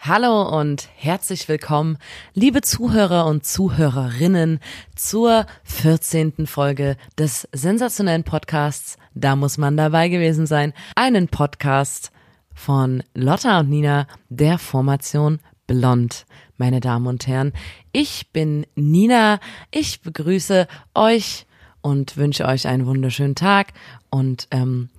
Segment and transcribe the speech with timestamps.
[0.00, 1.98] Hallo und herzlich willkommen,
[2.32, 4.60] liebe Zuhörer und Zuhörerinnen,
[4.94, 6.46] zur 14.
[6.46, 10.72] Folge des sensationellen Podcasts Da muss man dabei gewesen sein.
[10.94, 12.12] Einen Podcast
[12.54, 16.26] von Lotta und Nina der Formation Blond.
[16.58, 17.52] Meine Damen und Herren,
[17.90, 19.40] ich bin Nina.
[19.72, 21.46] Ich begrüße euch
[21.80, 23.72] und wünsche euch einen wunderschönen Tag
[24.10, 24.90] und ähm,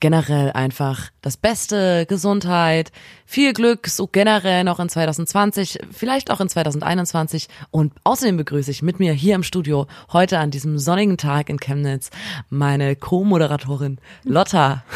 [0.00, 2.92] generell einfach das Beste, Gesundheit,
[3.26, 7.48] viel Glück, so generell noch in 2020, vielleicht auch in 2021.
[7.70, 11.58] Und außerdem begrüße ich mit mir hier im Studio heute an diesem sonnigen Tag in
[11.58, 12.10] Chemnitz
[12.50, 14.84] meine Co-Moderatorin Lotta.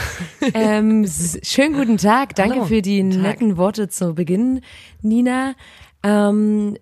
[0.55, 1.07] Ähm,
[1.43, 2.35] schönen guten Tag.
[2.35, 2.67] Danke Hallo.
[2.67, 4.63] für die netten Worte zu Beginn,
[5.03, 5.55] Nina.
[6.03, 6.77] Ähm,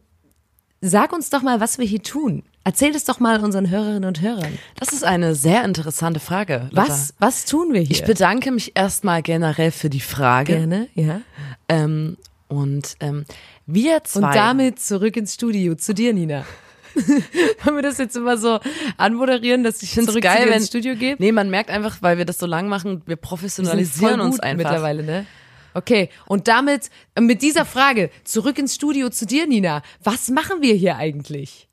[0.81, 2.45] sag uns doch mal, was wir hier tun.
[2.67, 4.59] Erzähl es doch mal unseren Hörerinnen und Hörern.
[4.75, 6.69] Das ist eine sehr interessante Frage.
[6.73, 6.89] Lotta.
[6.89, 7.93] Was, was tun wir hier?
[7.93, 10.57] Ich bedanke mich erstmal generell für die Frage.
[10.57, 11.21] gerne, ja.
[11.69, 12.17] Ähm,
[12.49, 13.25] und ähm,
[13.67, 14.19] wir zwei.
[14.27, 16.45] Und damit zurück ins Studio zu dir, Nina.
[17.63, 18.59] Wollen wir das jetzt immer so
[18.97, 21.15] anmoderieren, dass ich find's zurück geil, wenn- ins Studio gehe?
[21.21, 24.41] Nee, man merkt einfach, weil wir das so lang machen, wir Wir professionalisieren voll uns
[24.41, 24.57] einfach.
[24.57, 25.27] mittlerweile, ne?
[25.73, 29.83] Okay, und damit, äh, mit dieser Frage, zurück ins Studio zu dir, Nina.
[30.03, 31.66] Was machen wir hier eigentlich?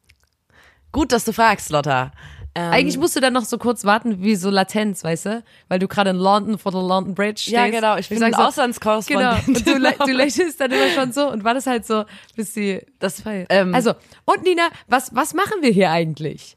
[0.94, 2.12] Gut, dass du fragst, Lotta.
[2.56, 5.44] Ähm, Eigentlich musst du dann noch so kurz warten, wie so Latenz, weißt du?
[5.70, 7.52] Weil du gerade in London vor der London Bridge stehst.
[7.58, 9.44] Ja, genau, ich bin ein Auslandskorrespondent.
[9.46, 12.06] Genau, und du, lä- du lächelst dann immer schon so und war das halt so,
[12.36, 13.94] bis die, das Ähm, Also,
[14.26, 16.56] und Nina, was, was machen wir hier eigentlich?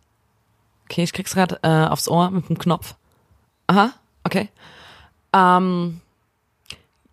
[0.84, 2.94] Okay, ich krieg's gerade äh, aufs Ohr mit dem Knopf.
[3.66, 4.50] Aha, okay.
[5.32, 6.02] Ähm,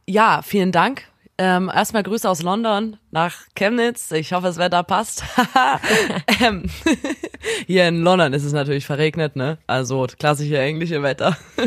[0.09, 1.08] ja, vielen Dank.
[1.40, 4.12] Ähm, erstmal Grüße aus London nach Chemnitz.
[4.12, 5.24] Ich hoffe, das Wetter passt.
[6.42, 6.66] ähm,
[7.66, 9.58] hier in London ist es natürlich verregnet, ne?
[9.66, 11.36] Also klassische englische Wetter.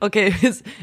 [0.00, 0.34] okay,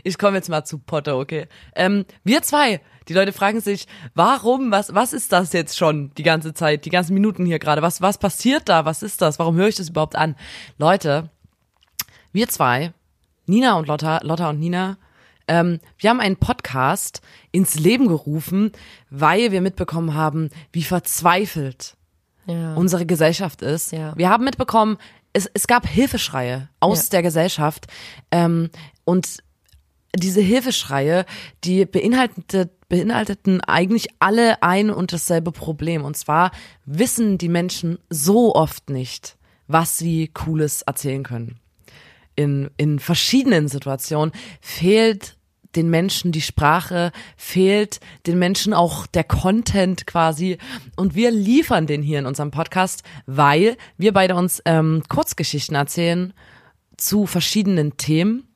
[0.04, 1.48] ich komme jetzt mal zu Potter, okay.
[1.76, 3.86] Ähm, wir zwei, die Leute fragen sich,
[4.16, 7.84] warum, was, was ist das jetzt schon die ganze Zeit, die ganzen Minuten hier gerade?
[7.84, 8.86] Was, was passiert da?
[8.86, 9.38] Was ist das?
[9.38, 10.36] Warum höre ich das überhaupt an?
[10.80, 11.30] Leute,
[12.34, 12.94] wir zwei,
[13.46, 14.98] Nina und Lotta, Lotta und Nina,
[15.50, 17.22] ähm, wir haben einen Podcast
[17.52, 18.72] ins Leben gerufen,
[19.10, 21.96] weil wir mitbekommen haben, wie verzweifelt
[22.46, 22.74] Ja.
[22.76, 23.92] unsere Gesellschaft ist.
[23.92, 24.14] Ja.
[24.16, 24.98] Wir haben mitbekommen,
[25.34, 27.10] es, es gab Hilfeschreie aus Ja.
[27.12, 27.88] der Gesellschaft
[28.32, 28.70] ähm,
[29.04, 29.40] und
[30.16, 31.26] diese Hilfeschreie,
[31.64, 36.04] die beinhaltete, beinhalteten eigentlich alle ein und dasselbe Problem.
[36.04, 36.50] Und zwar
[36.86, 41.60] wissen die Menschen so oft nicht, was sie Cooles erzählen können.
[42.36, 45.38] In, in verschiedenen Situationen fehlt
[45.76, 50.58] den Menschen die Sprache, fehlt den Menschen auch der Content quasi.
[50.96, 56.34] Und wir liefern den hier in unserem Podcast, weil wir beide uns ähm, Kurzgeschichten erzählen
[56.98, 58.50] zu verschiedenen Themen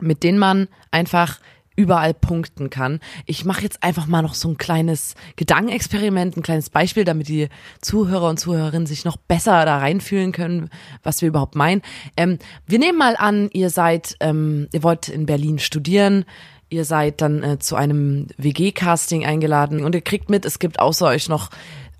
[0.00, 1.40] mit denen man einfach
[1.78, 2.98] überall punkten kann.
[3.24, 7.48] Ich mache jetzt einfach mal noch so ein kleines Gedankenexperiment, ein kleines Beispiel, damit die
[7.80, 10.70] Zuhörer und Zuhörerinnen sich noch besser da reinfühlen können,
[11.04, 11.82] was wir überhaupt meinen.
[12.16, 16.24] Ähm, wir nehmen mal an, ihr seid, ähm, ihr wollt in Berlin studieren,
[16.68, 21.06] ihr seid dann äh, zu einem WG-Casting eingeladen und ihr kriegt mit, es gibt außer
[21.06, 21.50] euch noch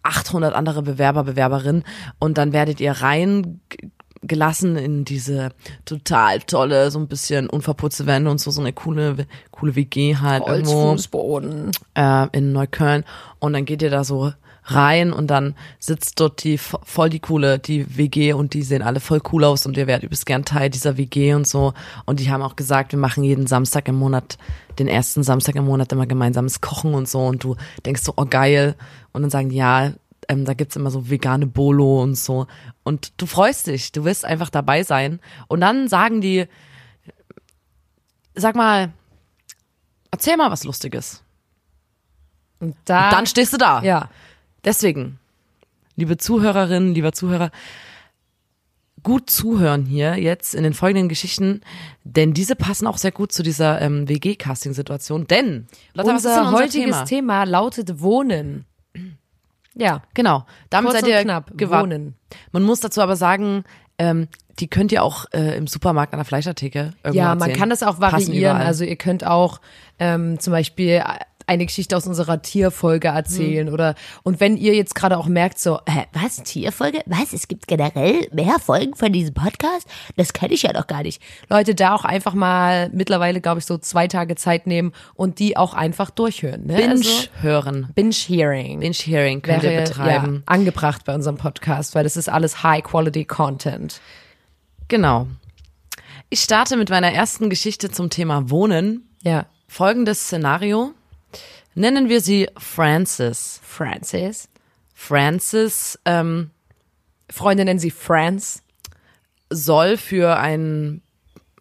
[0.03, 1.85] 800 andere Bewerber, Bewerberinnen
[2.19, 3.61] und dann werdet ihr rein
[4.23, 5.51] gelassen in diese
[5.85, 10.47] total tolle, so ein bisschen unverputzte Wände und so, so eine coole, coole WG halt
[10.47, 11.71] irgendwo Fußboden.
[11.95, 13.05] äh, in Neukölln.
[13.39, 14.33] Und dann geht ihr da so
[14.71, 18.83] rein und dann sitzt dort die vo- voll die coole, die WG und die sehen
[18.83, 21.73] alle voll cool aus und ihr werdet übelst gern Teil dieser WG und so.
[22.05, 24.37] Und die haben auch gesagt, wir machen jeden Samstag im Monat,
[24.79, 27.21] den ersten Samstag im Monat immer gemeinsames Kochen und so.
[27.25, 27.57] Und du
[27.87, 28.75] denkst so, oh geil.
[29.13, 29.93] Und dann sagen die, ja,
[30.29, 32.47] ähm, da gibt's immer so vegane Bolo und so
[32.85, 36.47] und du freust dich, du willst einfach dabei sein und dann sagen die,
[38.35, 38.93] sag mal,
[40.11, 41.23] erzähl mal was Lustiges.
[42.61, 43.83] Und da, Dann stehst du da.
[43.83, 44.11] ja.
[44.65, 45.19] Deswegen,
[45.97, 47.51] liebe Zuhörerinnen, lieber Zuhörer,
[49.05, 51.61] gut zuhören hier jetzt in den folgenden Geschichten,
[52.03, 55.29] denn diese passen auch sehr gut zu dieser ähm, WG-Casting-Situation.
[55.29, 57.05] Denn, Lotta, was ist denn unser unser heutiges Thema?
[57.05, 57.45] Thema?
[57.45, 58.65] lautet Wohnen.
[59.79, 62.15] Ja, Genau, damit kurz seid ihr knapp, Wohnen.
[62.53, 63.65] Man muss dazu aber sagen,
[63.99, 64.29] ähm,
[64.59, 67.59] die könnt ihr auch äh, im Supermarkt an der Fleischertheke irgendwo Ja, man erzählen.
[67.59, 68.57] kann das auch variieren.
[68.57, 69.61] Also ihr könnt auch
[70.01, 71.03] ähm, zum Beispiel
[71.49, 75.81] eine Geschichte aus unserer Tierfolge erzählen oder und wenn ihr jetzt gerade auch merkt so,
[75.89, 77.01] hä, was Tierfolge?
[77.07, 77.33] Was?
[77.33, 79.89] Es gibt generell mehr Folgen von diesem Podcast?
[80.17, 81.23] Das kenne ich ja noch gar nicht.
[81.49, 85.57] Leute, da auch einfach mal mittlerweile, glaube ich, so zwei Tage Zeit nehmen und die
[85.57, 86.67] auch einfach durchhören.
[86.67, 86.77] Ne?
[86.77, 87.11] Binge Also,
[87.41, 87.89] hören.
[87.95, 88.81] Binge-Hearing.
[88.81, 90.35] Binge-Hearing könnt ihr wäre, betreiben.
[90.37, 94.01] Ja, angebracht bei unserem Podcast, weil das ist alles High-Quality-Content.
[94.89, 95.27] Genau.
[96.31, 99.09] Ich starte mit meiner ersten Geschichte zum Thema Wohnen.
[99.23, 99.47] Ja.
[99.67, 100.93] Folgendes Szenario.
[101.79, 103.61] Nennen wir sie Frances.
[103.63, 104.49] Francis.
[104.95, 106.51] Frances ähm,
[107.31, 108.65] Freunde nennen sie Franz.
[109.49, 111.03] soll für ein,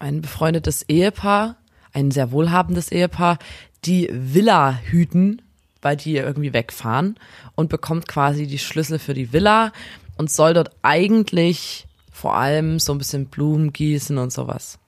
[0.00, 1.54] ein befreundetes Ehepaar,
[1.92, 3.38] ein sehr wohlhabendes Ehepaar,
[3.84, 5.40] die Villa hüten,
[5.82, 7.16] weil die irgendwie wegfahren
[7.54, 9.72] und bekommt quasi die Schlüssel für die Villa
[10.16, 14.80] und soll dort eigentlich vor allem so ein bisschen Blumen gießen und sowas.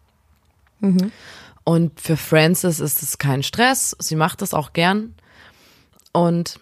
[1.62, 3.94] Und für Frances ist es kein Stress.
[4.00, 5.14] Sie macht das auch gern.
[6.12, 6.58] Und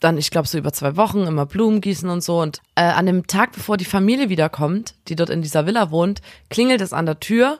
[0.00, 2.40] dann, ich glaube, so über zwei Wochen immer Blumen gießen und so.
[2.40, 6.20] Und äh, an dem Tag, bevor die Familie wiederkommt, die dort in dieser Villa wohnt,
[6.50, 7.58] klingelt es an der Tür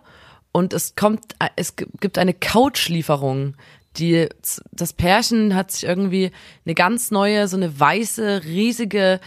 [0.53, 3.55] und es kommt, äh, es gibt eine Couchlieferung.
[3.97, 4.29] Die,
[4.73, 6.31] das Pärchen hat sich irgendwie
[6.67, 9.21] eine ganz neue, so eine weiße, riesige,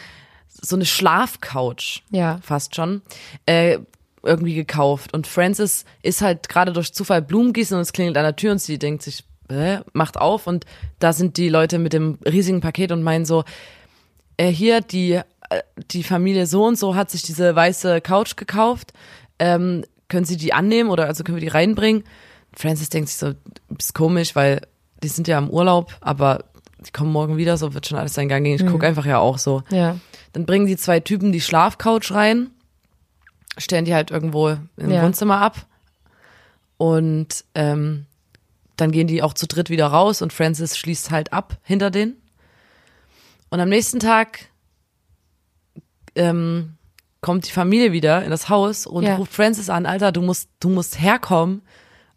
[0.47, 2.39] so eine Schlafcouch Ja.
[2.43, 3.01] fast schon,
[3.47, 3.79] äh,
[4.21, 5.13] irgendwie gekauft.
[5.13, 8.51] Und Frances ist halt gerade durch Zufall Blumen gießen und es klingelt an der Tür
[8.51, 10.65] und sie denkt sich, äh, macht auf und
[10.99, 13.43] da sind die Leute mit dem riesigen Paket und meinen so,
[14.37, 15.23] äh, hier die, äh,
[15.91, 18.93] die Familie so und so hat sich diese weiße Couch gekauft.
[19.39, 22.03] Ähm, können Sie die annehmen oder also können wir die reinbringen?
[22.55, 23.33] Frances denkt sich so,
[23.77, 24.61] ist komisch, weil
[25.03, 26.45] die sind ja im Urlaub, aber
[26.85, 28.55] die kommen morgen wieder, so wird schon alles seinen Gang gehen.
[28.55, 29.63] Ich guck einfach ja auch so.
[29.69, 29.97] Ja.
[30.33, 32.49] Dann bringen die zwei Typen die Schlafcouch rein,
[33.57, 35.03] stellen die halt irgendwo im Ja.
[35.03, 35.65] Wohnzimmer ab
[36.77, 38.05] und ähm,
[38.81, 42.21] dann gehen die auch zu dritt wieder raus und Francis schließt halt ab hinter denen.
[43.49, 44.49] Und am nächsten Tag
[46.15, 46.75] ähm,
[47.21, 49.15] kommt die Familie wieder in das Haus und Ja.
[49.15, 51.61] ruft Francis an, Alter, du musst, du musst herkommen,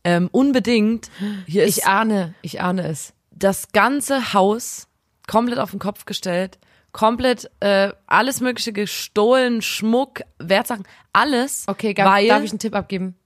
[0.04, 1.10] ähm, unbedingt.
[1.46, 3.12] Hier ist Ich ahne, ich ahne es.
[3.30, 4.88] das ganze Haus
[5.26, 6.58] komplett auf den Kopf gestellt,
[6.92, 11.64] komplett äh, alles mögliche gestohlen, Schmuck, Wertsachen, alles.
[11.66, 13.16] Okay, gab, weil, darf ich einen Tipp abgeben?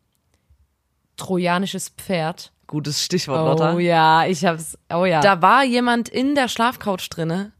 [1.16, 2.52] Trojanisches Pferd.
[2.66, 3.74] Gutes Stichwort, Lotta.
[3.74, 4.76] Oh ja, ich hab's.
[4.92, 5.20] Oh ja.
[5.20, 7.52] Da war jemand in der Schlafcouch drinne,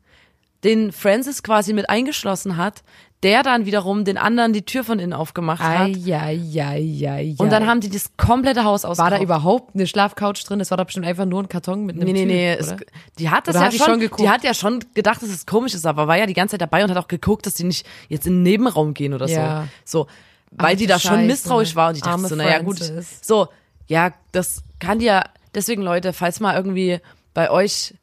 [0.65, 2.83] den Francis quasi mit eingeschlossen hat,
[3.23, 5.89] der dann wiederum den anderen die Tür von innen aufgemacht hat.
[5.89, 7.35] Eieieiei.
[7.39, 9.13] Und dann haben die das komplette Haus war ausgeraubt.
[9.15, 10.59] da überhaupt eine Schlafcouch drin?
[10.59, 12.53] Das war da bestimmt einfach nur ein Karton mit einem Nee, nee, Typ, nee.
[12.55, 12.75] Es,
[13.19, 14.21] die hat das Oder ja hat die schon, schon geguckt?
[14.21, 16.61] die hat ja schon gedacht, dass es komisch ist, aber war ja die ganze Zeit
[16.61, 19.67] dabei und hat auch geguckt, dass die nicht jetzt in den Nebenraum gehen oder Ja.
[19.85, 20.01] so.
[20.01, 20.07] So,
[20.53, 21.27] weil Ach, die da schon Scheiße.
[21.27, 22.79] misstrauisch war und ich dachte Arme so, naja, gut.
[23.23, 23.49] So,
[23.89, 25.25] ja, das kann dir,
[25.55, 27.01] deswegen Leute, falls mal irgendwie
[27.35, 27.95] bei euch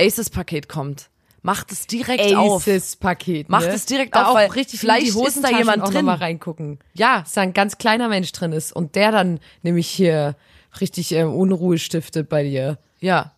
[0.00, 1.08] Aces-Paket kommt,
[1.42, 2.62] macht es direkt auf.
[2.66, 3.48] Aces-Paket.
[3.48, 3.72] Macht ne?
[3.72, 6.04] es direkt da auf, auch weil richtig vielleicht ist da jemand auch drin.
[6.04, 6.80] Noch mal reingucken.
[6.94, 7.20] Ja.
[7.20, 10.36] Dass da ein ganz kleiner Mensch drin ist und der dann nämlich hier
[10.80, 12.78] richtig ähm, Unruhe stiftet bei dir.
[13.00, 13.32] Ja.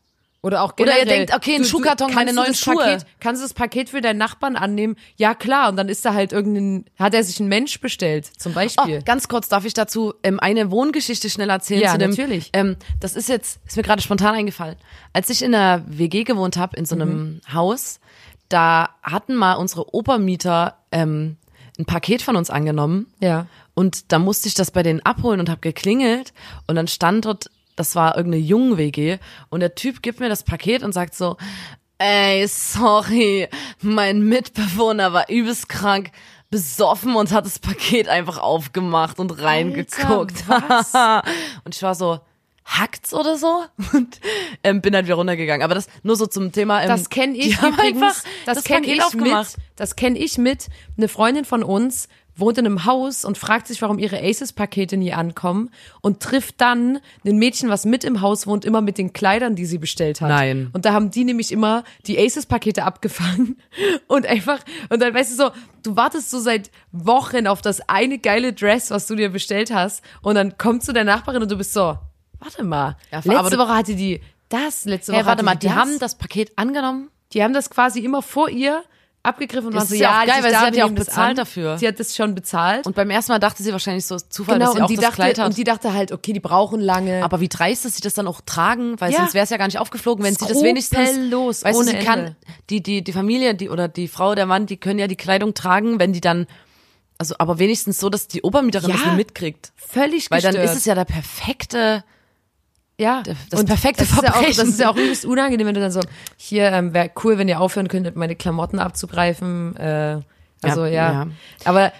[0.48, 2.74] Oder auch Oder ihr generell, denkt, okay, ein Schuhkarton, meine neuen Schuhe.
[2.76, 4.96] Paket, kannst du das Paket für deinen Nachbarn annehmen?
[5.16, 5.68] Ja, klar.
[5.68, 8.98] Und dann ist da halt irgendein, hat er sich ein Mensch bestellt, zum Beispiel.
[9.00, 12.10] Oh, ganz kurz darf ich dazu ähm, eine Wohngeschichte schnell erzählen Ja, zu dem.
[12.10, 12.50] natürlich.
[12.54, 14.76] Ähm, das ist jetzt ist mir gerade spontan eingefallen.
[15.12, 17.40] Als ich in einer WG gewohnt habe in so einem Mhm.
[17.54, 18.00] Haus,
[18.48, 21.36] da hatten mal unsere Obermieter ähm,
[21.78, 23.06] ein Paket von uns angenommen.
[23.20, 23.46] Ja.
[23.74, 26.32] Und da musste ich das bei denen abholen und habe geklingelt
[26.66, 29.18] und dann stand dort, das war irgendeine Jungen-WG
[29.50, 31.36] und der Typ gibt mir das Paket und sagt so,
[31.98, 33.48] ey, sorry,
[33.80, 36.10] mein Mitbewohner war übelst krank,
[36.50, 40.48] besoffen und hat das Paket einfach aufgemacht und reingeguckt.
[40.48, 40.92] was?
[41.64, 42.20] und ich war so,
[42.64, 43.64] hackt's oder so?
[43.92, 44.20] Und
[44.62, 45.62] ähm, bin halt wieder runtergegangen.
[45.64, 46.82] Aber das nur so zum Thema.
[46.82, 48.02] Ähm, Das kenne ich übrigens.
[48.02, 49.56] einfach das das kenne ich aufgemacht.
[49.56, 49.66] mit.
[49.76, 50.68] Das kenne ich mit.
[50.96, 52.08] Eine Freundin von uns
[52.38, 55.70] wohnt in einem Haus und fragt sich, warum ihre Aces-Pakete nie ankommen
[56.02, 59.66] und trifft dann ein Mädchen, was mit im Haus wohnt, immer mit den Kleidern, die
[59.66, 60.28] sie bestellt hat.
[60.28, 60.70] Nein.
[60.72, 63.56] Und da haben die nämlich immer die Aces-Pakete abgefangen
[64.06, 65.50] und einfach, und dann weißt du so,
[65.82, 70.02] du wartest so seit Wochen auf das eine geile Dress, was du dir bestellt hast
[70.22, 71.98] und dann kommt zu der Nachbarin und du bist so,
[72.38, 75.66] warte mal, Ja, letzte du- Woche hatte die das, letzte Woche Hey, warte mal, die
[75.66, 75.76] das.
[75.76, 78.82] haben das Paket angenommen Die haben das quasi immer vor ihr
[79.22, 81.36] abgegriffen und Das waren so, ja geil, weil sie hat ja auch bezahlt an.
[81.36, 81.76] dafür.
[81.78, 82.86] Sie hat das schon bezahlt.
[82.86, 84.96] Und beim ersten Mal dachte sie wahrscheinlich so Zufall, genau, dass sie und auch die,
[84.96, 85.48] das Kleid dachte, hat.
[85.50, 87.22] und die dachte halt, okay, die brauchen lange.
[87.24, 89.18] aber wie dreist, dass sie das dann auch tragen, weil Ja.
[89.18, 91.90] sonst wäre es ja gar nicht aufgeflogen, wenn sie das wenigstens, Skrupellos, weißt du, ohne
[91.90, 92.36] sie kann, Ende.
[92.70, 95.52] die, die, die Familie, die, oder die Frau, der Mann, die können ja die Kleidung
[95.54, 96.46] tragen, wenn die dann,
[97.18, 98.96] also, aber wenigstens so, dass die Obermieterin Ja.
[99.04, 99.72] das mitkriegt.
[99.76, 100.54] völlig Weil gestört.
[100.54, 102.04] dann ist es ja der perfekte
[103.00, 104.56] Ja, das und perfekte das ist ja auch, Verbrechen.
[104.58, 106.00] Das ist ja auch übelst unangenehm, wenn du dann so,
[106.36, 109.76] hier, ähm, wäre cool, wenn ihr aufhören könntet, meine Klamotten abzugreifen.
[109.76, 110.20] Äh,
[110.62, 111.26] also ja, Ja, ja.
[111.64, 111.92] Aber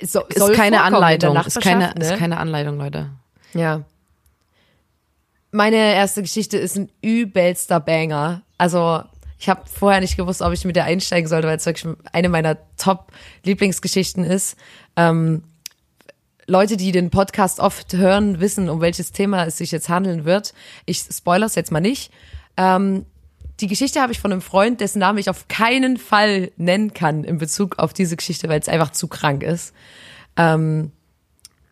[0.00, 1.36] so, Ist keine Anleitung.
[1.36, 2.04] Ist keine, ne?
[2.04, 3.10] ist keine Anleitung, Leute.
[3.52, 3.82] Ja.
[5.50, 8.42] Meine erste Geschichte ist ein übelster Banger.
[8.58, 9.02] Also
[9.38, 12.28] ich habe vorher nicht gewusst, ob ich mit der einsteigen sollte, weil es wirklich eine
[12.28, 14.56] meiner Top-Lieblingsgeschichten ist.
[14.96, 15.42] Ähm,
[16.46, 20.54] Leute, die den Podcast oft hören, wissen, um welches Thema es sich jetzt handeln wird.
[20.86, 22.12] Ich spoilers jetzt mal nicht.
[22.56, 23.06] Ähm,
[23.60, 27.24] die Geschichte habe ich von einem Freund, dessen Namen ich auf keinen Fall nennen kann
[27.24, 29.72] in Bezug auf diese Geschichte, weil es einfach zu krank ist.
[30.36, 30.90] Ähm,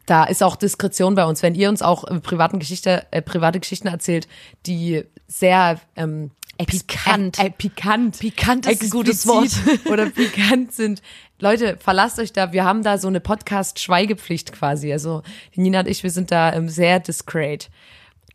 [0.07, 1.43] da ist auch Diskretion bei uns.
[1.43, 4.29] Wenn ihr uns auch äh, privaten Geschichte, äh, private Geschichten erzählt,
[4.67, 6.31] die sehr ähm,
[6.67, 7.39] Pikant.
[7.39, 8.19] Äh, pikant.
[8.19, 11.03] Pikant ist ein gutes explizit Oder pikant sind.
[11.43, 12.53] Leute, verlasst euch da.
[12.53, 14.93] Wir haben da so eine Podcast-Schweigepflicht quasi.
[14.93, 15.23] Also
[15.57, 17.69] Nina und ich, wir sind da ähm, sehr discreet.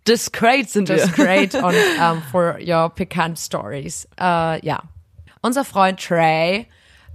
[0.06, 4.10] Discreet sind Just great on um, for your pikant stories.
[4.20, 4.84] Äh, ja.
[5.42, 6.68] Unser Freund Trey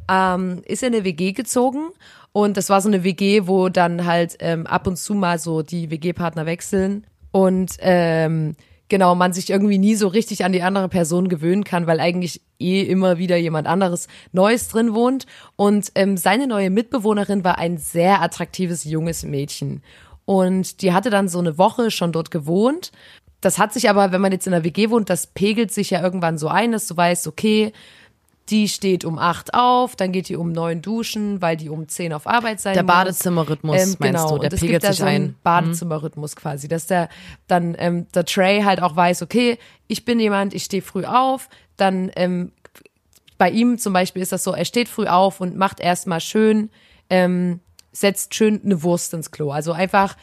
[0.08, 1.90] ähm, ist in eine WG gezogen
[2.32, 5.60] und das war so eine WG, wo dann halt ähm, ab und zu mal so
[5.60, 8.56] die WG-Partner wechseln und ähm,
[8.92, 12.42] genau man sich irgendwie nie so richtig an die andere Person gewöhnen kann, weil eigentlich
[12.58, 15.24] eh immer wieder jemand anderes Neues drin wohnt
[15.56, 19.82] und ähm, seine neue Mitbewohnerin war ein sehr attraktives junges Mädchen
[20.26, 22.92] und die hatte dann so eine Woche schon dort gewohnt.
[23.40, 26.02] Das hat sich aber, wenn man jetzt in der WG wohnt, das pegelt sich ja
[26.02, 27.72] irgendwann so ein, dass du weißt, okay,
[28.52, 32.12] die steht um acht auf, dann geht die um neun duschen, weil die um zehn
[32.12, 32.92] auf Arbeit sein Der muss.
[32.92, 34.28] Badezimmerrhythmus, meinst genau.
[34.28, 35.28] du, der und es pegelt gibt da sich so einen ein.
[35.30, 35.36] Mhm.
[35.42, 37.08] Badezimmerrhythmus quasi, dass der
[37.46, 41.48] dann ähm, der Trey halt auch weiß, okay, ich bin jemand, ich stehe früh auf,
[41.78, 42.52] dann ähm,
[43.38, 46.68] bei ihm zum Beispiel ist das so, er steht früh auf und macht erstmal schön,
[47.08, 49.50] ähm, setzt schön eine Wurst ins Klo.
[49.50, 50.14] Also einfach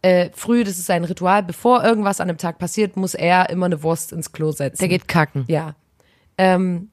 [0.00, 3.66] äh, früh, das ist ein Ritual, bevor irgendwas an dem Tag passiert, muss er immer
[3.66, 4.78] eine Wurst ins Klo setzen.
[4.80, 5.44] Der geht kacken.
[5.46, 5.74] Ja.
[6.38, 6.90] Ähm,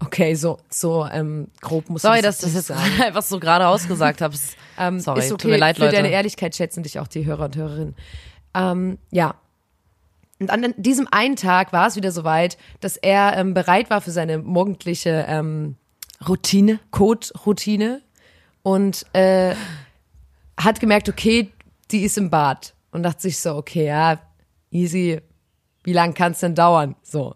[0.00, 3.02] okay, so, so ähm, grob muss Sorry, ich dass ich das nicht jetzt sagen.
[3.02, 4.34] einfach so gerade ausgesagt habe.
[4.78, 5.96] Ähm, Sorry, ist okay, tut mir leid, für Leute.
[5.96, 7.96] deine Ehrlichkeit schätzen dich auch die Hörer und Hörerinnen.
[8.52, 9.34] Ähm, ja.
[10.38, 14.10] Und an diesem einen Tag war es wieder soweit, dass er ähm, bereit war für
[14.10, 15.76] seine morgendliche ähm,
[16.28, 16.78] Routine.
[16.90, 18.02] Code-Routine
[18.62, 19.54] und äh,
[20.58, 21.52] hat gemerkt, okay,
[21.90, 24.18] die ist im Bad und dachte sich so, okay, ja,
[24.70, 25.22] easy,
[25.84, 26.96] wie lang kann es denn dauern?
[27.02, 27.34] So.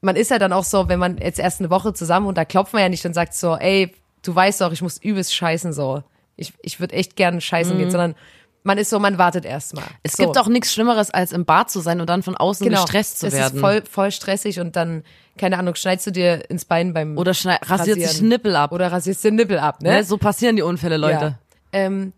[0.00, 2.44] Man ist ja dann auch so, wenn man jetzt erst eine Woche zusammen und da
[2.44, 5.72] klopft man ja nicht und sagt so, ey, du weißt doch, ich muss übelst scheißen
[5.72, 6.02] so.
[6.36, 8.14] Ich, ich würde echt gerne scheißen gehen, sondern
[8.62, 9.84] man ist so, man wartet erstmal.
[9.84, 9.90] Mhm.
[10.04, 10.22] Es so.
[10.24, 13.18] gibt auch nichts Schlimmeres, als im Bad zu sein und dann von außen genau, gestresst
[13.18, 13.54] zu es werden.
[13.56, 15.02] ist voll, voll stressig und dann,
[15.36, 18.22] keine Ahnung, schneidest du dir ins Bein beim Oder schnei- rasiert sich.
[18.22, 18.70] Nippel ab.
[18.72, 19.90] Oder rasierst den Nippel ab, ne?
[19.90, 20.04] ne?
[20.04, 21.24] So passieren die Unfälle, Leute.
[21.24, 21.38] Ja.
[21.72, 22.12] Ähm,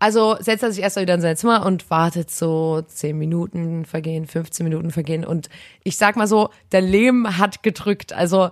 [0.00, 3.84] also setzt er sich erst mal wieder in sein Zimmer und wartet so 10 Minuten
[3.84, 5.50] vergehen, 15 Minuten vergehen und
[5.84, 8.14] ich sag mal so, der Lehm hat gedrückt.
[8.14, 8.50] Also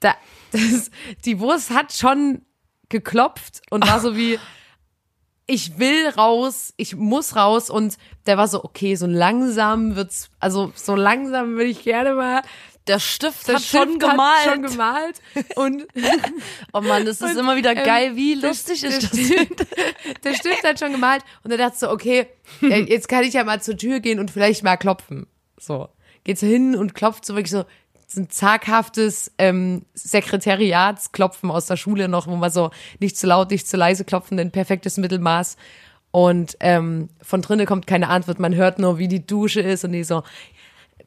[0.00, 0.14] da,
[0.52, 0.90] das,
[1.26, 2.40] die Wurst hat schon
[2.88, 4.38] geklopft und war so wie,
[5.46, 10.72] ich will raus, ich muss raus und der war so, okay, so langsam wird's, also
[10.74, 12.40] so langsam würde ich gerne mal
[12.88, 14.18] Der Stift der hat schon Stift gemalt.
[14.46, 15.20] Hat schon gemalt
[15.56, 15.86] und
[16.72, 19.10] oh Mann, das ist Und, immer wieder ähm, geil, wie der- lustig ist das.
[19.18, 19.66] Stift-
[20.24, 22.26] der Stift hat schon gemalt und er dachte so, okay,
[22.62, 25.26] ja, jetzt kann ich ja mal zur Tür gehen und vielleicht mal klopfen.
[25.58, 25.88] So.
[26.24, 27.64] Geht so hin und klopft so wirklich so,
[28.06, 33.50] so ein zaghaftes ähm, Sekretariatsklopfen aus der Schule noch, wo man so nicht zu laut,
[33.50, 35.56] nicht zu leise klopfen, ein perfektes Mittelmaß.
[36.10, 39.92] Und ähm, von drinnen kommt keine Antwort, man hört nur, wie die Dusche ist und
[39.92, 40.22] die so,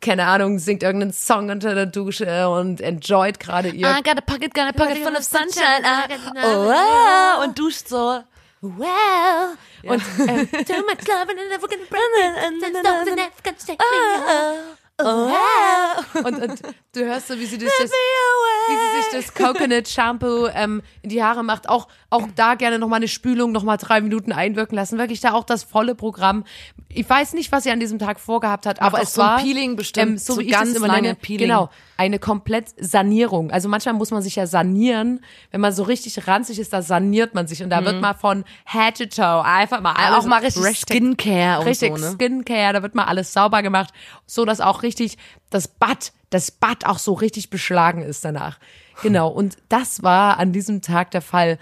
[0.01, 4.21] keine Ahnung, singt irgendeinen Song unter der Dusche und enjoyt gerade ihr I got a
[4.21, 5.83] pocket, got a pocket full of sunshine.
[5.83, 6.07] Ah,
[6.43, 7.43] oh, wow.
[7.45, 8.23] Und duscht so.
[8.61, 9.57] Wow.
[9.83, 12.61] Und ähm, Too much love and never gonna break it.
[12.61, 16.61] There's nothing that's gonna take me Oh, und, und
[16.93, 21.09] du hörst so, wie sie, das, das, wie sie sich das Coconut Shampoo ähm, in
[21.09, 21.69] die Haare macht.
[21.69, 24.97] Auch, auch da gerne nochmal eine Spülung, nochmal drei Minuten einwirken lassen.
[24.97, 26.43] Wirklich da auch das volle Programm.
[26.89, 29.27] Ich weiß nicht, was sie an diesem Tag vorgehabt hat, aber auch es so ein
[29.27, 31.47] war Peeling bestimmt, ähm, so so wie ich ganz es immer lange nenne, Peeling.
[31.47, 31.69] genau,
[32.01, 33.51] eine komplett Sanierung.
[33.51, 35.19] Also manchmal muss man sich ja sanieren,
[35.51, 38.43] wenn man so richtig ranzig ist, da saniert man sich und da wird mal von
[38.65, 40.15] Head to Toe einfach mal alles Mhm.
[40.15, 42.11] auch mal richtig richtig Skincare und richtig so, ne?
[42.13, 43.93] Skincare, da wird mal alles sauber gemacht,
[44.25, 45.19] so dass auch richtig
[45.51, 48.57] das Bad, das Bad auch so richtig beschlagen ist danach.
[49.03, 49.27] Genau.
[49.29, 51.59] Und das war an diesem Tag der Fall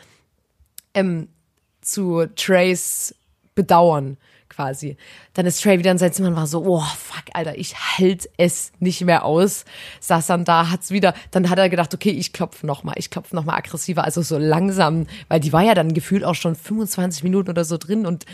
[0.93, 1.27] ähm,
[1.81, 3.13] zu Trays
[3.55, 4.15] Bedauern
[4.59, 4.97] quasi.
[5.33, 8.29] Dann ist Trey wieder in sein Zimmer und war so, oh fuck, Alter, ich halt
[8.35, 9.63] es nicht mehr aus.
[10.01, 13.09] Saß dann da, hat's wieder, dann hat er gedacht, okay, ich klopfe noch mal, ich
[13.09, 16.55] klopfe noch mal aggressiver, also so langsam, weil die war ja dann gefühlt auch schon
[16.55, 18.25] 25 Minuten oder so drin und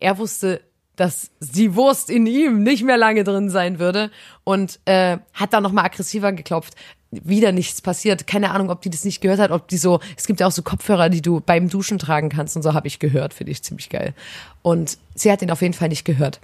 [0.00, 0.60] er wusste,
[0.96, 4.10] dass die Wurst in ihm nicht mehr lange drin sein würde
[4.44, 6.74] und äh, hat dann nochmal aggressiver geklopft.
[7.10, 8.26] Wieder nichts passiert.
[8.26, 10.52] Keine Ahnung, ob die das nicht gehört hat, ob die so, es gibt ja auch
[10.52, 13.62] so Kopfhörer, die du beim Duschen tragen kannst und so habe ich gehört, finde ich
[13.62, 14.14] ziemlich geil.
[14.62, 16.40] Und sie hat ihn auf jeden Fall nicht gehört.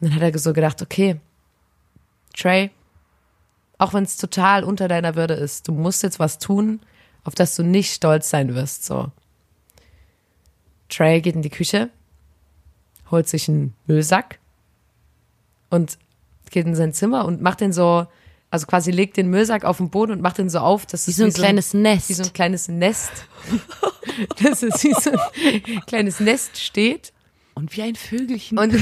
[0.00, 1.20] Und dann hat er so gedacht, okay,
[2.36, 2.70] Trey,
[3.78, 6.80] auch wenn es total unter deiner Würde ist, du musst jetzt was tun,
[7.24, 9.10] auf das du nicht stolz sein wirst, so.
[10.90, 11.88] Trey geht in die Küche,
[13.10, 14.38] holt sich einen Müllsack
[15.70, 15.98] und
[16.50, 18.06] geht in sein Zimmer und macht den so,
[18.54, 21.16] also quasi legt den Müllsack auf den Boden und macht den so auf, dass es
[21.16, 22.08] so ein kleines Nest.
[22.08, 23.10] Wie so ein kleines Nest.
[24.44, 25.18] dass es wie so ein
[25.88, 27.12] kleines Nest steht.
[27.54, 28.56] Und wie ein Vögelchen.
[28.56, 28.72] Und,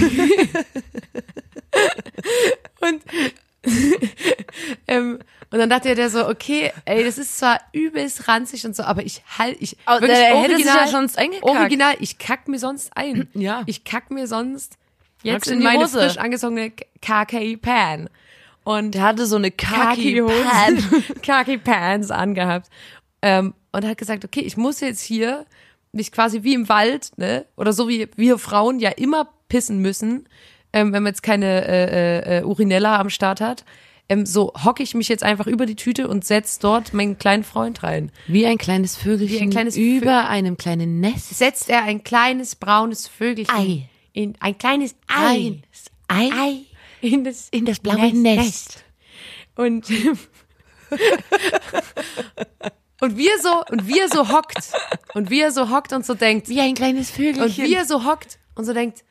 [2.82, 3.02] und,
[4.88, 8.76] ähm, und dann dachte er der so, okay, ey, das ist zwar übelst ranzig und
[8.76, 11.46] so, aber ich halt, ich, Aber wirklich sich original, ja sonst eingekackt.
[11.46, 13.26] original, ich kack mir sonst ein.
[13.32, 13.62] Ja.
[13.64, 14.76] Ich kack mir sonst
[15.22, 15.98] jetzt in, in die meine Hose?
[15.98, 18.10] frisch angezogene Kaki Pan.
[18.64, 20.22] Und Der hatte so eine Khaki
[21.22, 22.68] Khaki Pants angehabt.
[23.22, 25.46] Ähm, und hat gesagt, okay, ich muss jetzt hier
[25.92, 30.26] nicht quasi wie im Wald, ne, oder so wie wir Frauen ja immer pissen müssen,
[30.72, 33.64] ähm, wenn man jetzt keine äh, äh, Urinella am Start hat.
[34.08, 37.44] Ähm, so hocke ich mich jetzt einfach über die Tüte und setz dort meinen kleinen
[37.44, 38.10] Freund rein.
[38.26, 41.36] Wie ein kleines Vögelchen Wie ein kleines Vö- über einem kleinen Nest.
[41.38, 43.88] Setzt er ein kleines braunes Vögelchen Ei.
[44.12, 45.62] in ein kleines Ei,
[46.08, 46.56] Ei, Ei
[47.02, 48.84] in das in das blaue Nest.
[49.54, 49.90] Und,
[53.00, 54.72] und wie er so, und wie er so hockt,
[55.14, 57.42] und wie er so hockt und so denkt, Wie ein kleines Vögelchen.
[57.42, 59.04] und wie er so hockt und so denkt,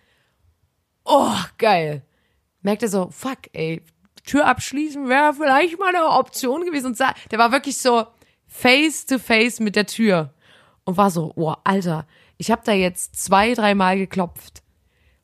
[1.06, 2.02] oh, geil.
[2.62, 3.84] Merkt er so, fuck, ey,
[4.24, 6.88] Tür abschließen wäre vielleicht mal eine Option gewesen.
[6.88, 8.06] Und der war wirklich so
[8.48, 10.34] face to face mit der Tür
[10.86, 12.06] und war so, oh, Alter,
[12.38, 14.61] ich habe da jetzt zwei, dreimal geklopft.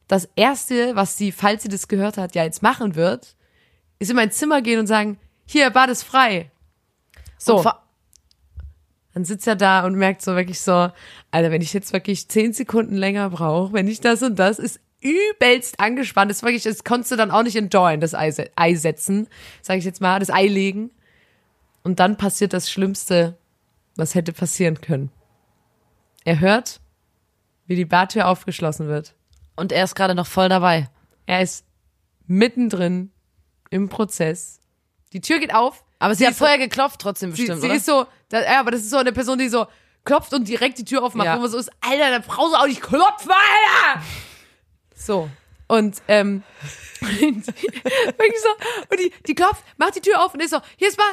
[0.07, 3.35] Das erste, was sie, falls sie das gehört hat, ja jetzt machen wird,
[3.99, 6.51] ist in mein Zimmer gehen und sagen, hier, Bad ist frei.
[7.37, 7.63] So.
[9.13, 10.91] Dann sitzt er da und merkt so wirklich so,
[11.31, 14.79] Alter, wenn ich jetzt wirklich zehn Sekunden länger brauche, wenn ich das und das, ist
[15.01, 16.29] übelst angespannt.
[16.29, 19.27] Das ist wirklich, das konntest du dann auch nicht enjoyen, das Ei, Ei setzen,
[19.61, 20.91] sage ich jetzt mal, das Ei legen.
[21.83, 23.37] Und dann passiert das Schlimmste,
[23.95, 25.11] was hätte passieren können.
[26.25, 26.81] Er hört,
[27.65, 29.15] wie die Bartür aufgeschlossen wird.
[29.57, 30.89] Und er ist gerade noch voll dabei.
[31.25, 31.65] Er ist
[32.27, 33.11] mittendrin
[33.69, 34.61] im Prozess.
[35.13, 35.83] Die Tür geht auf.
[35.99, 37.75] Aber sie, hat ist so- vorher geklopft trotzdem Sie, bestimmt, sie oder?
[37.75, 39.65] ist so, da, ja, aber das ist so eine Person, die so
[40.05, 41.35] klopft und direkt die Tür aufmacht, Ja.
[41.35, 44.01] wo man so ist, Alter, da brauchst du auch nicht klopfen, Alter!
[44.95, 45.29] So.
[45.67, 46.43] Und, ähm,
[47.01, 50.97] und, so, und die, die klopft, macht die Tür auf und ist so, hier ist
[50.97, 51.05] mal,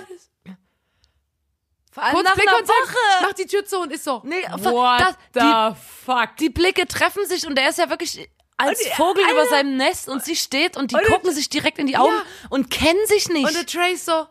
[1.90, 3.22] Vor allem kurz nach einer Blickkontakt, Woche.
[3.26, 6.36] macht die Tür zu und ist so, Nee, what das- the fuck?
[6.38, 9.32] Die Blicke treffen sich und er ist ja wirklich als Vogel Alter.
[9.34, 12.12] über seinem Nest und sie steht und die Und- gucken sich direkt in die Augen
[12.14, 12.22] Ja.
[12.50, 13.46] und kennen sich nicht.
[13.46, 14.26] Und der Trey ist so,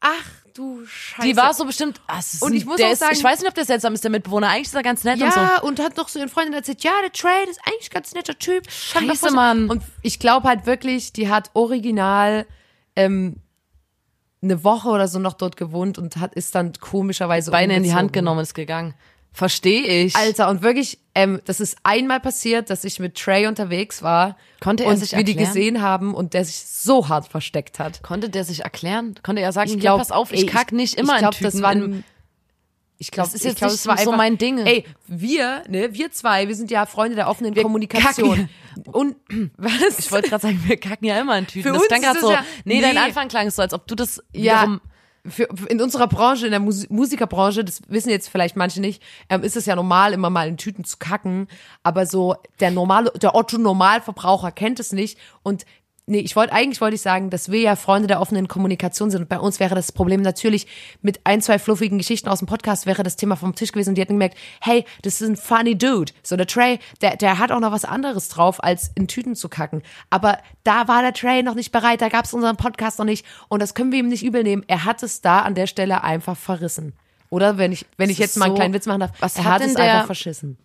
[0.00, 1.28] ach du Scheiße.
[1.28, 2.00] die war so bestimmt.
[2.18, 4.04] Es ist Und ich muss auch ist, sagen- ich weiß nicht, ob der seltsam ist,
[4.04, 4.48] der Mitbewohner.
[4.48, 5.40] Eigentlich ist er ganz nett und so.
[5.40, 7.94] Ja, und hat noch so ihren Freundin erzählt, ja, der Trey, das ist eigentlich ein
[7.94, 8.70] ganz netter Typ.
[8.70, 9.32] Scheiße.
[9.32, 9.68] Mann.
[9.70, 12.46] Und ich glaube halt wirklich, die hat original
[12.94, 13.36] ähm,
[14.42, 17.94] eine Woche oder so noch dort gewohnt und hat ist dann komischerweise Beine in die
[17.94, 18.94] Hand genommen, ist gegangen.
[19.36, 20.16] Verstehe ich.
[20.16, 24.84] Alter, und wirklich, ähm, das ist einmal passiert, dass ich mit Trey unterwegs war Konnte
[24.84, 28.02] er und sich wir die gesehen haben und der sich so hart versteckt hat.
[28.02, 29.14] Konnte der sich erklären?
[29.22, 31.38] Konnte er sagen, Ich glaub, pass auf, ich ey, kack nicht immer ich glaub, in
[31.38, 31.52] Tüten.
[31.52, 32.04] das war in, ein,
[32.96, 34.56] ich glaube, Das ist ich jetzt glaub, nicht es war so einfach, mein Ding.
[34.56, 38.48] Ey, wir, ne, wir zwei, wir sind ja Freunde der offenen Kommunikation.
[38.86, 39.16] Und
[39.58, 39.98] was?
[39.98, 41.62] ich wollte gerade sagen, wir kacken ja immer in Tüten.
[41.64, 42.32] Für das uns klang ist gerade das so.
[42.32, 43.00] ja- nee, dein nee.
[43.00, 44.80] Anfang klang so, als ob du das ja, wiederum
[45.28, 49.42] für, in unserer Branche, in der Mus Musikerbranche, das wissen jetzt vielleicht manche nicht, ähm,
[49.42, 51.48] ist es ja normal, immer mal in Tüten zu kacken.
[51.82, 55.18] Aber so der normale, der Otto Normalverbraucher kennt es nicht.
[55.42, 55.64] Und
[56.06, 59.22] nee, ich wollte eigentlich wollte ich sagen, dass wir ja Freunde der offenen Kommunikation sind.
[59.22, 60.66] Und bei uns wäre das Problem natürlich
[61.02, 63.94] mit ein, zwei fluffigen Geschichten aus dem Podcast wäre das Thema vom Tisch gewesen und
[63.96, 66.12] die hätten gemerkt, hey, das ist ein funny Dude.
[66.22, 69.48] So der Trey, der, der hat auch noch was anderes drauf, als in Tüten zu
[69.48, 69.82] kacken.
[70.10, 73.26] Aber da war der Trey noch nicht bereit, da gab es unseren Podcast noch nicht
[73.48, 74.64] und das können wir ihm nicht übel nehmen.
[74.68, 76.92] Er hat es da an der Stelle einfach verrissen.
[77.30, 79.52] Oder wenn ich, wenn ich jetzt mal einen kleinen Witz machen darf, was er hat
[79.54, 80.56] hat es der- einfach verschissen.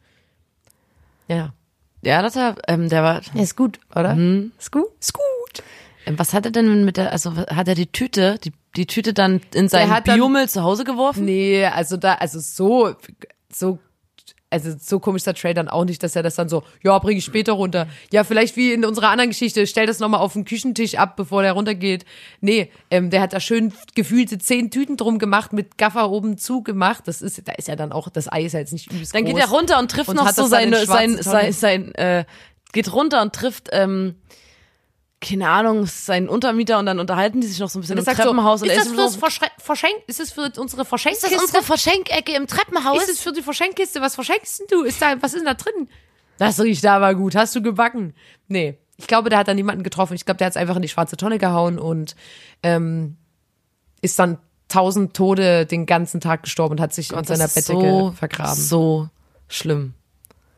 [1.27, 1.53] Ja.
[2.01, 3.21] Ja, das hat, ähm, der war.
[3.33, 4.15] Ja, ist gut, oder?
[4.15, 4.51] Mhm.
[4.57, 4.87] Ist gut?
[4.99, 5.63] Ist gut.
[6.05, 9.13] Ähm, Was hat er denn mit der, also hat er die Tüte, die, die Tüte
[9.13, 11.25] dann in seinen Biomüll zu Hause geworfen?
[11.25, 12.95] Nee, also da, also so,
[13.53, 13.79] so,
[14.51, 16.99] also so komisch ist der Trey dann auch nicht, dass er das dann so, ja,
[16.99, 17.87] bringe ich später runter.
[18.11, 21.41] Ja, vielleicht wie in unserer anderen Geschichte, stell das nochmal auf den Küchentisch ab, bevor
[21.41, 22.05] der runtergeht.
[22.41, 27.07] Nee, ähm, der hat da schön gefühlte zehn Tüten drum gemacht, mit Gaffer oben zugemacht.
[27.07, 29.23] Das ist, da ist ja dann auch, das Ei ist ja jetzt nicht übelst Dann
[29.23, 29.33] groß.
[29.33, 32.25] geht er runter und trifft Und noch so seine, sein, sein, sein, äh,
[32.73, 34.15] geht runter und trifft, ähm,
[35.21, 38.11] keine Ahnung, seinen Untermieter und dann unterhalten die sich noch so ein bisschen im so,
[38.11, 38.63] Treppenhaus.
[38.63, 41.27] und ist das ist für so, Verschre- Verschenk ist es für unsere Verschenkkiste?
[41.27, 43.03] ist das unsere Verschenkecke im Treppenhaus?
[43.03, 44.01] Ist es für die Verschenkkiste?
[44.01, 44.83] Was verschenkst denn du?
[44.83, 45.87] Ist da, was ist denn da drin?
[46.39, 47.35] Das riecht aber gut.
[47.35, 48.15] Hast du gebacken?
[48.47, 48.77] Nee.
[48.97, 50.15] Ich glaube, der hat dann niemanden getroffen.
[50.15, 52.15] Ich glaube, der hat es einfach in die schwarze Tonne gehauen und
[52.63, 53.17] ähm,
[54.01, 57.89] ist dann tausend Tode den ganzen Tag gestorben und hat sich in Das seiner Bettdecke
[57.99, 58.55] so, vergraben.
[58.59, 59.09] So
[59.47, 59.93] schlimm.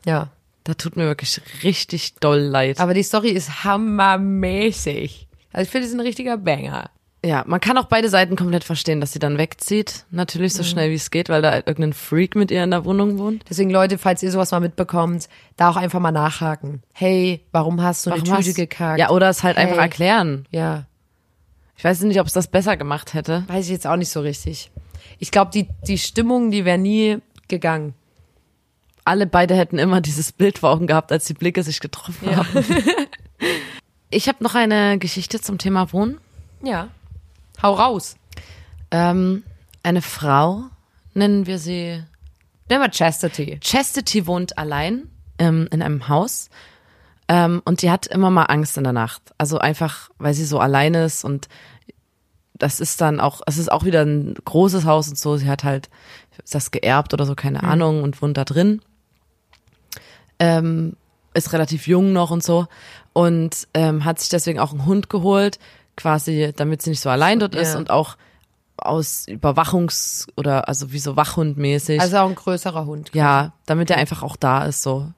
[0.06, 0.28] Ja.
[0.64, 2.80] Da tut mir wirklich richtig doll leid.
[2.80, 5.28] Aber die Story ist hammermäßig.
[5.52, 6.90] Also ich finde, es ist ein richtiger Banger.
[7.24, 10.04] Ja, man kann auch beide Seiten komplett verstehen, dass sie dann wegzieht.
[10.10, 10.56] Natürlich Mhm.
[10.58, 13.44] so schnell wie es geht, weil da irgendein Freak mit ihr in der Wohnung wohnt.
[13.48, 16.82] Deswegen, Leute, falls ihr sowas mal mitbekommt, da auch einfach mal nachhaken.
[16.92, 18.98] Hey, warum hast du eine Warum Tüte hast- gekackt?
[18.98, 19.82] Ja, oder es halt einfach Hey.
[19.84, 20.46] erklären.
[20.50, 20.84] Ja.
[21.76, 23.44] Ich weiß nicht, ob es das besser gemacht hätte.
[23.48, 24.70] Weiß ich jetzt auch nicht so richtig.
[25.18, 27.94] Ich glaube, die, die Stimmung, die wäre nie gegangen.
[29.04, 32.64] Alle beide hätten immer dieses Bild vor Augen gehabt, als die Blicke sich getroffen haben.
[34.10, 36.20] Ich habe noch eine Geschichte zum Thema Wohnen.
[36.62, 36.86] Ja.
[37.60, 38.14] Hau raus.
[38.92, 39.42] Ähm,
[39.82, 40.66] eine Frau,
[41.14, 42.04] nennen wir sie
[42.68, 43.58] Nehmen wir Chastity.
[43.60, 46.48] Chastity wohnt allein ähm, in einem Haus
[47.28, 49.22] ähm, und die hat immer mal Angst in der Nacht.
[49.36, 51.48] Also einfach, weil sie so allein ist und
[52.54, 55.36] das ist dann auch, es ist auch wieder ein großes Haus und so.
[55.36, 55.90] Sie hat halt
[56.50, 58.80] das geerbt oder so, keine Ahnung, und wohnt da drin.
[60.38, 60.96] Ähm,
[61.34, 62.66] ist relativ jung noch und so
[63.12, 65.58] und ähm, hat sich deswegen auch einen Hund geholt,
[65.96, 67.78] quasi, damit sie nicht so allein dort ist Ja.
[67.78, 68.16] und auch
[68.76, 72.00] aus Überwachungs- oder also wie so Wachhundmäßig.
[72.00, 73.10] Also auch ein größerer Hund.
[73.14, 75.10] Ja, damit er einfach auch da ist so.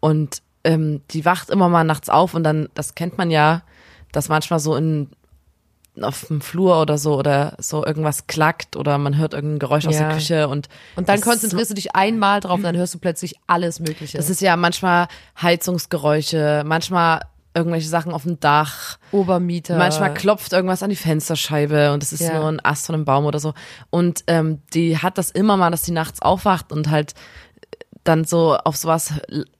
[0.00, 3.62] Und ähm, die wacht immer mal nachts auf und dann, das kennt man ja,
[4.12, 5.10] dass manchmal so in
[6.00, 9.94] auf dem Flur oder so oder so irgendwas klackt oder man hört irgendein Geräusch aus
[9.94, 10.08] Ja.
[10.08, 13.36] der Küche und Und dann konzentrierst du dich einmal drauf und dann hörst du plötzlich
[13.46, 14.16] alles Mögliche.
[14.16, 15.06] Das ist ja manchmal
[15.40, 17.20] Heizungsgeräusche, manchmal
[17.56, 19.76] irgendwelche Sachen auf dem Dach, Obermieter.
[19.78, 22.38] manchmal klopft irgendwas an die Fensterscheibe und es ist Ja.
[22.40, 23.54] nur ein Ast von einem Baum oder so.
[23.90, 27.14] Und ähm, die hat das immer mal, dass die nachts aufwacht und halt
[28.02, 29.14] dann so auf sowas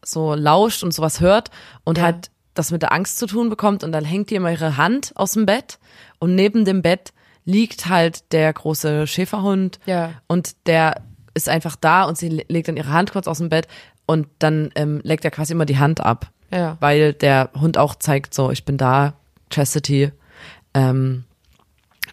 [0.05, 1.51] so lauscht und sowas hört
[1.85, 2.05] und Ja.
[2.05, 5.13] halt das mit der Angst zu tun bekommt und dann hängt ihr immer ihre Hand
[5.17, 5.79] aus dem Bett
[6.19, 7.13] und neben dem Bett
[7.45, 10.13] liegt halt der große Schäferhund Ja.
[10.29, 11.03] und der
[11.35, 13.67] ist einfach da und sie le- legt dann ihre Hand kurz aus dem Bett
[14.07, 16.77] und dann ähm, legt er quasi immer die Hand ab, Ja.
[16.81, 19.15] weil der Hund auch zeigt so, ich bin da,
[19.51, 20.13] Chastity,
[20.75, 21.25] ähm,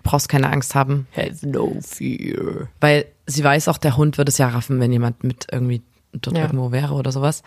[0.04, 2.68] brauchst keine Angst haben, Have no fear.
[2.80, 5.82] weil sie weiß auch, der Hund würde es ja raffen, wenn jemand mit irgendwie
[6.14, 6.44] dort Ja.
[6.44, 7.44] irgendwo wäre oder sowas.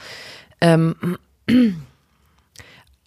[0.60, 0.94] Ähm,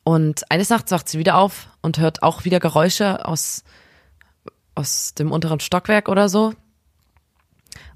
[0.07, 3.65] und eines Nachts wacht sie wieder auf und hört auch wieder Geräusche aus,
[4.73, 6.53] aus dem unteren Stockwerk oder so.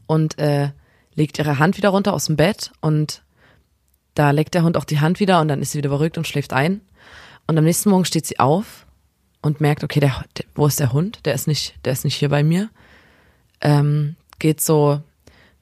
[0.07, 0.71] Und äh,
[1.15, 3.23] legt ihre Hand wieder runter aus dem Bett und
[4.13, 6.27] da legt der Hund auch die Hand wieder und dann ist sie wieder beruhigt und
[6.27, 6.81] schläft ein.
[7.47, 8.85] Und am nächsten Morgen steht sie auf
[9.41, 11.25] und merkt, okay, der, der, wo ist der Hund?
[11.25, 12.69] Der ist nicht, der ist nicht hier bei mir.
[13.61, 14.99] Ähm, geht so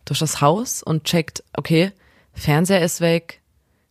[0.03, 1.91] durch das Haus und checkt, okay,
[2.33, 3.39] Fernseher ist weg,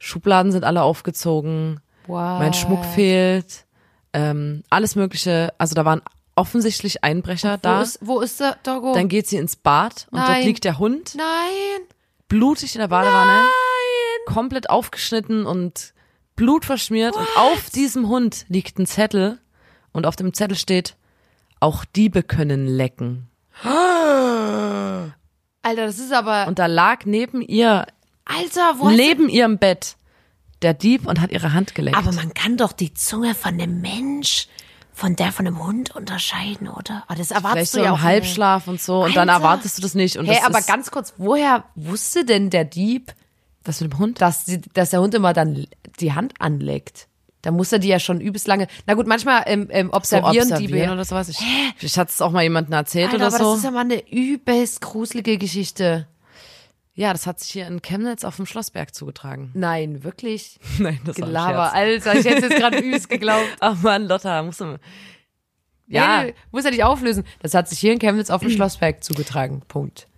[0.01, 2.39] Schubladen sind alle aufgezogen, Wow.
[2.41, 3.65] mein Schmuck fehlt,
[4.13, 5.53] ähm, alles Mögliche.
[5.59, 6.03] Also da waren
[6.35, 7.83] offensichtlich Einbrecher Wo da.
[7.83, 8.95] ist, wo ist der Doggo?
[8.95, 10.47] Dann geht sie ins Bad und dort Nein.
[10.47, 11.87] liegt der Hund Nein.
[12.29, 13.45] blutig in der Badewanne,
[14.27, 15.93] komplett aufgeschnitten und
[16.37, 19.39] blutverschmiert und auf diesem Hund liegt ein Zettel
[19.93, 20.97] und auf dem Zettel steht,
[21.61, 23.29] auch Diebe können lecken.
[25.63, 26.47] Alter, das ist aber.
[26.47, 27.87] Und da lag neben ihr,
[28.25, 29.97] Alter, wo neben ihrem Bett,
[30.63, 31.97] der Dieb und hat ihre Hand geleckt.
[31.97, 34.49] Aber man kann doch die Zunge von dem Mensch
[34.93, 37.05] von der von dem Hund unterscheiden, oder?
[37.07, 39.45] Aber das Vielleicht erwartest so du ja auch im Halbschlaf und so und dann Alter.
[39.45, 40.17] erwartest du das nicht.
[40.17, 43.15] Und Hey, das aber ganz kurz, woher wusste denn der Dieb,
[43.65, 44.21] was mit dem Hund?
[44.21, 45.67] dass, die, dass der Hund immer dann
[46.01, 47.07] die Hand anleckt?
[47.43, 48.67] Da muss er die ja schon übelst lange.
[48.87, 50.93] Na gut, manchmal ähm, ähm, So observieren, observieren die.
[50.95, 51.29] oder sowas.
[51.29, 51.39] Ich,
[51.77, 53.51] vielleicht hat es auch mal jemandem erzählt Alter, oder aber so.
[53.51, 56.09] das ist ja mal eine übelst gruselige Geschichte.
[56.99, 59.53] Ja, das hat sich hier in Chemnitz auf dem Schlossberg zugetragen.
[59.55, 60.59] Nein, wirklich?
[60.81, 61.75] Nein, das war ein Gelaber, Scherz.
[61.75, 63.47] Alter, ich hätte es jetzt gerade übelst geglaubt.
[63.61, 64.81] Ach man, Lotta, musst du.
[65.87, 67.23] Ja, Nee, muss ja nicht auflösen.
[67.41, 69.63] Das hat sich hier in Chemnitz auf dem Schlossberg zugetragen.
[69.69, 70.09] Punkt.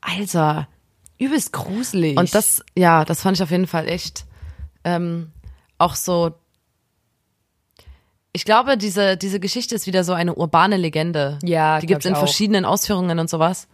[0.00, 0.66] Alter,
[1.18, 2.18] übelst gruselig.
[2.18, 4.26] und das, ja, das fand ich auf jeden Fall echt
[4.82, 5.30] ähm,
[5.78, 6.34] auch so.
[8.32, 11.38] Ich glaube, diese, diese Geschichte ist wieder so eine urbane Legende.
[11.44, 12.20] Ja, Die gibt's ich in auch.
[12.20, 13.68] verschiedenen Ausführungen und sowas.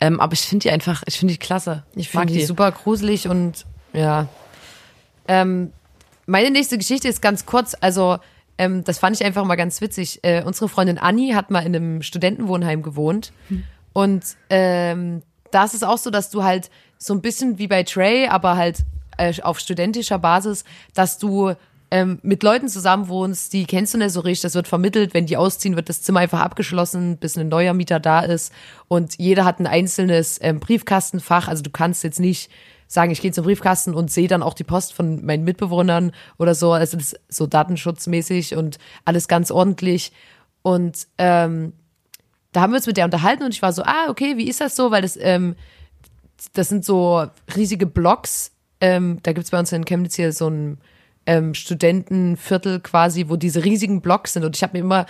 [0.00, 1.84] Ähm, aber ich finde die einfach, ich finde die klasse.
[1.94, 4.28] Ich finde die super gruselig und ja.
[5.26, 5.72] Ähm,
[6.26, 7.74] meine nächste Geschichte ist ganz kurz.
[7.80, 8.18] Also,
[8.58, 10.20] ähm, das fand ich einfach mal ganz witzig.
[10.22, 13.32] Äh, unsere Freundin Anni hat mal in einem Studentenwohnheim gewohnt.
[13.92, 17.82] Und ähm, da ist es auch so, dass du halt so ein bisschen wie bei
[17.82, 18.84] Trey, aber halt
[19.16, 21.54] äh, auf studentischer Basis, dass du
[21.90, 25.36] ähm, mit Leuten zusammenwohnst, die kennst du nicht so richtig, das wird vermittelt, wenn die
[25.36, 28.52] ausziehen, wird das Zimmer einfach abgeschlossen, bis ein neuer Mieter da ist.
[28.88, 32.50] Und jeder hat ein einzelnes ähm, Briefkastenfach, also du kannst jetzt nicht
[32.88, 36.54] sagen, ich gehe zum Briefkasten und sehe dann auch die Post von meinen Mitbewohnern oder
[36.54, 40.12] so, also das ist so datenschutzmäßig und alles ganz ordentlich.
[40.62, 41.72] Und ähm,
[42.52, 44.60] da haben wir uns mit der unterhalten und ich war so, ah, okay, wie ist
[44.60, 45.56] das so, weil das, ähm,
[46.52, 50.78] das sind so riesige Blocks, ähm, da gibt's bei uns in Chemnitz hier so ein
[51.26, 54.44] ähm, Studentenviertel quasi, wo diese riesigen Blocks sind.
[54.44, 55.06] Und ich habe mir immer,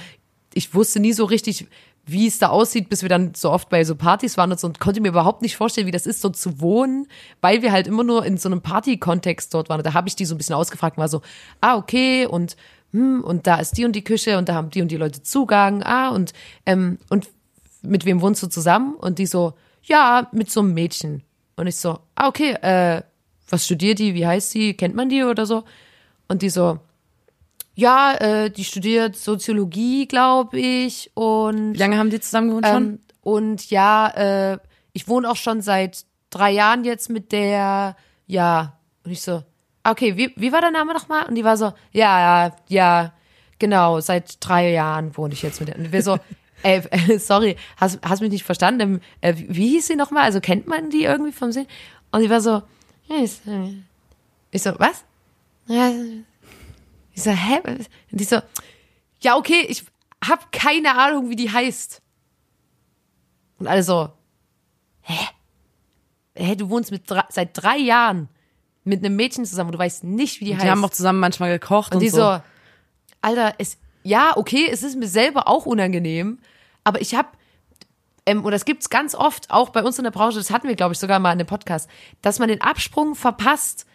[0.54, 1.66] ich wusste nie so richtig,
[2.06, 4.66] wie es da aussieht, bis wir dann so oft bei so Partys waren und so
[4.68, 7.08] und konnte mir überhaupt nicht vorstellen, wie das ist, so zu wohnen,
[7.40, 9.80] weil wir halt immer nur in so einem Party-Kontext dort waren.
[9.80, 11.22] Und da habe ich die so ein bisschen ausgefragt und war so,
[11.60, 12.56] ah, okay, und
[12.92, 15.22] hm, und da ist die und die Küche und da haben die und die Leute
[15.22, 16.32] Zugang, ah, und,
[16.64, 17.28] ähm, und
[17.82, 18.94] mit wem wohnst du zusammen?
[18.94, 21.22] Und die so, ja, mit so einem Mädchen.
[21.56, 23.02] Und ich so, ah, okay, äh,
[23.48, 25.64] was studiert die, wie heißt die, kennt man die oder so?
[26.28, 26.78] Und die so,
[27.74, 31.10] ja, äh, die studiert Soziologie, glaube ich.
[31.14, 32.84] Und Wie lange haben die zusammen gewohnt schon?
[32.84, 34.58] ähm, und ja, äh,
[34.92, 38.78] ich wohne auch schon seit drei Jahren jetzt mit der, ja.
[39.04, 39.42] Und ich so,
[39.82, 41.26] ah, okay, wie, wie war der Name nochmal?
[41.26, 43.12] Und die war so, ja, ja, ja,
[43.58, 45.76] genau, seit drei Jahren wohne ich jetzt mit der.
[45.76, 46.18] Und wir so,
[46.62, 46.82] ey,
[47.18, 49.00] sorry, hast, hast mich nicht verstanden.
[49.20, 50.24] Äh, wie, hieß sie nochmal?
[50.24, 51.66] Also kennt man die irgendwie vom Sehen?
[52.10, 52.62] Und die war so,
[53.10, 53.24] äh,
[54.50, 55.04] ich so, was?
[55.66, 55.90] Ja,
[57.12, 57.60] ich so, hä?
[57.64, 58.40] Und die so,
[59.20, 59.84] ja, okay, ich
[60.24, 62.02] hab keine Ahnung, wie die heißt.
[63.58, 64.10] Und alle so,
[65.02, 65.28] hä?
[66.34, 68.28] Hä, du wohnst mit drei, seit drei Jahren
[68.84, 70.64] mit einem Mädchen zusammen und du weißt nicht, wie die, heißt.
[70.64, 72.18] Die haben auch zusammen manchmal gekocht und, und die so.
[72.18, 72.40] so,
[73.22, 76.38] Alter, es, ja, okay, es ist mir selber auch unangenehm,
[76.84, 77.36] aber ich hab,
[78.26, 80.76] ähm, und das gibt's ganz oft, auch bei uns in der Branche, das hatten wir,
[80.76, 81.90] glaube ich, sogar mal in einem Podcast,
[82.22, 83.86] dass man den Absprung verpasst,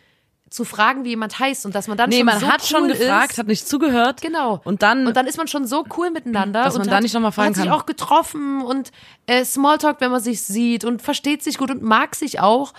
[0.51, 2.67] zu fragen, wie jemand heißt und dass man dann Nee, schon man so hat cool
[2.67, 3.37] schon gefragt, ist.
[3.39, 4.21] hat nicht zugehört.
[4.21, 4.59] Genau.
[4.65, 6.65] Und dann, Und dann ist man schon so cool miteinander.
[6.65, 7.73] Dass man da hat, nicht noch mal fragen hat sich kann.
[7.73, 8.91] auch getroffen und
[9.27, 12.73] äh, Smalltalk, wenn man sich sieht und versteht sich gut und mag sich auch.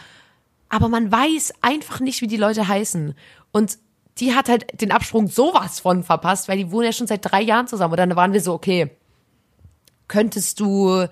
[0.69, 3.15] Aber man weiß einfach nicht, wie die Leute heißen.
[3.53, 3.79] Und
[4.19, 7.41] die hat halt den Absprung sowas von verpasst, weil die wohnen ja schon seit drei
[7.41, 7.93] Jahren zusammen.
[7.95, 8.91] Und dann waren wir so, okay,
[10.09, 11.07] könntest du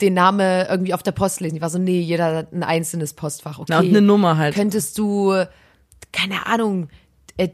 [0.00, 1.56] den Name irgendwie auf der Post lesen?
[1.56, 3.58] Ich war so, nee, jeder hat ein einzelnes Postfach.
[3.58, 3.66] Okay.
[3.68, 4.54] Na, und eine Nummer halt.
[4.54, 5.44] Könntest du,
[6.14, 6.88] keine Ahnung,
[7.36, 7.48] äh,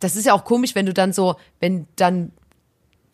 [0.00, 2.32] das ist ja auch komisch, wenn du dann so, wenn dann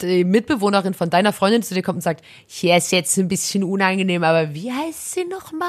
[0.00, 3.64] die Mitbewohnerin von deiner Freundin zu dir kommt und sagt, hier ist jetzt ein bisschen
[3.64, 5.68] unangenehm, aber wie heißt sie nochmal?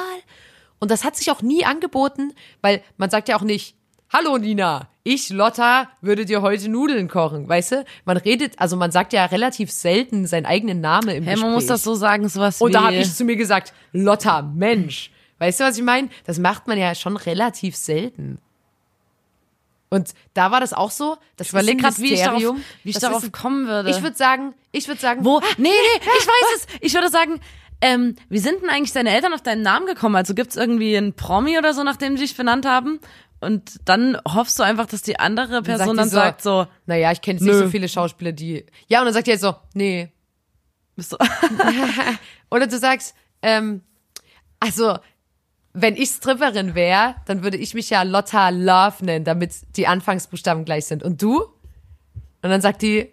[0.80, 3.76] Und das hat sich auch nie angeboten, weil man sagt ja auch nicht,
[4.12, 7.86] hallo Nina, ich, Lotta, würde dir heute Nudeln kochen, weißt du?
[8.06, 11.42] Man redet, also man sagt ja relativ selten seinen eigenen Namen im hey, Gespräch.
[11.42, 12.66] man muss das so sagen, sowas wie.
[12.66, 15.12] Und da habe ich zu mir gesagt, Lotta, Mensch.
[15.40, 16.10] Weißt du, was ich meine?
[16.26, 18.40] Das macht man ja schon relativ selten.
[19.94, 21.18] Und da war das auch so.
[21.38, 23.90] Das ich überlege gerade, wie ich darauf, wie ich darauf ein- kommen würde.
[23.90, 25.40] Ich würde sagen, ich würde sagen, Wo?
[25.58, 25.70] Nee, nee,
[26.20, 26.68] ich weiß es.
[26.82, 27.40] Ich würde sagen,
[27.82, 30.16] ähm, wie sind denn eigentlich deine Eltern auf deinen Namen gekommen?
[30.16, 33.00] Also gibt's irgendwie einen Promi oder so, nachdem die dich benannt haben?
[33.40, 37.12] Und dann hoffst du einfach, dass die andere Person die dann so- sagt so, naja,
[37.12, 38.66] ich kenne jetzt nicht so viele Schauspieler, die.
[38.88, 40.12] Ja, und dann sagt die jetzt so, nee.
[40.96, 41.18] bist du,
[42.50, 43.82] Oder du sagst, ähm,
[44.60, 44.98] also,
[45.74, 50.66] wenn ich Stripperin wäre, dann würde ich mich ja Lotta Love nennen, damit die Anfangsbuchstaben
[50.66, 51.02] gleich sind.
[51.04, 51.42] Und du?
[51.42, 53.10] Und dann sagt die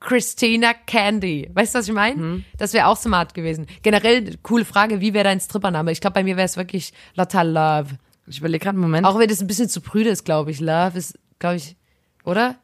[0.00, 1.50] Christina Candy.
[1.52, 2.16] Weißt du, was ich meine?
[2.16, 2.44] Mhm.
[2.56, 3.66] Das wäre auch smart gewesen.
[3.82, 5.90] Generell, coole Frage, wie wäre dein Strippername?
[5.90, 7.98] Ich glaube, bei mir wäre es wirklich Lotta Love.
[8.26, 9.06] ich überlege gerade einen Moment.
[9.06, 10.60] Auch wenn das ein bisschen zu prüde ist, glaube ich.
[10.60, 11.76] Love ist, glaube ich,
[12.24, 12.56] oder?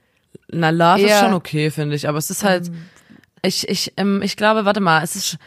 [0.49, 2.09] Na, Love ist eher- schon okay, finde ich.
[2.09, 2.71] Aber es ist halt,
[3.43, 5.39] ich, ich, ähm, ich glaube, warte mal, es ist,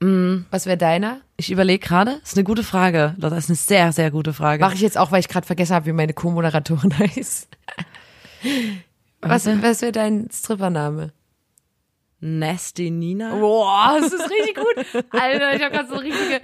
[0.00, 1.20] Was wäre deiner?
[1.40, 3.14] ich überlege gerade, ist eine gute Frage.
[3.16, 4.62] Lotta, ist eine sehr, sehr gute Frage.
[4.62, 7.48] Mache ich jetzt auch, weil ich gerade vergessen habe, wie meine Co-Moderatorin heißt.
[9.20, 11.12] Was, was wäre dein Strippername?
[12.20, 13.32] Nasty Nina?
[13.34, 15.04] Boah, das ist richtig gut.
[15.10, 16.40] Alter, ich habe gerade so richtige.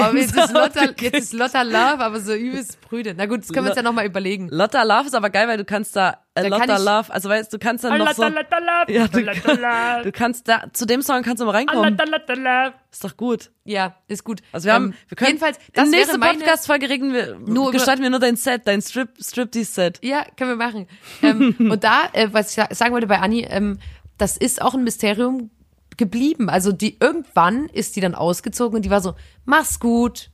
[0.00, 3.14] Aber jetzt ist, Lotta, jetzt ist Lotta Love, aber so übelst prüde.
[3.16, 4.48] Na gut, das können wir uns ja nochmal überlegen.
[4.48, 7.52] Lotta Love ist aber geil, weil du kannst da, äh, Da Lotta Love, also weißt
[7.52, 8.92] du, kannst dann noch so, Love.
[8.92, 11.96] ja, du, du kannst da, zu dem Song kannst du mal reinkommen.
[11.96, 12.74] Love.
[12.90, 13.50] Ist doch gut.
[13.64, 14.40] Ja, ist gut.
[14.50, 18.02] Also wir haben, Ähm, wir können, jedenfalls, das wäre meine, Podcast-Folge reden wir, Nur gestalten
[18.02, 20.00] wir nur dein Set, dein Strip, Striptease-Set.
[20.02, 20.88] Ja, können wir machen.
[21.22, 23.78] ähm, und da, äh, was ich sa- sagen wollte bei Anni, ähm,
[24.18, 25.50] das ist auch ein Mysterium
[25.96, 26.48] geblieben.
[26.48, 30.30] Also die irgendwann ist die dann ausgezogen und die war so, mach's gut.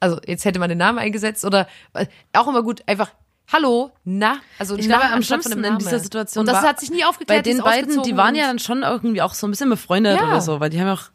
[0.00, 3.10] Also jetzt hätte man den Namen eingesetzt oder äh, auch immer gut, einfach
[3.52, 6.00] Hallo, na, also Ich na, glaube, am schlimmsten in dieser.
[6.00, 7.44] Situation Und das war- hat sich nie aufgeklärt.
[7.44, 10.16] Bei die den beiden, die waren ja dann schon irgendwie auch so ein bisschen befreundet
[10.18, 10.26] Ja.
[10.26, 11.10] oder so, weil die haben ja auch,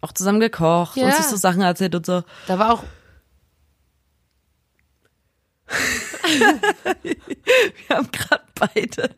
[0.00, 1.06] auch zusammen gekocht Ja.
[1.06, 2.22] und sich so Sachen erzählt und so.
[2.46, 2.84] Da war auch
[7.02, 9.10] Wir haben gerade beide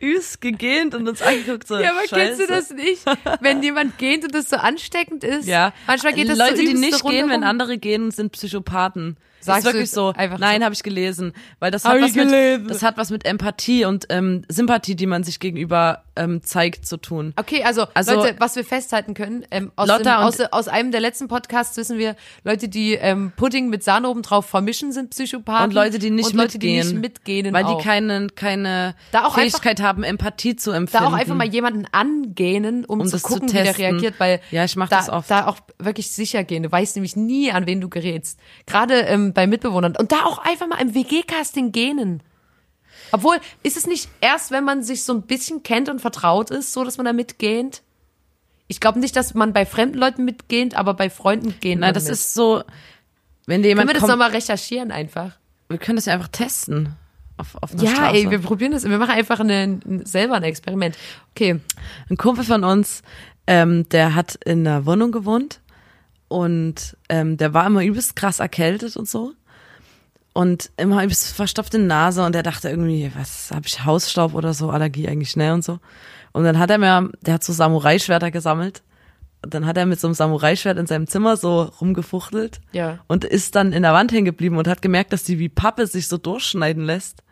[0.00, 1.78] üs gegähnt und uns angeguckt so.
[1.78, 3.04] Ja, aber kennst du das nicht?
[3.40, 5.46] Wenn jemand geht und das so ansteckend ist.
[5.46, 5.72] Ja.
[5.86, 9.16] Manchmal geht das Leute, so die nicht gehen, wenn andere gehen, sind Psychopathen.
[9.46, 10.12] Sagst ist wirklich so.
[10.16, 13.10] einfach Nein, habe ich gelesen, weil das Hab hat ich was mit das hat was
[13.10, 17.32] mit Empathie und ähm, Sympathie, die man sich gegenüber ähm, zeigt, zu tun.
[17.36, 21.00] Okay, also, Also- Leute, was wir festhalten können, ähm, aus, dem, aus, aus einem der
[21.00, 25.68] letzten Podcasts wissen wir, Leute, die ähm, Pudding mit Sahne oben drauf vermischen, sind Psychopathen.
[25.70, 27.78] Und Leute, die nicht und Leute, mitgehen, die nicht mitgehen, weil auch.
[27.78, 31.06] die keine keine Da auch Fähigkeit haben, Empathie zu da empfinden.
[31.06, 34.40] auch einfach mal jemanden angähnen, um, Um zu das zu gucken, wie der reagiert, weil
[34.50, 35.30] Ja, ich mach da, das oft.
[35.30, 36.62] da auch wirklich sicher gehen.
[36.62, 38.38] Du weißt nämlich nie, an wen du gerätst.
[38.66, 39.96] Gerade ähm, bei Mitbewohnern.
[39.96, 42.22] Und da auch einfach mal im WG-Casting gähnen.
[43.10, 46.72] Obwohl, ist es nicht erst, wenn man sich so ein bisschen kennt und vertraut ist,
[46.72, 47.82] so, dass man da mitgähnt?
[48.68, 52.04] Ich glaube nicht, dass man bei fremden Leuten mitgähnt, aber bei Freunden gehen Nein, das
[52.04, 52.12] mit.
[52.12, 52.62] ist so,
[53.46, 55.32] wenn Können dir jemand wir das nochmal recherchieren einfach?
[55.68, 56.94] wir können das ja einfach testen
[57.38, 58.14] auf, auf Ja, Straße.
[58.16, 58.84] ey, wir probieren das.
[58.84, 60.96] Wir machen einfach eine, selber ein Experiment.
[61.30, 61.60] Okay.
[62.10, 63.02] Ein Kumpel von uns,
[63.46, 65.60] ähm, der hat in einer Wohnung gewohnt
[66.32, 69.32] und ähm, der war immer übelst krass erkältet und so.
[70.34, 74.70] Und immer übelst verstopfte Nase und der dachte irgendwie, was habe ich Hausstaub oder so,
[74.70, 75.78] Allergie eigentlich schnell und so.
[76.32, 78.82] Und dann hat er mir, der hat so Samurai-Schwerter gesammelt.
[79.44, 82.60] Und dann hat er mit so einem Samurai-Schwert in seinem Zimmer so rumgefuchtelt.
[82.72, 83.00] Ja.
[83.08, 85.86] Und ist dann in der Wand hängen geblieben und hat gemerkt, dass die wie Pappe
[85.86, 87.22] sich so durchschneiden lässt.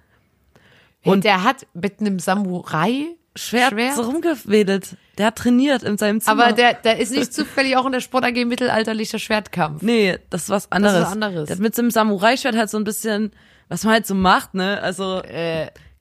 [1.04, 3.94] Und Und- der hat mit einem Samurai Schwert, Schwert?
[3.94, 4.96] so rumgewedelt.
[5.20, 6.44] Der hat trainiert in seinem Zimmer.
[6.44, 9.82] Aber der, der ist nicht zufällig auch in der Sport AG mittelalterlicher Schwertkampf.
[9.82, 11.02] Nee, das ist was anderes.
[11.04, 11.46] was anderes.
[11.46, 13.30] Der hat mit so einem Samurai-Schwert halt so ein bisschen,
[13.68, 14.80] was man halt so macht, ne?
[14.82, 15.22] Also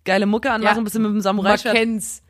[0.06, 1.76] geile Mucke anmachen, ein bisschen mit dem Man Samurai-Schwert.
[1.76, 2.24] kennt's.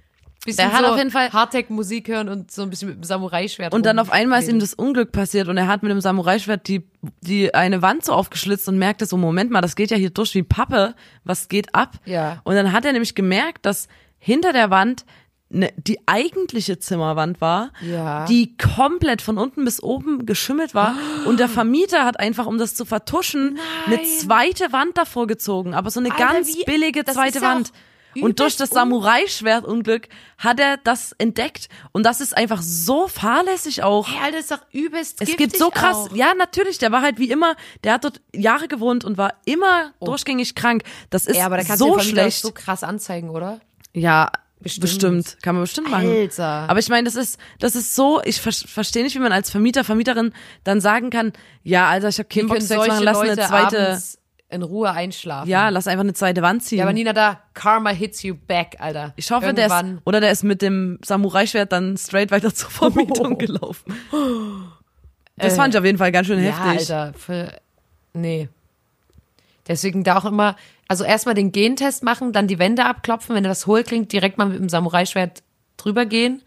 [0.45, 3.03] Bisschen Der hat so auf jeden Fall- Hardtech-Musik hören und so ein bisschen mit dem
[3.03, 5.99] Samurai-Schwert Und dann auf einmal ist ihm das Unglück passiert und er hat mit dem
[5.99, 6.87] Samurai-Schwert die,
[7.21, 10.33] die eine Wand so aufgeschlitzt und merkte so, Moment mal, das geht ja hier durch
[10.35, 11.95] wie Pappe, was geht ab?
[12.05, 12.39] Ja.
[12.45, 15.03] Und dann hat er nämlich gemerkt, dass hinter der Wand
[15.49, 18.25] ne, die eigentliche Zimmerwand war, Ja.
[18.25, 20.95] die komplett von unten bis oben geschimmelt war.
[21.25, 23.57] Und der Vermieter hat einfach, um das zu vertuschen,
[23.87, 25.73] eine zweite Wand davor gezogen.
[25.73, 27.71] Aber so eine Alter, ganz wie- billige zweite Wand.
[28.21, 30.07] Und durch das un- Samurai-Schwertunglück
[30.37, 31.69] hat er das entdeckt.
[31.91, 34.07] Und das ist einfach so fahrlässig auch.
[34.07, 36.15] Hey, Alter, ist doch übelst Es gibt so krass, Auch.
[36.15, 39.93] ja natürlich, der war halt wie immer, der hat dort Jahre gewohnt und war immer
[40.01, 40.83] durchgängig krank.
[41.11, 41.39] Das ist Oh.
[41.39, 42.41] Ja, aber da kannst du so Vermieter schlecht.
[42.41, 43.59] so krass anzeigen, oder?
[43.93, 44.31] ja,
[44.61, 44.81] Bestimmt.
[44.81, 45.37] bestimmt.
[45.41, 46.09] Kann man bestimmt machen.
[46.09, 46.69] Alter.
[46.69, 49.49] Aber ich meine, das ist, das ist so, ich ver verstehe nicht, wie man als
[49.49, 50.33] Vermieter, Vermieterin
[50.65, 51.31] dann sagen kann,
[51.63, 53.99] ja, Alter, ich habe keinen Bock, Sex machen, lass Leute eine zweite,
[54.49, 55.47] in Ruhe einschlafen?
[55.49, 56.79] ja, lass einfach eine zweite Wand ziehen.
[56.79, 59.13] Ja, aber Nina, da Karma hits you back, Alter.
[59.15, 59.95] ich hoffe, der Irgendwann.
[59.97, 63.93] ist, oder der ist mit dem Samurai-Schwert dann straight weiter zur Vermietung gelaufen.
[65.41, 66.91] Das Äh, fand ich auf jeden Fall ganz schön Ja, heftig.
[66.93, 67.53] Alter, für,
[68.11, 68.49] nee.
[69.69, 70.57] Deswegen da auch immer,
[70.89, 74.47] also erstmal den Gentest machen, dann die Wände abklopfen, wenn das hohl klingt, direkt mal
[74.47, 75.43] mit dem Samurai-Schwert
[75.77, 76.41] drüber gehen.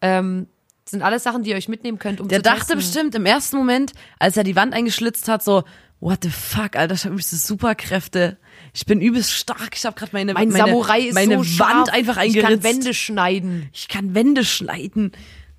[0.00, 0.46] Ähm,
[0.84, 2.76] das sind alles Sachen, die ihr euch mitnehmen könnt, um Der zu dachte testen.
[2.78, 5.64] bestimmt im ersten Moment, als er die Wand eingeschlitzt hat, so,
[6.00, 8.38] what the fuck, Alter, ich habe übelste Superkräfte.
[8.72, 9.76] Ich bin übelst stark.
[9.76, 12.44] Ich habe gerade meine, mein meine, Samurai ist meine so scharf, Wand einfach Ich kann
[12.52, 12.64] eingeritzt.
[12.64, 13.68] Wände schneiden.
[13.72, 15.12] ich kann Wände schneiden.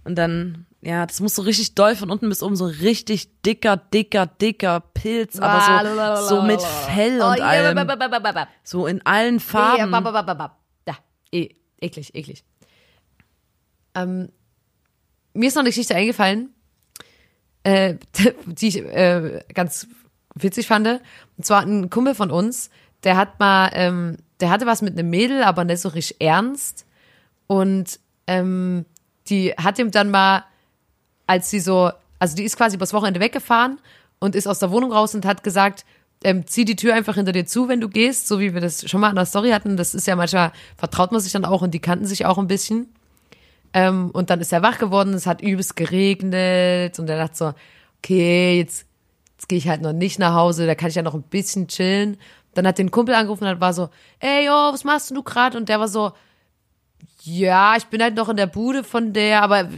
[0.05, 3.77] Und dann, ja, das muss so richtig doll von unten bis oben, so richtig dicker,
[3.77, 7.77] dicker, dicker Pilz, aber so, so mit Fell Oh, und ja, allem.
[8.63, 9.77] So in allen Farben.
[10.85, 10.97] Da,
[11.31, 12.43] e eklig, eklig.
[13.95, 14.29] Ähm,
[15.33, 16.53] mir ist noch eine Geschichte eingefallen,
[17.63, 17.95] äh,
[18.45, 19.87] die ich äh, ganz
[20.35, 20.87] witzig fand.
[21.37, 22.69] Und zwar ein Kumpel von uns,
[23.03, 26.85] der hat mal, ähm, der hatte was mit einem Mädel, aber nicht so richtig ernst.
[27.47, 28.85] Und ähm,
[29.29, 30.43] die hat ihm dann mal,
[31.27, 33.79] als sie so, also die ist quasi übers Wochenende weggefahren
[34.19, 35.85] und ist aus der Wohnung raus und hat gesagt,
[36.23, 38.89] ähm, zieh die Tür einfach hinter dir zu, wenn du gehst, so wie wir das
[38.89, 39.77] schon mal in der Story hatten.
[39.77, 42.47] Das ist ja manchmal, vertraut man sich dann auch und die kannten sich auch ein
[42.47, 42.87] bisschen.
[43.73, 47.53] Ähm, und dann ist er wach geworden, es hat übelst geregnet und er dachte so,
[47.99, 48.85] okay, jetzt,
[49.35, 51.67] jetzt gehe ich halt noch nicht nach Hause, da kann ich ja noch ein bisschen
[51.67, 52.17] chillen.
[52.53, 55.57] Dann hat den Kumpel angerufen und war so, ey, yo, was machst du gerade?
[55.57, 56.11] Und der war so,
[57.25, 59.69] ja, ich bin halt noch in der Bude von der, aber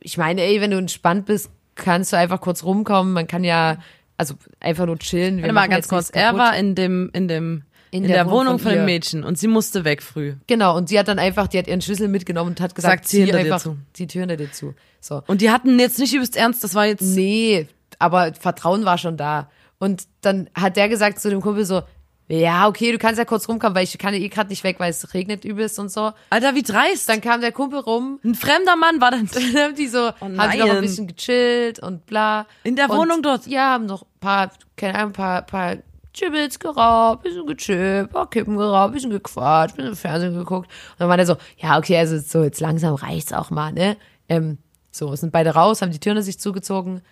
[0.00, 3.12] ich meine, ey, wenn du entspannt bist, kannst du einfach kurz rumkommen.
[3.12, 3.76] Man kann ja,
[4.16, 5.36] also einfach nur chillen.
[5.36, 6.08] Wir Warte mal ganz kurz.
[6.10, 8.78] Er war in dem, in dem, in, der, Wohnung von, ihr.
[8.78, 10.34] dem Mädchen und sie musste weg früh.
[10.46, 13.26] Genau, und sie hat dann einfach, die hat ihren Schlüssel mitgenommen und hat gesagt, zieh
[13.26, 13.76] dir einfach zu.
[13.96, 14.74] die Tür hinter dir zu.
[15.00, 15.22] So.
[15.26, 17.68] Und die hatten jetzt nicht übelst ernst, das war jetzt, Nee,
[17.98, 19.50] aber Vertrauen war schon da.
[19.78, 21.82] Und dann hat der gesagt zu dem Kumpel so,
[22.28, 24.80] ja, okay, du kannst ja kurz rumkommen, weil ich kann ja eh gerade nicht weg,
[24.80, 26.12] weil es regnet übelst und so.
[26.30, 27.08] Alter, wie dreist.
[27.08, 30.50] Dann kam der Kumpel rum, Ein fremder Mann war dann dann haben die so, haben
[30.52, 32.46] die noch ein bisschen gechillt und bla.
[32.64, 33.46] In der und, Wohnung dort?
[33.46, 35.76] Ja, haben noch ein paar, keine Ahnung, ein paar, paar
[36.12, 40.68] Chibbits geraubt, bisschen gechippt, paar Kippen geraubt, bisschen gequatscht, bisschen Fernsehen geguckt.
[40.68, 43.96] Und dann war der so, ja, okay, also so jetzt langsam reicht's auch mal, ne?
[44.28, 44.58] Ähm,
[44.90, 47.02] so, sind beide raus, haben die Türen sich zugezogen.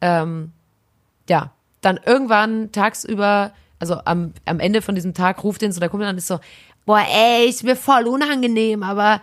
[0.00, 0.52] Ähm,
[1.28, 1.52] ja,
[1.82, 3.52] dann irgendwann tagsüber,
[3.84, 6.26] also am, am Ende von diesem Tag ruft ihn so der Kumpel an und ist
[6.26, 6.40] so,
[6.86, 9.20] boah, ey, ist mir voll unangenehm, aber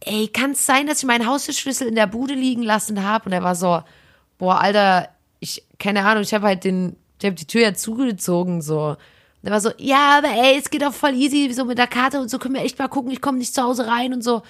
[0.00, 3.26] ey, kann es sein, dass ich meinen Haustürschlüssel in der Bude liegen lassen habe?
[3.26, 3.82] Und er war so,
[4.38, 5.08] boah, Alter,
[5.40, 8.88] ich, keine Ahnung, ich habe halt den, ich habe die Tür ja zugezogen, so.
[8.90, 11.86] Und er war so, ja, aber ey, es geht doch voll easy, so mit der
[11.86, 14.22] Karte und so können wir echt mal gucken, ich komme nicht zu Hause rein und
[14.24, 14.42] so.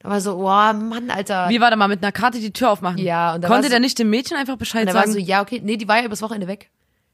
[0.00, 1.48] Da war so, boah, Mann, Alter.
[1.50, 2.98] Wie war da mal mit einer Karte die Tür aufmachen?
[2.98, 5.12] Ja, und da Konnte war so- der nicht dem Mädchen einfach Bescheid und war sagen?
[5.12, 6.70] so, ja, okay, nee, die war ja übers Wochenende weg.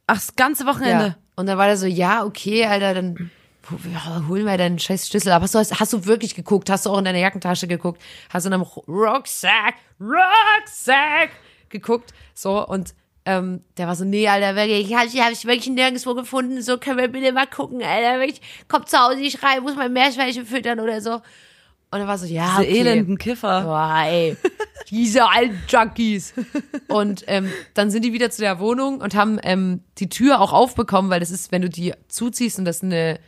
[0.07, 1.05] Ach, das ganze Wochenende.
[1.07, 1.17] Ja.
[1.37, 3.31] Und dann war der so, ja, okay, Alter, dann
[3.93, 5.33] ja, hol mal deinen scheiß Schlüssel.
[5.33, 6.71] Aber hast du, hast du wirklich geguckt?
[6.71, 8.01] Hast du auch in deiner Jackentasche geguckt?
[8.31, 11.31] Hast du in deinem Rucksack, Rucksack
[11.69, 12.13] geguckt?
[12.35, 16.15] So, und ähm, der war so, nee, Alter, wirklich, ich habe hab ich wirklich nirgendwo
[16.15, 16.63] gefunden.
[16.63, 18.21] So, können wir bitte mal gucken, Alter.
[18.21, 21.21] Wirklich, komm zu Hause nicht rein, muss mein Meerschweinchen füttern oder so.
[21.91, 22.79] Und er war so, ja, Diese okay.
[22.81, 23.63] elenden Kiffer.
[23.63, 24.37] Boah, ey.
[24.91, 26.35] Diese alten Junkies.
[26.89, 30.53] Und ähm, dann sind die wieder zu der Wohnung und haben ähm, die Tür auch
[30.53, 33.19] aufbekommen, weil das ist, wenn du die zuziehst und das eine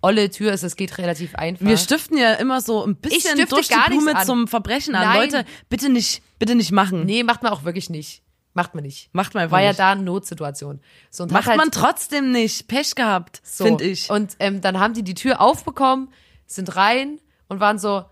[0.00, 1.66] olle Tür ist, das geht relativ einfach.
[1.66, 5.02] Wir stiften ja immer so ein bisschen durch die Blume zum Verbrechen an.
[5.04, 5.30] Nein.
[5.30, 7.04] Leute, bitte nicht, bitte nicht machen.
[7.04, 8.22] nee, macht man auch wirklich nicht.
[8.54, 9.10] Macht man nicht.
[9.12, 9.78] Macht man einfach War ja nicht.
[9.80, 10.80] da eine Notsituation.
[11.10, 12.66] So, und Macht halt, man trotzdem nicht.
[12.66, 13.64] Pech gehabt, so.
[13.64, 14.10] finde ich.
[14.10, 16.08] Und ähm, dann haben die die Tür aufbekommen,
[16.46, 18.04] sind rein und waren so,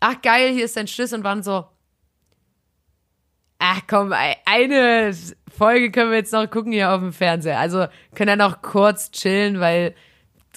[0.00, 1.64] ach geil, hier ist dein Schlüssel und waren so,
[3.58, 5.14] ach komm, ei- eine
[5.56, 7.58] Folge können wir jetzt noch gucken hier auf dem Fernseher.
[7.58, 9.94] Also können ja noch kurz chillen, weil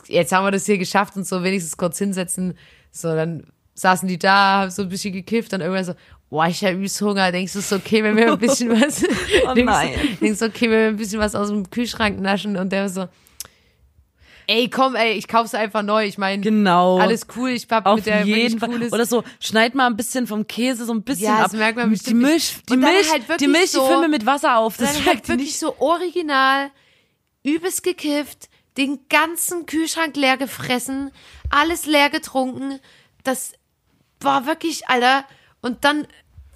[0.08, 2.58] jetzt haben wir das hier geschafft und so wenigstens kurz hinsetzen.
[2.92, 5.94] So, dann saßen die da, haben so ein bisschen gekifft, dann irgendwann so,
[6.30, 7.32] boah, ich hab übelst Hunger.
[7.32, 9.04] Denkst du, es ist okay, wenn wir ein bisschen was,
[9.46, 9.94] Oh denkst, nein.
[9.94, 12.90] du- denkst du, okay, wenn wir ein bisschen was aus dem Kühlschrank naschen und der
[12.90, 13.08] so,
[14.48, 16.06] ey, komm, ey, ich kauf's einfach neu.
[16.06, 16.98] Ich meine, Genau.
[17.00, 18.70] alles cool, ich hab Auf mit der jeden Fall.
[18.70, 21.44] cooles Oder so, schneid mal ein bisschen vom Käse so ein bisschen Ja, ab.
[21.44, 22.30] das merkt man die bestimmt nicht.
[22.32, 24.78] Milch, die Milch, halt die Milch, so- die füllen mit Wasser auf.
[24.78, 25.60] Das dann halt wirklich nicht.
[25.60, 26.72] so original,
[27.44, 31.12] übelst gekifft, den ganzen Kühlschrank leer gefressen,
[31.50, 32.80] alles leer getrunken.
[33.24, 33.54] Das
[34.22, 35.26] war wirklich, Alter.
[35.62, 36.08] Und dann,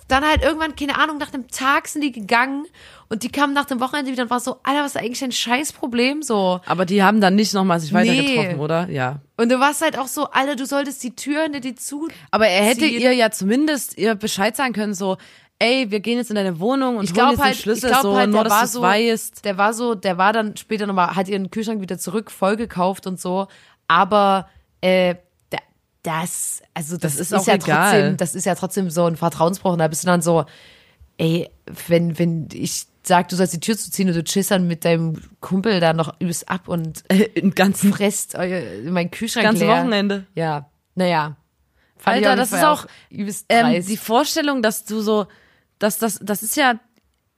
[0.07, 2.65] dann halt irgendwann, keine Ahnung, nach einem Tag sind die gegangen
[3.11, 5.31] und die kamen nach dem Wochenende wieder und war so, Alter, was ist eigentlich ein
[5.31, 6.61] Scheißproblem so?
[6.65, 8.35] Aber die haben dann nicht nochmal sich weiter Nee.
[8.35, 8.89] getroffen, oder?
[8.89, 9.19] Ja.
[9.37, 12.07] Und du warst halt auch so, Alter, du solltest die Tür hinter dir zu.
[12.31, 13.01] Aber er hätte ziehen.
[13.01, 15.17] ihr ja zumindest ihr Bescheid sagen können, so,
[15.59, 17.91] ey, wir gehen jetzt in deine Wohnung und Ich holen jetzt halt, den Schlüssel, ich
[17.91, 19.45] glaub so, halt, nur der dass so, weißt.
[19.45, 23.05] der war so, der war dann später nochmal, hat ihren Kühlschrank wieder zurück voll gekauft
[23.07, 23.47] und so,
[23.87, 24.47] aber
[24.81, 25.15] äh,
[25.51, 25.57] da-
[26.01, 27.91] das, also das, Das ist ist, auch ja egal.
[27.91, 30.45] trotzdem, das ist ja trotzdem so ein Vertrauensbruch und da bist du dann so,
[31.17, 31.49] ey,
[31.87, 35.79] wenn, wenn ich sag, du sollst die Tür zuziehen und du dann mit deinem Kumpel
[35.79, 39.77] da noch übelst ab und Äh, Im ganzen, fresst euer, mein Kühlschrank ganzen leer.
[39.79, 40.25] Wochenende.
[40.35, 41.35] Ja, naja.
[41.97, 45.27] Fand Alter, das ist auch, übelst Ähm, die Vorstellung, dass du so,
[45.79, 46.79] dass das, das ist ja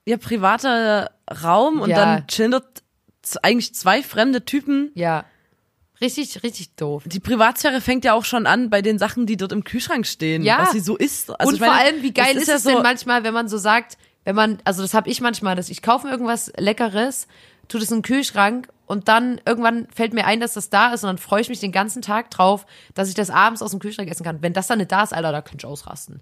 [0.05, 1.11] ihr privater
[1.43, 1.97] Raum und Ja.
[1.97, 2.84] dann chillen dort
[3.41, 4.91] eigentlich zwei fremde Typen.
[4.95, 5.26] ja.
[6.01, 7.03] Richtig, richtig doof.
[7.05, 10.43] Die Privatsphäre fängt ja auch schon an bei den Sachen, die dort im Kühlschrank stehen,
[10.43, 10.57] Ja.
[10.59, 11.30] was sie so isst.
[11.39, 13.24] Also und ich meine, vor allem, wie geil das ist, ja es so, denn manchmal,
[13.24, 16.11] wenn man so sagt, wenn man, also das habe ich manchmal, dass ich kaufe mir
[16.11, 17.28] irgendwas Leckeres,
[17.67, 21.03] tue das in den Kühlschrank und dann irgendwann fällt mir ein, dass das da ist
[21.03, 23.80] und dann freue ich mich den ganzen Tag drauf, dass ich das abends aus dem
[23.80, 24.41] Kühlschrank essen kann.
[24.41, 26.21] Wenn das dann nicht da ist, Alter, da könnte ich ausrasten.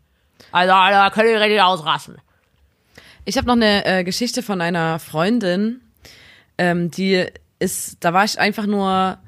[0.52, 2.18] Alter, Alter, da könnte ich richtig ausrasten.
[3.26, 5.82] Ich habe noch eine äh, Geschichte von einer Freundin,
[6.58, 7.26] ähm, die
[7.60, 9.20] ist, da war ich einfach nur,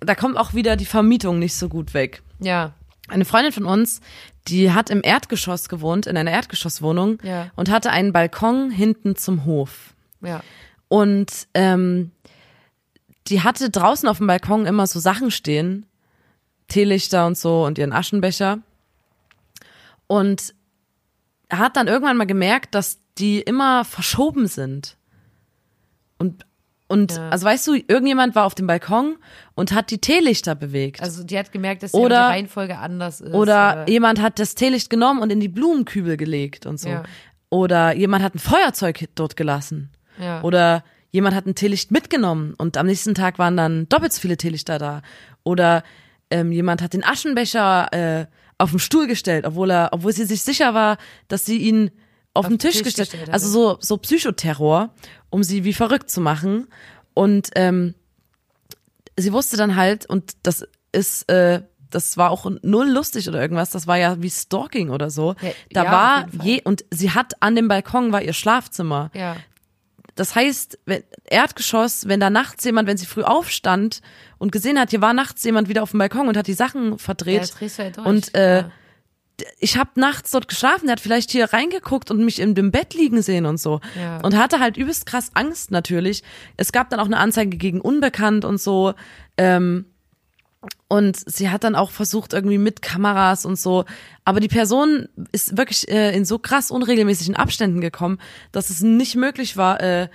[0.00, 2.22] da kommt auch wieder die Vermietung nicht so gut weg.
[2.38, 2.74] Ja,
[3.12, 4.00] Eine Freundin von uns,
[4.48, 7.50] die hat im Erdgeschoss gewohnt, in einer Erdgeschosswohnung Ja.
[7.56, 9.94] und hatte einen Balkon hinten zum Hof.
[10.20, 10.42] ja,
[10.88, 12.10] Und ähm,
[13.28, 15.86] die hatte draußen auf dem Balkon immer so Sachen stehen,
[16.68, 18.58] Teelichter und so und ihren Aschenbecher.
[20.06, 20.54] Und
[21.50, 24.96] hat dann irgendwann mal gemerkt, dass die immer verschoben sind.
[26.18, 26.46] Und
[26.92, 27.28] und Ja.
[27.30, 29.16] also weißt du, irgendjemand war auf dem Balkon
[29.54, 31.00] und hat die Teelichter bewegt.
[31.02, 33.34] also die hat gemerkt, dass Oder- die Reihenfolge anders ist.
[33.34, 36.88] Oder jemand hat das Teelicht genommen und in die Blumenkübel gelegt und so.
[36.90, 37.02] Ja.
[37.50, 39.90] Oder jemand hat ein Feuerzeug dort gelassen.
[40.20, 40.42] Ja.
[40.42, 44.36] Oder jemand hat ein Teelicht mitgenommen und am nächsten Tag waren dann doppelt so viele
[44.36, 45.02] Teelichter da.
[45.44, 45.82] Oder
[46.30, 48.26] ähm, jemand hat den Aschenbecher äh,
[48.58, 50.96] auf den Stuhl gestellt, obwohl er, obwohl sie sich sicher war,
[51.28, 51.90] dass sie ihn
[52.34, 54.90] auf, den Tisch, Tisch gestellt, gestellt Also so, so Psychoterror,
[55.30, 56.68] um sie wie verrückt zu machen.
[57.14, 57.94] Und ähm,
[59.18, 63.70] sie wusste dann halt, und das ist, äh, das war auch null lustig oder irgendwas,
[63.70, 65.34] das war ja wie Stalking oder so.
[65.42, 69.10] Ja, da ja, war je, und sie hat an dem Balkon war ihr Schlafzimmer.
[69.14, 69.36] ja,
[70.14, 74.02] das heißt, wenn, Erdgeschoss, wenn da nachts jemand, wenn sie früh aufstand
[74.38, 76.92] und gesehen hat, hier war nachts jemand wieder auf dem Balkon und hat die Sachen
[76.92, 77.54] Ja, verdreht.
[77.58, 78.06] du halt durch.
[78.06, 78.70] und äh, Ja.
[79.58, 82.94] Ich habe nachts dort geschlafen, der hat vielleicht hier reingeguckt und mich in dem Bett
[82.94, 83.80] liegen sehen und so.
[83.98, 84.20] Ja.
[84.20, 86.22] Und hatte halt übelst krass Angst natürlich.
[86.56, 88.94] Es gab dann auch eine Anzeige gegen Unbekannt und so.
[89.36, 89.86] Ähm,
[90.88, 93.84] und sie hat dann auch versucht, irgendwie mit Kameras und so.
[94.24, 98.18] Aber die Person ist wirklich äh, in so krass unregelmäßigen Abständen gekommen,
[98.52, 100.08] dass es nicht möglich war, äh,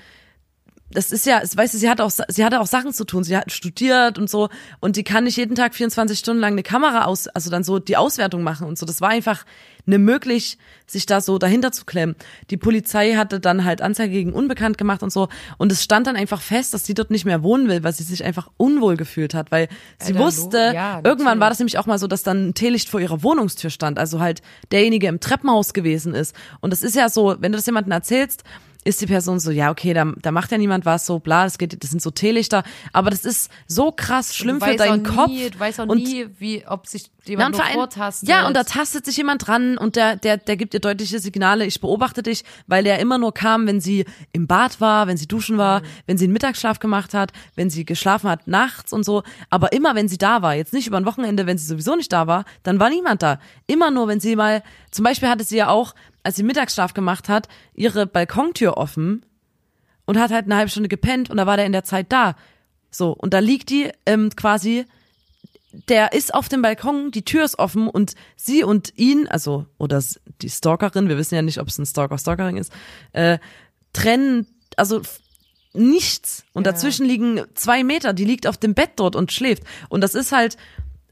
[0.90, 3.24] das ist ja, weißt du, sie hat auch, sie hatte auch Sachen zu tun.
[3.24, 6.64] Sie hat studiert und so und die kann nicht jeden Tag 24 Stunden lang eine
[6.64, 8.86] Kamera aus, also dann so die Auswertung machen und so.
[8.86, 9.46] Das war einfach
[9.86, 12.16] nicht möglich, sich da so dahinter zu klemmen.
[12.50, 15.28] Die Polizei hatte dann halt Anzeige gegen Unbekannt gemacht und so
[15.58, 18.04] und es stand dann einfach fest, dass sie dort nicht mehr wohnen will, weil sie
[18.04, 19.68] sich einfach unwohl gefühlt hat, weil
[20.00, 22.90] sie dann wusste, ja, irgendwann war das nämlich auch mal so, dass dann ein Teelicht
[22.90, 26.36] vor ihrer Wohnungstür stand, also halt derjenige im Treppenhaus gewesen ist.
[26.62, 28.44] Und das ist ja so, wenn du das jemandem erzählst,
[28.84, 31.58] ist die Person so, ja, okay, da, da macht ja niemand was, so bla, das
[31.58, 32.64] geht, das sind so Teelichter,
[32.94, 35.28] aber das ist so krass schlimm für deinen auch Kopf.
[35.30, 38.30] Nie, du weißt auch und nie, wie, ob sich ja, jemand nur allem- vortastet.
[38.30, 41.66] ja, und da tastet sich jemand dran und der, der, der gibt ihr deutliche Signale,
[41.66, 45.28] ich beobachte dich, weil der immer nur kam, wenn sie im Bad war, wenn sie
[45.28, 49.24] duschen war, wenn sie einen Mittagsschlaf gemacht hat, wenn sie geschlafen hat nachts und so.
[49.50, 52.14] Aber immer, wenn sie da war, jetzt nicht über ein Wochenende, wenn sie sowieso nicht
[52.14, 53.40] da war, dann war niemand da.
[53.66, 55.94] Immer nur, wenn sie mal, zum Beispiel hatte sie ja auch,
[56.28, 59.26] als sie Mittagsschlaf gemacht hat, ihre Balkontür offen
[60.06, 62.36] und hat halt eine halbe Stunde gepennt und da war der in der Zeit da.
[62.92, 64.86] So, und da liegt die ähm, quasi
[65.88, 70.04] der ist auf dem Balkon, die Tür ist offen und sie und ihn, also, oder
[70.42, 72.74] die Stalkerin, wir wissen ja nicht, ob es ein Stalker, Stalkerin ist,
[73.14, 73.38] äh,
[73.94, 75.02] trennen, also
[75.72, 76.44] nichts.
[76.52, 79.64] Und dazwischen liegen zwei Meter, die liegt auf dem Bett dort und schläft.
[79.88, 80.58] Und das ist halt,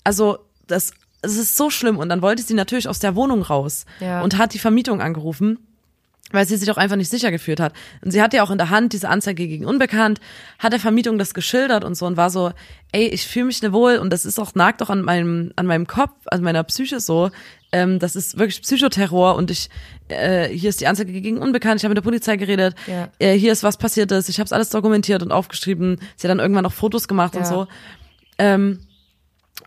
[0.03, 0.91] also, das,
[1.26, 1.97] das ist so schlimm.
[1.97, 4.21] Und dann wollte sie natürlich aus der Wohnung raus Ja.
[4.21, 5.59] und hat die Vermietung angerufen
[6.32, 7.71] weil sie sich auch einfach nicht sicher gefühlt hat.
[8.03, 10.19] Und sie hatte ja auch in der Hand diese Anzeige gegen Unbekannt,
[10.57, 12.51] hat der Vermietung das geschildert und so und war so,
[12.91, 15.67] ey, ich fühle mich nicht wohl und das ist auch, nagt auch an meinem, an
[15.67, 17.30] meinem Kopf, an meiner Psyche so.
[17.71, 19.69] Ähm, das ist wirklich Psychoterror und ich,
[20.09, 23.07] äh, hier ist die Anzeige gegen Unbekannt, ich habe mit der Polizei geredet, Ja.
[23.19, 26.32] äh, hier ist was passiert ist, ich habe es alles dokumentiert und aufgeschrieben, sie hat
[26.32, 27.47] dann irgendwann noch Fotos gemacht und Ja.
[27.47, 27.67] so.
[28.39, 28.80] Ähm,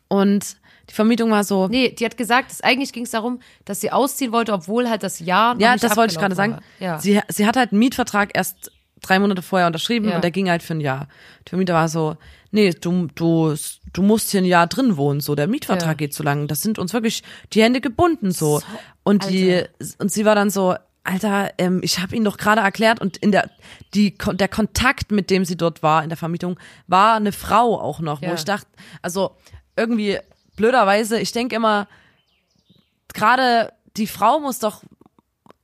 [0.09, 0.57] und
[0.91, 3.91] die Vermietung war so, Nee, die hat gesagt, dass eigentlich ging es darum, dass sie
[3.93, 6.59] ausziehen wollte, obwohl halt das Jahr noch Ja, nicht das wollte ich gerade sagen.
[6.81, 6.99] Ja.
[6.99, 10.17] Sie, sie hat halt einen Mietvertrag erst drei Monate vorher unterschrieben Ja.
[10.17, 11.09] und der ging halt für ein Jahr.
[11.45, 12.17] Der Vermieter war so,
[12.51, 13.55] nee, du, du,
[13.93, 15.95] du musst hier ein Jahr drin wohnen, so, der Mietvertrag Ja.
[15.95, 16.49] geht zu lang.
[16.49, 17.23] Das sind uns wirklich
[17.53, 18.61] die Hände gebunden, so.
[19.05, 19.63] und die,
[19.99, 20.75] und sie war dann so,
[21.05, 23.49] Alter, ähm, ich habe Ihnen doch gerade erklärt und in der
[23.95, 28.01] die der Kontakt, mit dem sie dort war in der Vermietung, war eine Frau auch
[28.01, 28.35] noch, wo Ja.
[28.35, 28.67] ich dachte,
[29.01, 29.31] also
[29.75, 30.19] irgendwie
[30.59, 31.89] blöderweise, ich denke immer,
[33.15, 34.83] gerade die Frau muss doch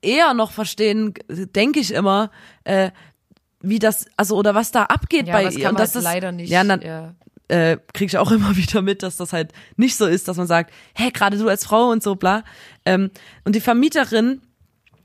[0.00, 2.30] eher noch verstehen, denke ich immer,
[2.64, 2.90] äh,
[3.60, 5.64] wie das, also oder was da abgeht ja, bei das ihr.
[5.64, 6.50] kann Und dass halt das, leider nicht.
[6.50, 7.14] Ja, dann ja.
[7.48, 10.46] äh, kriege ich auch immer wieder mit, dass das halt nicht so ist, dass man
[10.46, 12.44] sagt, hey, gerade du als Frau und so, bla.
[12.84, 13.10] Ähm,
[13.44, 14.42] und die Vermieterin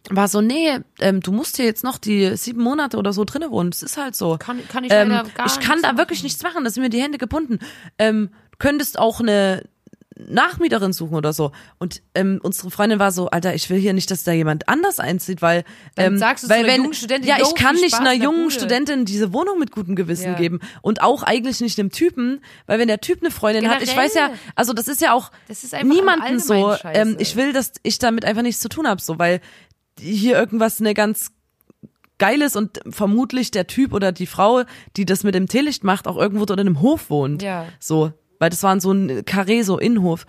[0.09, 3.51] war so, nee, ähm, du musst hier jetzt noch die sieben Monate oder so drinnen
[3.51, 3.71] wohnen.
[3.71, 4.37] Das ist halt so.
[4.37, 6.25] Kann- kann ich ähm, gar Ich kann da wirklich machen.
[6.25, 7.59] nichts machen, da sind mir die Hände gebunden.
[7.97, 9.63] Ähm, könntest auch eine
[10.27, 11.51] Nachmieterin suchen oder so.
[11.77, 14.99] Und ähm, unsere Freundin war so, Alter, ich will hier nicht, dass da jemand anders
[14.99, 15.63] einzieht, weil
[15.95, 18.43] Dann ähm, sagst du weil wenn, jungen Studentin, ja, ich kann nicht Spaß einer jungen
[18.43, 18.51] Bude.
[18.51, 20.33] Studentin diese Wohnung mit gutem Gewissen Ja.
[20.33, 23.89] geben und auch eigentlich nicht einem Typen, weil wenn der Typ eine Freundin hat, ich
[23.89, 24.05] Generell.
[24.05, 26.75] weiß ja, also das ist ja auch Das ist niemanden so.
[26.75, 26.99] scheiße.
[26.99, 29.39] Ähm, ich will, dass ich damit einfach nichts zu tun habe, so, weil
[29.99, 31.31] hier irgendwas eine ganz
[32.17, 34.63] geil ist und vermutlich der Typ oder die Frau,
[34.97, 37.41] die das mit dem Teelicht macht, auch irgendwo dort in einem Hof wohnt.
[37.41, 37.65] Ja.
[37.79, 40.25] So, weil das war so ein Karree, so Innenhof.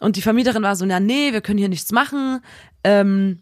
[0.00, 2.40] Und die Vermieterin war so, na nee, wir können hier nichts machen.
[2.84, 3.38] Ähm,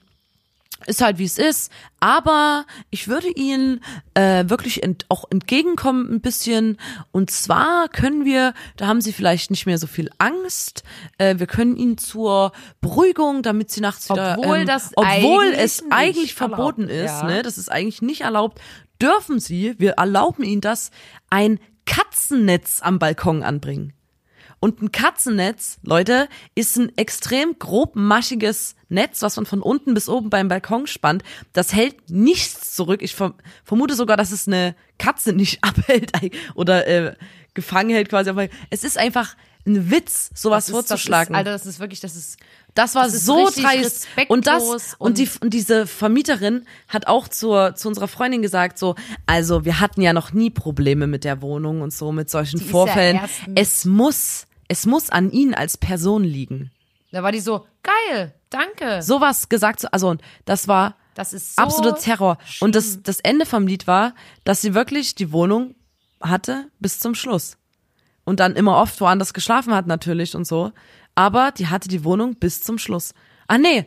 [0.87, 3.83] ist halt wie es ist, aber ich würde Ihnen
[4.14, 6.79] äh, wirklich ent auch entgegenkommen ein bisschen.
[7.12, 10.83] Und zwar können wir, da haben Sie vielleicht nicht mehr so viel Angst.
[11.18, 15.59] Äh, wir können Ihnen zur Beruhigung, damit Sie nachts wieder, Obwohl ähm, das obwohl eigentlich
[15.59, 17.27] es eigentlich erlaubt verboten ist, ist, ja.
[17.27, 18.59] ne, das ist eigentlich nicht erlaubt,
[19.03, 20.91] dürfen Sie, wir erlauben Ihnen das,
[21.29, 23.93] ein Katzennetz am Balkon anbringen.
[24.61, 30.09] Und ein Katzennetz, Leute, ist ein extrem grob maschiges Netz, was man von unten bis
[30.09, 31.23] oben beim Balkon spannt.
[31.55, 33.01] Das hält nichts zurück.
[33.03, 33.35] Ich verm
[33.65, 36.13] vermute sogar, dass es eine Katze nicht abhält
[36.55, 37.15] oder äh,
[37.55, 38.29] gefangen hält quasi.
[38.31, 39.35] Aber es ist einfach
[39.67, 41.33] ein Witz, sowas Das ist- vorzuschlagen.
[41.33, 42.39] Das ist, Alter, das ist wirklich, das ist.
[42.75, 44.07] Das war Das so dreist.
[44.29, 48.79] Und das respektlos und, die und diese Vermieterin hat auch zur zu unserer Freundin gesagt
[48.79, 48.95] so,
[49.27, 53.19] also wir hatten ja noch nie Probleme mit der Wohnung und so mit solchen Vorfällen.
[53.57, 56.71] es muss es muss an ihnen als Person liegen.
[57.12, 59.03] Da war die so, geil, danke.
[59.03, 62.39] Sowas gesagt, so- also das war Das ist so absoluter Terror.
[62.61, 63.03] Und das, schlimm.
[63.03, 64.14] das Ende vom Lied war,
[64.45, 65.75] dass sie wirklich die Wohnung
[66.21, 67.57] hatte bis zum Schluss.
[68.25, 70.71] Und dann immer oft woanders geschlafen hat natürlich und so.
[71.16, 73.12] Aber die hatte die Wohnung bis zum Schluss.
[73.49, 73.87] Ah nee,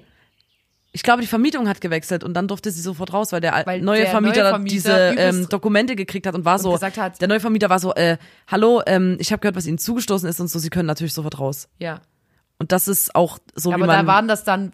[0.96, 3.82] ich glaube, die Vermietung hat gewechselt und dann durfte sie sofort raus, weil der Weil
[3.82, 7.20] neue, der Vermieter neue Vermieter diese ähm, Dokumente gekriegt hat und war so, gesagt hat-
[7.20, 8.18] der neue Vermieter war so, äh,
[8.48, 11.40] hallo, ähm, ich habe gehört, was Ihnen zugestoßen ist und so, Sie können natürlich sofort
[11.40, 11.68] raus.
[11.80, 12.02] Ja.
[12.60, 14.72] Und das ist auch so, Aber wie man, da waren das dann,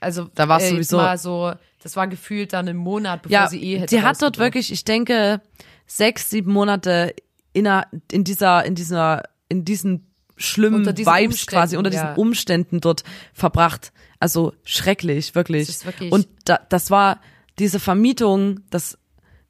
[0.00, 1.52] also Da war's äh, sowieso- mal so,
[1.82, 4.70] das war gefühlt dann im Monat, bevor ja, sie eh hätte die hat dort wirklich,
[4.70, 5.40] ich denke,
[5.86, 7.14] sechs, sieben Monate
[7.54, 12.14] in, einer, in dieser, in dieser, in diesen schlimmen Vibes Umständen, quasi, unter diesen ja.
[12.14, 13.92] Umständen dort verbracht.
[14.20, 15.66] Also schrecklich, wirklich.
[15.66, 17.20] Das wirklich- Und da, das war
[17.58, 18.98] diese Vermietung, das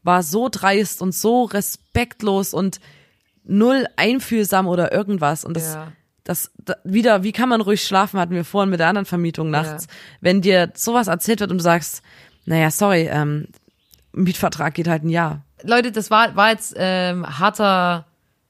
[0.02, 2.80] war so dreist und so respektlos und
[3.44, 5.44] null einfühlsam oder irgendwas.
[5.44, 5.92] Und das, Ja.
[6.24, 9.50] das da, wieder, wie kann man ruhig schlafen, hatten wir vorhin mit der anderen Vermietung
[9.50, 9.86] nachts.
[10.20, 12.02] Wenn dir sowas erzählt wird und du sagst,
[12.44, 13.48] naja, sorry, ähm,
[14.12, 15.44] Mietvertrag geht halt ein Jahr.
[15.62, 18.06] Leute, das war, war jetzt ähm, harter,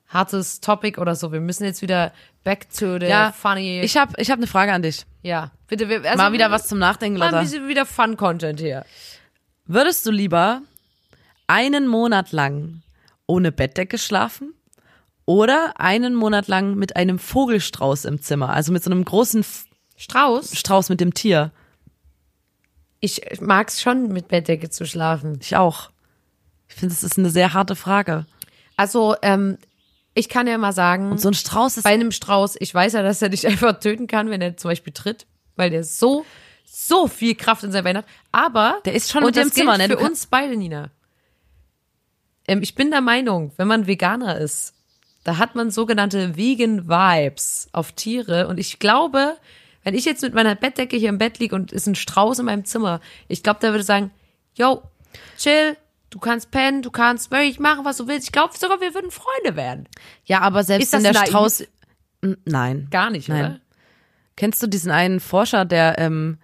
[0.09, 1.33] hartes Topic oder so.
[1.33, 2.13] Wir müssen jetzt wieder
[2.45, 3.81] back to the Ja, funny.
[3.81, 5.05] Ich habe ich hab eine Frage an dich.
[5.23, 5.89] ja, bitte.
[5.89, 7.43] Wir, also Mal wieder was zum Nachdenken, Mal ein Lotta.
[7.43, 8.85] bisschen wieder Fun-Content hier.
[9.67, 10.61] Würdest du lieber
[11.47, 12.83] einen Monat lang
[13.27, 14.53] ohne Bettdecke schlafen
[15.25, 19.65] oder einen Monat lang mit einem Vogelstrauß im Zimmer, also mit so einem großen F
[19.97, 21.51] Strauß, Strauß mit dem Tier?
[23.01, 25.39] ich mag's schon, mit Bettdecke zu schlafen.
[25.41, 25.91] Ich auch.
[26.69, 28.25] Ich finde, das ist eine sehr harte Frage.
[28.77, 29.59] Also, ähm,
[30.15, 32.95] ich kann ja mal sagen, Und so ein Strauß ist bei einem Strauß, ich weiß
[32.95, 36.25] ja, dass er dich einfach töten kann, wenn er zum Beispiel tritt, weil der so,
[36.65, 38.07] so viel Kraft in seinem Bein hat.
[38.33, 39.97] Aber Der ist schon und das im Zimmer, gilt ne?
[39.99, 40.91] Für uns beide, Nina.
[42.47, 44.75] Ähm, ich bin der Meinung, wenn man Veganer ist,
[45.25, 48.47] da hat man sogenannte Vegan Vibes auf Tiere.
[48.47, 49.37] Und ich glaube,
[49.83, 52.45] wenn ich jetzt mit meiner Bettdecke hier im Bett liege und ist ein Strauß in
[52.45, 54.11] meinem Zimmer, ich glaube, der würde sagen,
[54.55, 54.83] yo,
[55.39, 55.77] chill,
[56.15, 58.27] du kannst pennen, du kannst wirklich machen, was du willst.
[58.29, 59.89] Ich glaube sogar, wir würden Freunde werden.
[60.25, 61.27] ja, aber selbst wenn der naiv?
[61.29, 61.65] Strauß
[62.45, 62.87] Nein.
[62.91, 63.45] Gar nicht, Nein.
[63.45, 63.61] oder?
[64.37, 66.39] Kennst du diesen einen Forscher, der ähm,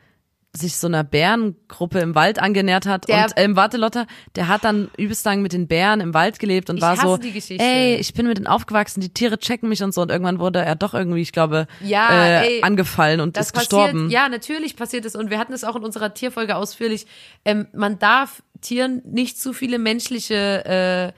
[0.52, 4.64] sich so einer Bärengruppe im Wald angenähert hat Der- und ähm, warte Lotta, der hat
[4.64, 7.62] dann übelst lang mit den Bären im Wald gelebt und war so, die Geschichte.
[7.64, 10.60] ey, ich bin mit denen aufgewachsen, die Tiere checken mich und so und irgendwann wurde
[10.60, 12.10] er doch irgendwie, ich glaube, Ja,
[12.42, 14.10] äh, ey, angefallen und Das ist passiert, gestorben.
[14.10, 17.06] ja, natürlich passiert es und wir hatten es auch in unserer Tierfolge ausführlich.
[17.44, 21.12] Ähm, man darf Tieren nicht zu viele menschliche äh,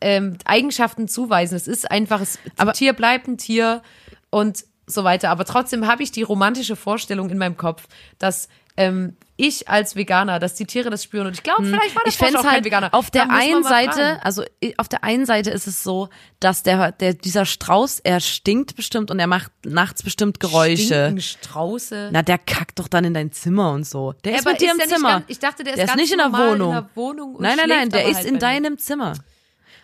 [0.00, 1.54] ähm, Eigenschaften zuweisen.
[1.56, 3.82] Es ist einfach, es, Aber- Tier bleibt ein Tier
[4.30, 5.30] und so weiter.
[5.30, 7.86] Aber trotzdem habe ich die romantische Vorstellung in meinem Kopf,
[8.18, 12.02] dass ähm, ich als Veganer, dass die Tiere das spüren und ich glaube, vielleicht war
[12.04, 12.08] Hm.
[12.08, 12.94] ich es auch kein halt Veganer.
[12.94, 16.08] auf der einen Seite, also i- auf der einen Seite ist es so,
[16.38, 20.84] dass der, der dieser Strauß, er stinkt bestimmt und er macht nachts bestimmt Geräusche.
[21.06, 22.10] Stinken Strauße.
[22.12, 24.12] Na, der kackt doch dann in dein Zimmer und so.
[24.24, 25.08] Der Ja, ist mit dir ist im Zimmer.
[25.10, 26.72] ganz- ich dachte, der ist der ist ganz nicht in der normal in Wohnung.
[26.72, 29.14] der Wohnung nein, nein, nein, der ist halt in deinem Zimmer.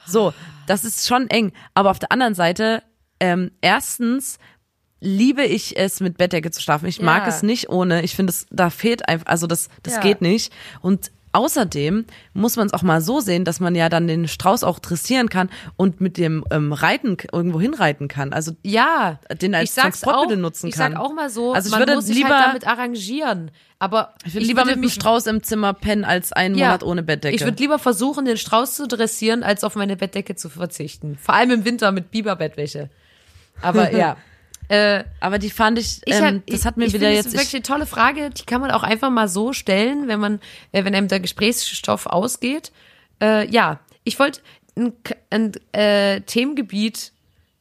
[0.07, 0.33] So,
[0.69, 1.53] das ist schon eng.
[1.75, 2.83] Aber auf der anderen Seite,
[3.21, 4.39] ähm, erstens
[5.01, 6.87] liebe ich es, mit Bettdecke zu schlafen.
[6.87, 7.29] Ich mag Ja.
[7.29, 8.03] es nicht ohne.
[8.03, 10.01] Ich finde, da fehlt einfach, also das, das Ja.
[10.01, 10.53] geht nicht.
[10.83, 14.65] Und außerdem muss man es auch mal so sehen, dass man ja dann den Strauß
[14.65, 18.33] auch dressieren kann und mit dem ähm, Reiten irgendwo hinreiten kann.
[18.33, 20.93] Also Ja, den als ich Transportmittel nutzen ich kann.
[20.93, 23.53] sag auch mal so, Also ich man würde muss sich lieber- halt damit arrangieren.
[23.79, 27.35] Aber ich würde lieber mit mich, Strauß im Zimmer pennen, als einen Monat ohne Bettdecke.
[27.37, 31.17] Ich würde lieber versuchen, den Strauß zu dressieren, als auf meine Bettdecke zu verzichten.
[31.17, 32.91] Vor allem im Winter mit Biberbettwäsche.
[33.63, 34.17] Aber ja.
[34.71, 37.17] Äh, Aber die fand ich, ich ähm, hab, das ich, hat mir ich wieder finde,
[37.17, 37.27] jetzt.
[37.27, 38.31] Das ist wirklich Ich, eine tolle Frage.
[38.31, 40.41] Die kann man auch einfach mal so stellen, wenn man,
[40.71, 42.71] äh, wenn einem der Gesprächsstoff ausgeht.
[43.21, 44.41] Äh, ja, ich wollte
[44.77, 44.93] ein,
[45.31, 47.13] ein äh, Themengebiet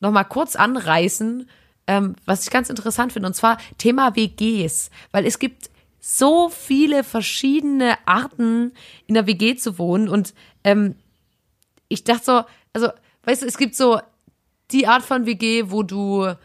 [0.02, 1.50] noch mal kurz anreißen,
[1.88, 7.04] ähm, was ich ganz interessant finde, und zwar Thema WGs, weil es gibt so viele
[7.04, 8.72] verschiedene Arten
[9.08, 10.94] in der WG zu wohnen und ähm,
[11.88, 12.90] ich dachte so, also
[13.24, 14.00] weißt du, es gibt so
[14.70, 16.36] die Art von WG, wo du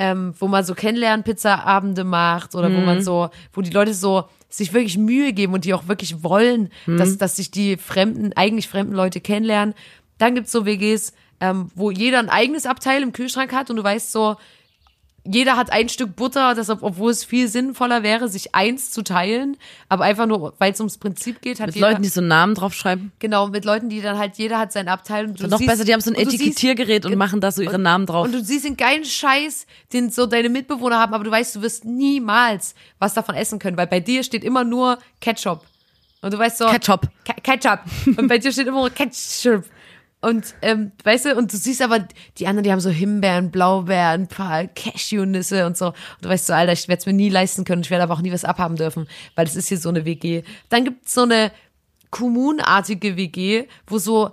[0.00, 2.84] ähm, wo man so Kennenlernen-Pizza-Abende macht oder wo Mhm.
[2.86, 6.70] man so, wo die Leute so sich wirklich Mühe geben und die auch wirklich wollen,
[6.86, 6.96] Mhm.
[6.96, 9.74] dass, dass sich die fremden, eigentlich fremden Leute kennenlernen.
[10.18, 13.84] Dann gibt's so WGs, ähm, wo jeder ein eigenes Abteil im Kühlschrank hat und du
[13.84, 14.36] weißt so,
[15.24, 19.56] jeder hat ein Stück Butter, deshalb, obwohl es viel sinnvoller wäre, sich eins zu teilen,
[19.88, 22.28] aber einfach nur, weil es ums Prinzip geht, hat mit jeder, Leuten, die so einen
[22.28, 23.12] Namen draufschreiben.
[23.18, 25.26] genau, mit Leuten, die dann halt, jeder hat sein Abteil.
[25.26, 27.40] Und du Noch siehst- besser, die haben so ein und du siehst- Etikettiergerät und machen
[27.40, 28.24] da so ihre Namen drauf.
[28.26, 31.62] und du siehst den geilen Scheiß, den so deine Mitbewohner haben, aber du weißt, du
[31.62, 35.64] wirst niemals was davon essen können, weil bei dir steht immer nur Ketchup.
[36.22, 36.66] Und du weißt so.
[36.66, 37.08] Ketchup.
[37.24, 37.80] Ke Ketchup.
[38.16, 39.64] Und bei dir steht immer nur Ketchup.
[40.22, 42.06] Und ähm, weißt du, und du siehst aber,
[42.36, 45.86] die anderen, die haben so Himbeeren, Blaubeeren, ein paar Cashewnüsse und so.
[45.86, 48.14] Und du weißt so, Alter, ich werde es mir nie leisten können, ich werde aber
[48.14, 50.42] auch nie was abhaben dürfen, weil das ist hier so eine WG.
[50.68, 51.52] Dann gibt's so eine
[52.10, 54.32] kommunartige WG, wo so,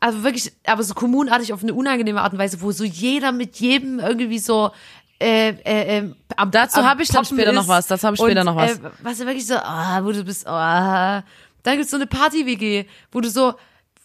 [0.00, 3.56] also wirklich, aber so kommunartig auf eine unangenehme Art und Weise, wo so jeder mit
[3.56, 4.70] jedem irgendwie so
[5.18, 8.20] äh, äh, äh, am, Dazu am hab ich dann später noch was, dazu hab ich
[8.20, 8.72] später Und, noch was.
[8.78, 11.24] Äh, was du wirklich so, ah, wo du bist, ah.
[11.62, 13.54] Dann gibt's so eine Party-WG, wo du so,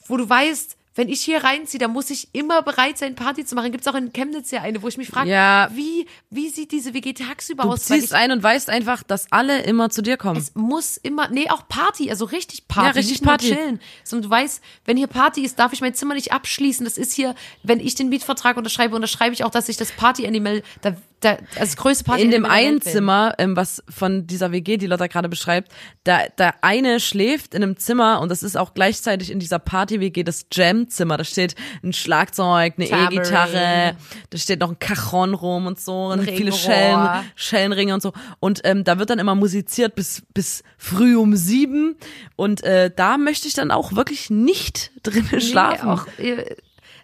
[0.08, 3.56] wo du weißt, wenn ich hier reinziehe, dann muss ich immer bereit sein, Party zu
[3.56, 3.72] machen.
[3.72, 5.70] Gibt's auch in Chemnitz ja eine, wo ich mich frage, Ja.
[5.74, 7.90] wie, wie sieht diese WG tagsüber Du aus?
[7.90, 10.38] Weil ziehst ich, ein und weißt einfach, dass alle immer zu dir kommen.
[10.38, 13.48] es muss immer, nee, auch Party, also richtig Party, Ja, richtig Party.
[13.54, 13.80] chillen.
[14.04, 16.84] Sondern du weißt, wenn hier Party ist, darf ich mein Zimmer nicht abschließen.
[16.84, 20.62] Das ist hier, wenn ich den Mietvertrag unterschreibe, unterschreibe ich auch, dass ich das Party-Animal,
[20.82, 24.78] da, da, also das größte party in dem einen Zimmer, ähm, was von dieser WG,
[24.78, 25.72] die Lotta gerade beschreibt,
[26.04, 30.24] da der eine schläft in einem Zimmer und das ist auch gleichzeitig in dieser Party-WG
[30.24, 31.18] das Jam-Zimmer.
[31.18, 32.88] Da steht ein Schlagzeug, eine.
[32.88, 33.96] E-Gitarre,
[34.30, 36.58] da steht noch ein Cajon rum und so und viele Regenrohr.
[36.58, 38.14] Schellen, Schellenringe und so.
[38.40, 41.96] Und ähm, da wird dann immer musiziert bis bis früh um sieben
[42.36, 46.00] und äh, da möchte ich dann auch wirklich nicht drinnen schlafen.
[46.18, 46.56] Nee, auch, äh,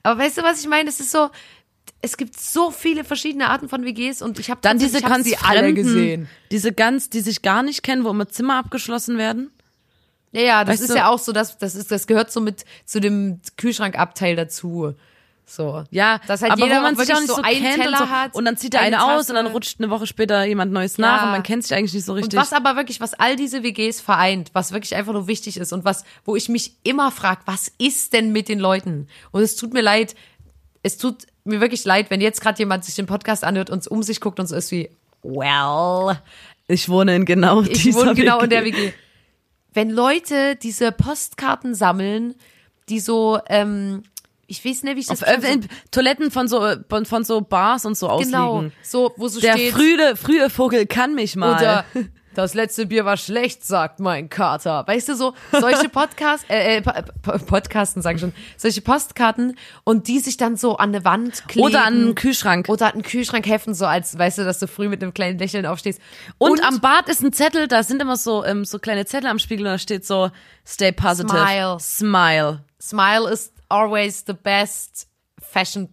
[0.03, 0.89] aber weißt du, was ich meine?
[0.89, 1.29] Es ist so,
[2.01, 5.25] es gibt so viele verschiedene Arten von WGs und ich habe Dann diese hab ganz
[5.25, 6.29] sie alle gesehen.
[6.51, 9.49] diese ganz, die sich gar nicht kennen, wo immer Zimmer abgeschlossen werden.
[10.31, 12.41] Ja, ja, das Weißt ist du- ja auch so, das, das ist, das gehört so
[12.41, 14.93] mit zu dem Kühlschrankabteil dazu.
[15.49, 15.85] So.
[15.91, 18.07] Ja, dass halt aber jeder wo man sich auch nicht so, einen kennt Teller und
[18.07, 18.09] so.
[18.09, 20.73] hat, und dann zieht der eine eine, aus und dann rutscht eine Woche später jemand
[20.73, 21.05] Neues Ja.
[21.07, 22.37] nach und man kennt sich eigentlich nicht so Und richtig.
[22.37, 25.85] was aber wirklich, was all diese WGs vereint, was wirklich einfach nur wichtig ist und
[25.85, 29.07] was, wo ich mich immer frage, was ist denn mit den Leuten?
[29.31, 30.15] Und es tut mir leid,
[30.83, 34.03] es tut mir wirklich leid, wenn jetzt gerade jemand sich den Podcast anhört und um
[34.03, 34.89] sich guckt und so ist wie,
[35.23, 36.19] well,
[36.67, 38.43] ich wohne in genau ich dieser wohne genau WG.
[38.43, 38.93] in der WG.
[39.73, 42.35] Wenn Leute diese Postkarten sammeln,
[42.89, 44.03] die so, ähm,
[44.47, 47.85] ich weiß nicht, wie ich das Auf, in Toiletten von so von, von so Bars
[47.85, 48.73] und so genau, ausliegen.
[48.81, 51.55] so, wo so Der steht, frühe, frühe Vogel kann mich mal.
[51.57, 51.85] Oder
[52.37, 54.85] das letzte Bier war schlecht, sagt mein Kater.
[54.87, 56.91] Weißt du, so solche Podcasts, äh, äh, Po-
[57.23, 61.47] Po- Podcasten, sag ich schon, solche Postkarten und die sich dann so an eine Wand
[61.47, 61.65] kleben.
[61.67, 62.69] Oder an einen Kühlschrank.
[62.69, 65.39] Oder an einen Kühlschrank heften, so als, weißt du, dass du früh mit einem kleinen
[65.39, 65.99] Lächeln aufstehst.
[66.37, 69.39] Und, am Bad ist ein Zettel, da sind immer so ähm, so kleine Zettel am
[69.39, 70.29] Spiegel und da steht so
[70.65, 71.37] Stay positive.
[71.39, 71.77] Smile.
[71.79, 72.63] Smile.
[72.79, 75.07] Smile is always the best
[75.39, 75.89] fashion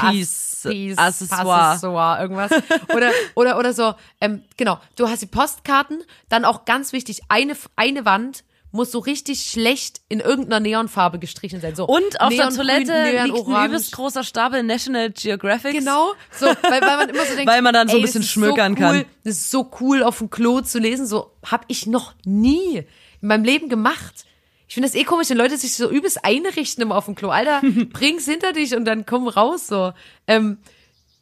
[0.00, 1.70] Piece, Piece, Accessoire.
[1.70, 2.52] Accessoire, irgendwas.
[2.94, 7.56] Oder, oder, oder so, ähm, genau, du hast die Postkarten, dann auch ganz wichtig, eine,
[7.76, 11.74] eine Wand muss so richtig schlecht in irgendeiner Neonfarbe gestrichen sein.
[11.74, 15.72] So Und auf der Neongrün, Toilette liegt ein übelst großer Stapel National Geographic.
[15.72, 18.20] Genau, so, weil, weil man immer so denkt, Weil man dann so ein ey, bisschen
[18.20, 19.04] das ist schmökern so cool, kann.
[19.24, 21.06] Das ist so cool, auf dem Klo zu lesen.
[21.06, 22.84] So habe ich noch nie
[23.20, 24.24] in meinem Leben gemacht.
[24.70, 27.30] Ich finde das eh komisch, wenn Leute sich so übelst einrichten immer auf dem Klo.
[27.30, 27.60] Alter,
[27.92, 29.92] bring's hinter dich und dann komm raus so.
[30.28, 30.58] Ähm,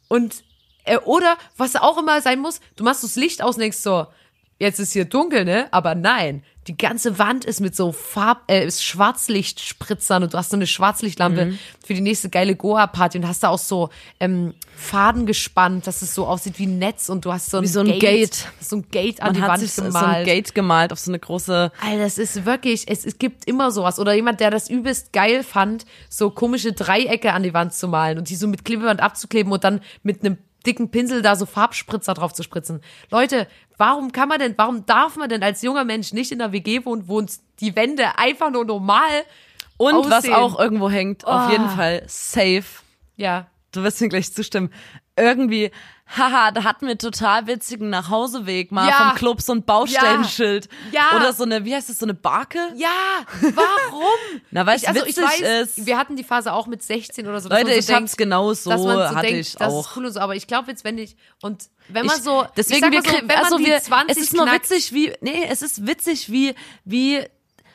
[0.07, 0.43] und
[0.83, 3.79] äh, oder was auch immer sein muss, du machst so das Licht aus und denkst
[3.79, 4.05] so,
[4.59, 5.67] jetzt ist hier dunkel, ne?
[5.71, 10.51] Aber nein, die ganze Wand ist mit so Farb, äh, ist Schwarzlichtspritzern und du hast
[10.51, 11.59] so eine Schwarzlichtlampe Mhm.
[11.83, 13.89] für die nächste geile Goa-Party und hast da auch so
[14.19, 17.63] ähm, Faden gespannt, dass es so aussieht wie ein Netz und du hast so ein,
[17.63, 18.47] Wie so ein Gate.
[18.59, 19.93] so ein Gate an Man die hat Wand sich gemalt.
[19.93, 21.71] so ein Gate gemalt auf so eine große.
[21.81, 23.97] Alter, das ist wirklich, es, es gibt immer sowas.
[23.99, 28.17] Oder jemand, der das übelst geil fand, so komische Dreiecke an die Wand zu malen
[28.17, 32.13] und die so mit Klebeband abzukleben und dann mit einem dicken Pinsel da so Farbspritzer
[32.13, 32.81] drauf zu spritzen.
[33.11, 33.47] Leute,
[33.77, 36.85] warum kann man denn, warum darf man denn als junger Mensch nicht in der WG
[36.85, 39.09] wohnen, wo uns die Wände einfach nur normal
[39.77, 40.33] Und was aussehen?
[40.35, 41.51] auch irgendwo hängt, auf Oh.
[41.51, 42.65] jeden Fall safe.
[43.15, 43.47] Ja.
[43.71, 44.71] Du wirst mir gleich zustimmen.
[45.19, 45.71] Irgendwie,
[46.17, 49.09] haha, da hatten wir total witzigen Nachhauseweg mal Ja.
[49.09, 50.67] vom Club so ein Baustellenschild.
[50.91, 51.15] Ja.
[51.15, 52.57] Oder so eine, wie heißt das, so eine Barke?
[52.75, 52.89] Ja,
[53.41, 54.03] warum?
[54.51, 55.85] Na, weil es ich, also ich witzig weiß, ist.
[55.85, 57.49] wir hatten die Phase auch mit 16 oder so.
[57.49, 59.81] Leute, ich so hab's genau so, dass man so hatte denkt, ich das auch.
[59.89, 62.45] ist cool und so, aber ich glaube jetzt, wenn ich, und wenn man Ich- so,
[62.57, 65.13] deswegen ich wir, so, wenn man also wir, 20 es ist nur knackt, witzig wie,
[65.21, 66.55] nee, es ist witzig wie,
[66.85, 67.21] wie,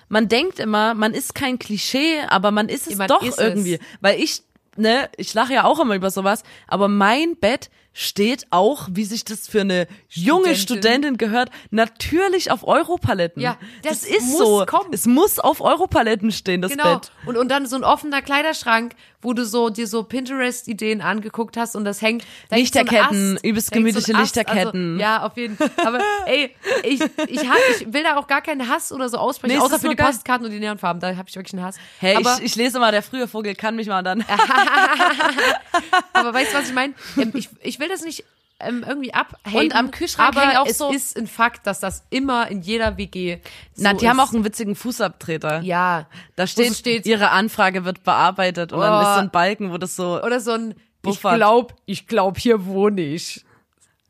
[0.09, 3.45] man denkt immer, man ist kein Klischee, aber man ist es Man doch ist es.
[3.45, 4.43] irgendwie, weil ich,
[4.77, 9.25] ne, ich lache ja auch immer über sowas, aber mein Bett steht auch, wie sich
[9.25, 10.57] das für eine junge Studentin.
[10.57, 13.41] Studentin gehört, natürlich auf Europaletten.
[13.41, 14.66] Ja, das, das ist muss so.
[14.66, 14.93] kommen.
[14.93, 16.95] Es muss auf Europaletten stehen, das Genau.
[16.95, 17.12] Bett.
[17.25, 18.95] Und, und dann so ein offener Kleiderschrank,
[19.25, 22.22] wo du so dir so Pinterest-Ideen angeguckt hast und das hängt.
[22.51, 24.93] da so Lichterketten, Ast, übelst so ein gemütliche Ast, Lichterketten.
[24.93, 25.70] Also, ja, auf jeden Fall.
[25.85, 26.55] Aber ey,
[26.85, 29.79] ich, ich, ha- ich will da auch gar keinen Hass oder so aussprechen, Nee, außer
[29.81, 30.07] für die geil.
[30.07, 31.01] Postkarten und die Neonfarben.
[31.01, 31.77] Da habe ich wirklich einen Hass.
[31.99, 34.25] Hey, aber, ich, ich lese immer, der frühe Vogel kann mich mal dann.
[36.12, 36.95] aber weißt du, was ich meine?
[37.16, 38.25] Ähm, ich, ich will das nicht
[38.67, 39.55] ähm, irgendwie abhaten.
[39.59, 42.97] Und am Kühlschrank aber auch es so- ist ein Fakt, dass das immer in jeder
[42.97, 43.39] WG
[43.75, 44.11] so Na, die ist.
[44.11, 45.61] haben auch einen witzigen Fußabtreter.
[45.62, 46.07] ja,
[46.37, 49.09] Da steht, so steht ihre Anfrage wird bearbeitet und dann Oh.
[49.09, 51.37] ist so ein Balken, wo das so oder so ein ich Buffert.
[51.37, 53.45] glaub, ich glaub, hier wohne ich.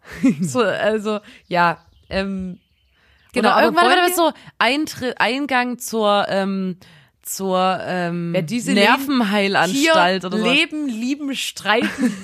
[0.41, 1.79] so, also ja,
[2.11, 2.59] ähm,
[3.33, 3.51] genau.
[3.55, 6.77] Oder irgendwann wird wir- das so Eintritt, Eingang zur ähm,
[7.25, 10.45] zur ähm, diese Nervenheilanstalt Hier oder so.
[10.45, 12.15] Leben, lieben, streiten,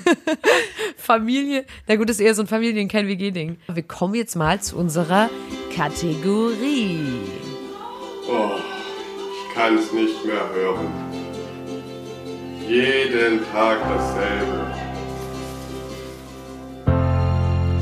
[0.97, 1.65] Familie.
[1.87, 3.57] Na gut, das ist eher so ein Familien, kein WG-Ding.
[3.67, 5.29] Wir kommen jetzt mal zu unserer
[5.75, 6.99] Kategorie.
[8.29, 10.87] Oh, ich kann es nicht mehr hören.
[12.67, 14.71] Jeden Tag dasselbe.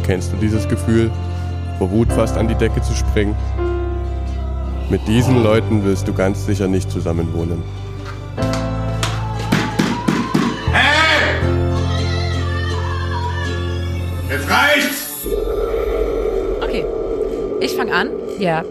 [0.06, 1.12] Kennst du dieses Gefühl,
[1.78, 3.36] vor Wut fast an die Decke zu springen?
[4.90, 7.62] Mit diesen Leuten willst du ganz sicher nicht zusammenwohnen.
[10.72, 11.36] Hey!
[14.30, 15.28] Jetzt reicht's!
[16.64, 16.86] Okay.
[17.62, 18.10] Ich fange an.
[18.40, 18.64] Ja,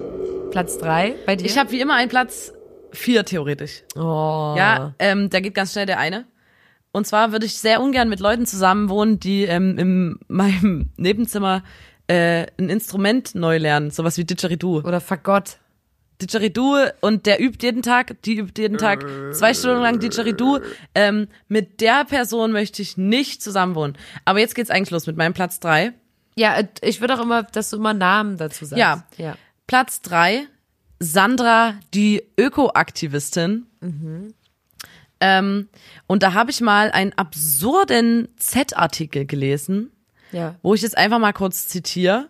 [0.50, 1.46] Platz drei bei dir.
[1.46, 2.52] Ich habe wie immer einen Platz
[2.90, 3.84] vier theoretisch.
[3.94, 4.54] oh.
[4.56, 6.26] Ja, ähm, da geht ganz schnell der eine.
[6.90, 11.62] Und zwar würde ich sehr ungern mit Leuten zusammenwohnen, die ähm, in meinem Nebenzimmer
[12.08, 14.78] äh, ein Instrument neu lernen, sowas wie Didgeridoo.
[14.80, 15.58] Oder Fagott.
[16.20, 20.58] Didgeridoo und der übt jeden Tag, die übt jeden Tag zwei Stunden lang Didgeridoo.
[20.94, 23.96] Ähm, mit der Person möchte ich nicht zusammenwohnen.
[24.24, 25.92] Aber jetzt geht's eigentlich los mit meinem Platz drei.
[26.34, 28.78] Ja, äh, ich würde auch immer, dass du immer Namen dazu sagst.
[28.80, 29.04] Ja.
[29.16, 29.36] ja.
[29.66, 30.46] Platz drei,
[30.98, 33.66] Sandra, die Ökoaktivistin.
[35.20, 35.68] Ähm,
[36.06, 39.90] und da habe ich mal einen absurden Z-Artikel gelesen,
[40.32, 40.54] Ja.
[40.62, 42.28] wo ich jetzt einfach mal kurz zitiere,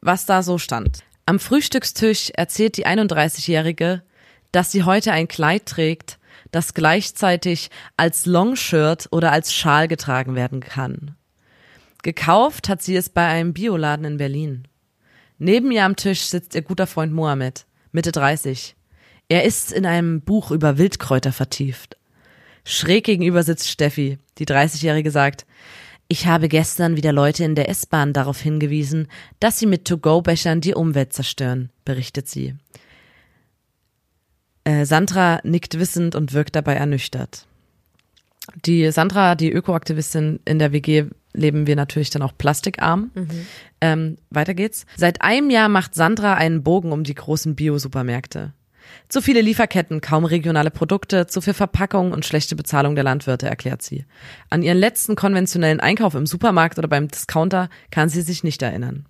[0.00, 1.00] was da so stand.
[1.30, 4.02] Am Frühstückstisch erzählt die 31-Jährige,
[4.50, 6.18] dass sie heute ein Kleid trägt,
[6.50, 11.14] das gleichzeitig als Longshirt oder als Schal getragen werden kann.
[12.02, 14.66] Gekauft hat sie es bei einem Bioladen in Berlin.
[15.38, 18.74] Neben ihr am Tisch sitzt ihr guter Freund Mohammed, Mitte 30.
[19.28, 21.96] Er ist in einem Buch über Wildkräuter vertieft.
[22.64, 25.46] Schräg gegenüber sitzt Steffi, die 30-Jährige sagt,
[26.10, 29.06] ich habe gestern wieder Leute in der S-Bahn darauf hingewiesen,
[29.38, 32.56] dass sie mit To-Go-Bechern die Umwelt zerstören, berichtet sie.
[34.64, 37.46] Äh, Sandra nickt wissend und wirkt dabei ernüchtert.
[38.64, 43.12] Die Sandra, die Ökoaktivistin in der WG, leben wir natürlich dann auch plastikarm.
[43.80, 44.86] Ähm, weiter geht's.
[44.96, 48.52] Seit einem Jahr macht Sandra einen Bogen um die großen Bio-Supermärkte.
[49.08, 53.82] Zu viele Lieferketten, kaum regionale Produkte, zu viel Verpackung und schlechte Bezahlung der Landwirte, erklärt
[53.82, 54.04] sie.
[54.48, 59.06] An ihren letzten konventionellen Einkauf im Supermarkt oder beim Discounter kann sie sich nicht erinnern.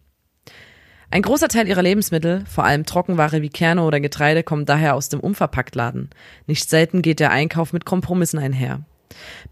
[1.12, 5.08] Ein großer Teil ihrer Lebensmittel, vor allem Trockenware wie Kerne oder Getreide, kommt daher aus
[5.08, 6.10] dem Unverpacktladen.
[6.46, 8.84] Nicht selten geht der Einkauf mit Kompromissen einher.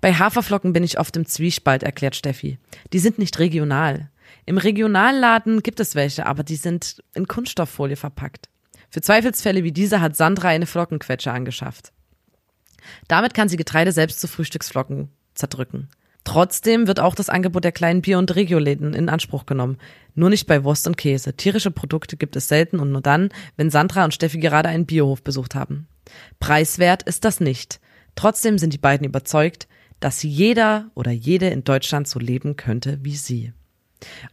[0.00, 2.58] Bei Haferflocken bin ich oft im Zwiespalt, erklärt Steffi.
[2.92, 4.08] Die sind nicht regional.
[4.46, 8.48] Im Regionalladen gibt es welche, aber die sind in Kunststofffolie verpackt.
[8.90, 11.92] Für Zweifelsfälle wie diese hat Sandra eine Flockenquetsche angeschafft.
[13.06, 15.88] Damit kann sie Getreide selbst zu Frühstücksflocken zerdrücken.
[16.24, 19.78] Trotzdem wird auch das Angebot der kleinen Bio- und Regioläden in Anspruch genommen.
[20.14, 21.34] Nur nicht bei Wurst und Käse.
[21.34, 25.22] Tierische Produkte gibt es selten und nur dann, wenn Sandra und Steffi gerade einen Biohof
[25.22, 25.88] besucht haben.
[26.38, 27.80] Preiswert ist das nicht.
[28.14, 29.68] Trotzdem sind die beiden überzeugt,
[30.00, 33.52] dass jeder oder jede in Deutschland so leben könnte wie sie.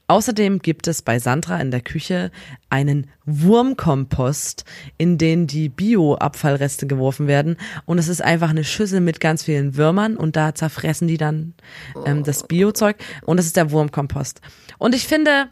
[0.07, 2.31] Außerdem gibt es bei Sandra in der Küche
[2.69, 4.65] einen Wurmkompost,
[4.97, 7.57] in den die Bio-Abfallreste geworfen werden.
[7.85, 11.53] Und es ist einfach eine Schüssel mit ganz vielen Würmern und da zerfressen die dann
[12.05, 12.97] ähm, das Biozeug.
[13.23, 14.41] Und das ist der Wurmkompost.
[14.77, 15.49] Und ich finde,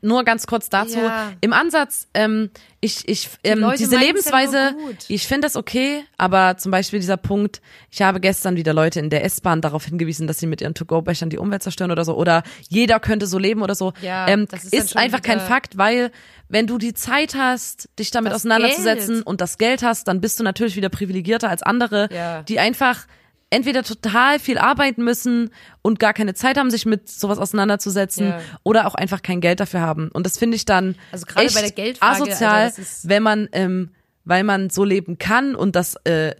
[0.00, 1.32] nur ganz kurz dazu, Ja.
[1.40, 4.76] im Ansatz, ähm, ich, ich, ähm, Leute diese Lebensweise,
[5.08, 9.10] ich finde das okay, aber zum Beispiel dieser Punkt, ich habe gestern wieder Leute in
[9.10, 12.44] der S-Bahn darauf hingewiesen, dass sie mit ihren To-Go-Bechern die Umwelt zerstören oder so, oder
[12.68, 16.12] jeder könnte so leben oder so, Ja, ähm, das ist ist, einfach kein Fakt, weil
[16.48, 19.26] wenn du die Zeit hast, dich damit auseinanderzusetzen Geld.
[19.26, 22.42] und das Geld hast, dann bist du natürlich wieder privilegierter als andere, Ja.
[22.42, 23.06] die einfach
[23.50, 25.50] entweder total viel arbeiten müssen
[25.82, 28.40] und gar keine Zeit haben, sich mit sowas auseinanderzusetzen Ja.
[28.62, 30.10] oder auch einfach kein Geld dafür haben.
[30.12, 33.48] Und das finde ich dann Also gerade echt bei der Geldfrage, asozial, Alter, wenn man,
[33.52, 33.90] ähm,
[34.24, 36.34] weil man so leben kann und das äh,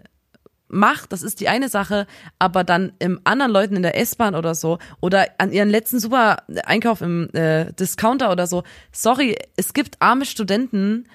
[0.70, 2.06] macht, das ist die eine Sache,
[2.38, 6.42] aber dann im anderen Leuten in der S-Bahn oder so oder an ihren letzten super
[6.66, 11.08] Einkauf im äh, Discounter oder so, sorry, es gibt arme Studenten,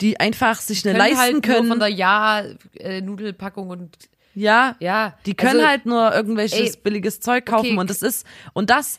[0.00, 1.58] die einfach sich eine Können leisten halt können.
[1.66, 3.96] Nur von der Ja-Nudelpackung und
[4.34, 7.76] Ja, Ja, Die können also- halt nur irgendwelches Ey, billiges Zeug kaufen okay.
[7.78, 8.98] und das ist und das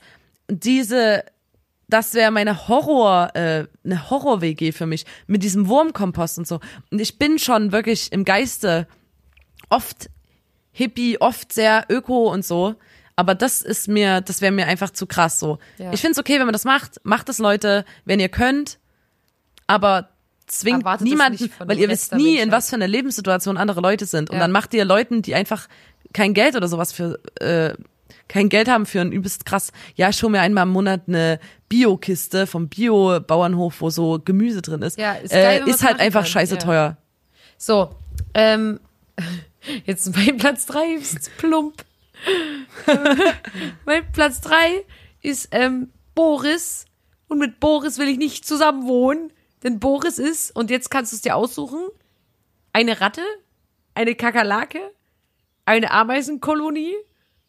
[0.49, 1.23] diese
[1.87, 6.59] das wäre meine Horror äh, eine Horror WG für mich mit diesem Wurmkompost und so
[6.91, 8.87] und ich bin schon wirklich im Geiste
[9.69, 10.09] oft
[10.71, 12.75] Hippie, oft sehr öko und so,
[13.15, 15.57] Aber das ist mir, das wäre mir einfach zu krass so.
[15.77, 15.93] Ja.
[15.93, 16.99] Ich finde es okay, wenn man das macht.
[17.03, 18.77] Macht es, Leute, wenn ihr könnt.
[19.67, 20.09] Aber
[20.47, 24.29] zwingt Erwartet niemanden, weil ihr wisst nie, in was für einer Lebenssituation andere Leute sind.
[24.29, 24.41] Und Ja.
[24.41, 25.67] dann macht ihr Leuten, die einfach
[26.13, 27.73] kein Geld oder sowas für, äh,
[28.27, 31.39] kein Geld haben für ein übelst krass, ja, ich hole mir einmal im Monat eine
[31.69, 34.97] Bio-Kiste vom Bio-Bauernhof, wo so Gemüse drin ist.
[34.97, 36.29] Ja, ist geil, äh, wenn man's ist halt einfach kann.
[36.29, 36.59] scheiße Ja.
[36.59, 36.97] teuer.
[37.57, 37.95] So,
[38.33, 38.79] ähm,
[39.85, 41.83] jetzt mein Platz drei ist plump.
[43.85, 44.83] mein Platz drei
[45.21, 46.85] ist ähm, Boris.
[47.27, 49.31] Und mit Boris will ich nicht zusammen wohnen.
[49.65, 51.87] Denn Boris ist, und jetzt kannst du es dir aussuchen,
[52.71, 53.23] eine Ratte,
[53.95, 54.79] eine Kakerlake,
[55.65, 56.93] eine Ameisenkolonie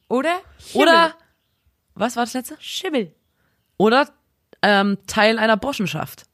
[0.09, 0.89] oder Schimmel.
[0.89, 1.15] Oder,
[1.95, 2.57] was war das letzte?
[2.59, 3.15] Schimmel.
[3.77, 4.09] Oder
[4.63, 6.25] ähm, Teil einer Burschenschaft.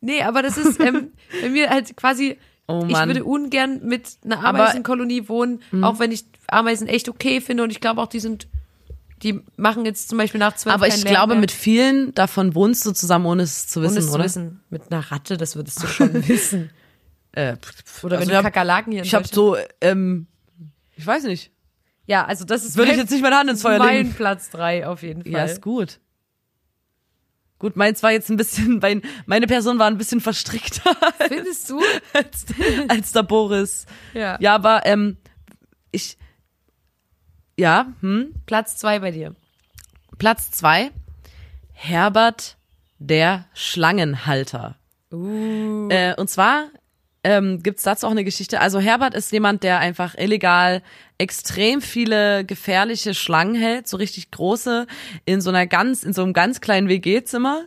[0.00, 1.12] Nee, aber das ist, ähm,
[1.42, 4.60] wenn wir halt quasi, Oh ich würde ungern mit einer Aber-.
[4.60, 8.48] Ameisenkolonie wohnen, auch wenn ich Ameisen echt okay finde und ich glaube auch, die sind,
[9.22, 12.92] die machen jetzt zum Beispiel nach zwölf Aber ich glaube, mit vielen davon wohnst du
[12.92, 14.24] zusammen, ohne es zu wissen, ohne es zu oder?
[14.24, 14.60] wissen.
[14.70, 16.70] Mit einer Ratte, das würdest du schon wissen.
[17.32, 17.56] Äh,
[18.02, 20.26] Oder Also wenn ich du Kakerlaken hier ich habe so, ähm,
[20.96, 21.52] ich weiß nicht.
[22.06, 24.14] Ja, also das ist Würde ich mein- jetzt nicht meine Hand ins Feuer mein legen.
[24.14, 25.30] Platz drei auf jeden Fall.
[25.32, 26.00] Ja, ist gut.
[27.58, 30.96] Gut, meins war jetzt ein bisschen, mein, meine Person war ein bisschen verstrickter
[31.28, 31.82] Findest du?
[32.14, 32.46] als,
[32.88, 33.84] als der Boris.
[34.14, 34.38] Ja.
[34.40, 35.18] Ja, aber ähm,
[35.92, 36.16] ich,
[37.60, 39.36] ja, hm, Platz zwei bei dir.
[40.18, 40.90] Platz zwei,
[41.74, 42.56] Herbert
[42.98, 44.76] der Schlangenhalter.
[45.12, 45.88] Uh.
[45.90, 46.68] Äh, und zwar
[47.22, 48.60] ähm, gibt's dazu auch eine Geschichte.
[48.60, 50.82] Also Herbert ist jemand, der einfach illegal
[51.18, 54.86] extrem viele gefährliche Schlangen hält, so richtig große,
[55.26, 57.66] in so einer ganz, in so einem ganz kleinen WG-Zimmer.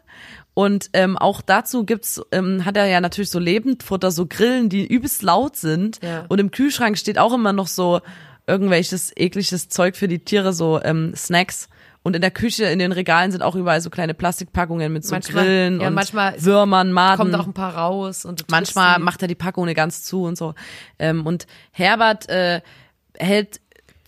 [0.56, 4.88] Und ähm, auch dazu gibt's, ähm, hat er ja natürlich so Lebendfutter, so Grillen, die
[4.88, 6.00] übelst laut sind.
[6.02, 6.26] Ja.
[6.30, 8.02] Und im Kühlschrank steht auch immer noch so
[8.48, 11.70] irgendwelches ekliges Zeug für die Tiere, so ähm, Snacks.
[12.04, 15.16] Und in der Küche, in den Regalen sind auch überall so kleine Plastikpackungen mit so
[15.16, 17.18] Manchmal- Grillen ja, und manchmal Würmern, Maden.
[17.18, 20.38] Kommt auch ein paar raus und Manchmal macht er die Packung eine ganz zu und
[20.38, 20.54] so.
[21.00, 22.62] Ähm, und Herbert äh,
[23.18, 23.62] hält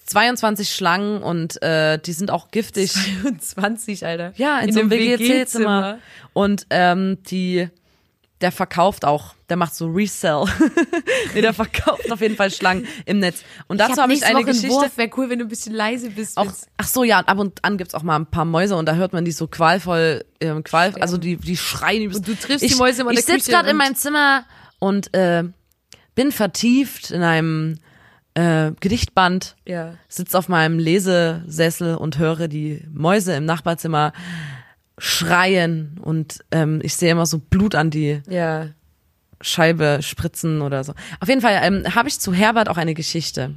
[0.07, 2.93] 22 Schlangen und äh, die sind auch giftig.
[3.39, 4.33] 20, Alter.
[4.35, 5.99] Ja, in, so einem WG-Zimmer.
[6.33, 7.69] Und ähm, die,
[8.41, 10.43] der verkauft auch, der macht so Resell.
[11.33, 13.43] nee, der verkauft auf jeden Fall Schlangen im Netz.
[13.67, 14.69] Und dazu habe ich nächste eine Woche Geschichte.
[14.69, 14.97] Wurf.
[14.97, 16.37] Wäre cool, wenn du ein bisschen leise bist.
[16.37, 18.95] Auch, ach so, ja, ab und an gibt's auch mal ein paar Mäuse und da
[18.95, 22.19] hört man die so qualvoll, ähm, qual, also die, die schreien übelst.
[22.19, 24.45] Und du triffst ich, die Mäuse immer in Ich sitze gerade in meinem Zimmer
[24.79, 25.43] und äh,
[26.13, 27.79] bin vertieft in einem
[28.33, 29.93] äh, Gedichtband, Ja.
[30.09, 34.11] sitze auf meinem Lesesessel und höre die Mäuse im Nachbarzimmer
[34.97, 38.69] schreien und ähm, ich sehe immer so Blut an die Ja.
[39.41, 40.93] Scheibe spritzen oder so.
[41.19, 43.55] Auf jeden Fall ähm, habe ich zu Herbert auch eine Geschichte.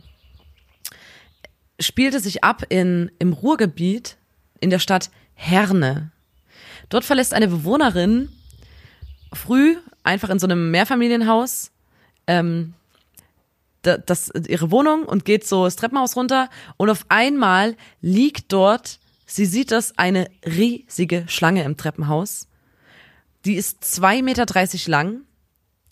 [1.81, 4.17] Spielte sich ab in, im Ruhrgebiet
[4.61, 6.11] in der Stadt Herne.
[6.89, 8.29] Dort verlässt eine Bewohnerin
[9.33, 11.71] früh einfach in so einem Mehrfamilienhaus
[12.27, 12.75] ähm,
[13.83, 18.98] da- das, ihre Wohnung und geht so das Treppenhaus runter und auf einmal liegt dort,
[19.29, 22.49] sie sieht das, eine riesige Schlange im Treppenhaus.
[23.45, 25.21] Die ist 2,30 Meter lang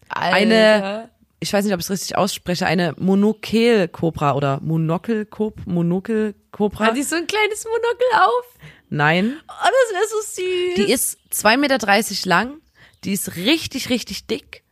[0.08, 1.10] eine,
[1.40, 6.86] ich weiß nicht, ob ich es richtig ausspreche, eine Monokel-Cobra oder Monokel-Cobra, Monokel-Cobra.
[6.86, 8.44] Hat die so ein kleines Monokel auf?
[8.88, 9.36] Nein.
[9.48, 10.86] Oh, das wäre so süß.
[10.86, 12.60] Die ist 2,30 Meter lang,
[13.04, 14.62] die ist richtig, richtig dick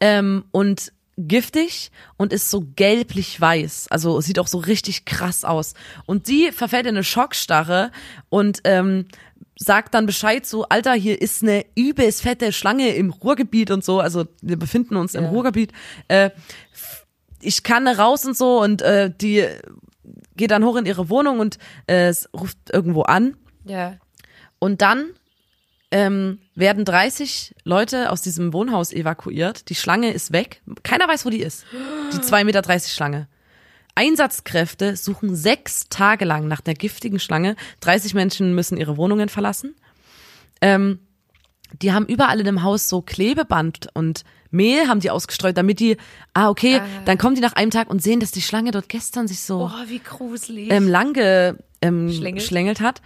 [0.00, 0.92] ähm, und
[1.26, 3.88] giftig und ist so gelblich-weiß.
[3.90, 5.74] Also sieht auch so richtig krass aus.
[6.06, 7.90] Und die verfällt in eine Schockstarre
[8.28, 9.06] und ähm,
[9.56, 14.00] sagt dann Bescheid so, Alter, hier ist eine übelst fette Schlange im Ruhrgebiet und so.
[14.00, 15.30] Also wir befinden uns im Ja.
[15.30, 15.72] Ruhrgebiet.
[16.08, 16.30] Äh,
[17.42, 19.46] ich kann raus und so und äh, die
[20.36, 23.36] geht dann hoch in ihre Wohnung und äh, es ruft irgendwo an.
[23.64, 23.96] ja.
[24.62, 25.06] Und dann
[25.90, 29.68] ähm, werden 30 Leute aus diesem Wohnhaus evakuiert.
[29.68, 30.62] Die Schlange ist weg.
[30.82, 31.64] Keiner weiß, wo die ist.
[32.12, 33.28] Die 2,30 Meter Schlange.
[33.94, 37.56] Einsatzkräfte suchen sechs Tage lang nach der giftigen Schlange.
[37.80, 39.74] 30 Menschen müssen ihre Wohnungen verlassen.
[40.60, 41.00] Ähm,
[41.82, 45.96] die haben überall in dem Haus so Klebeband und Mehl haben die ausgestreut, damit die,
[46.34, 49.28] ah, okay, dann kommen die nach einem Tag und sehen, dass die Schlange dort gestern
[49.28, 50.72] sich so Oh, wie gruselig.
[50.72, 52.42] ähm, lang ge, ähm, Schlängelt.
[52.44, 53.00] schlängelt hat.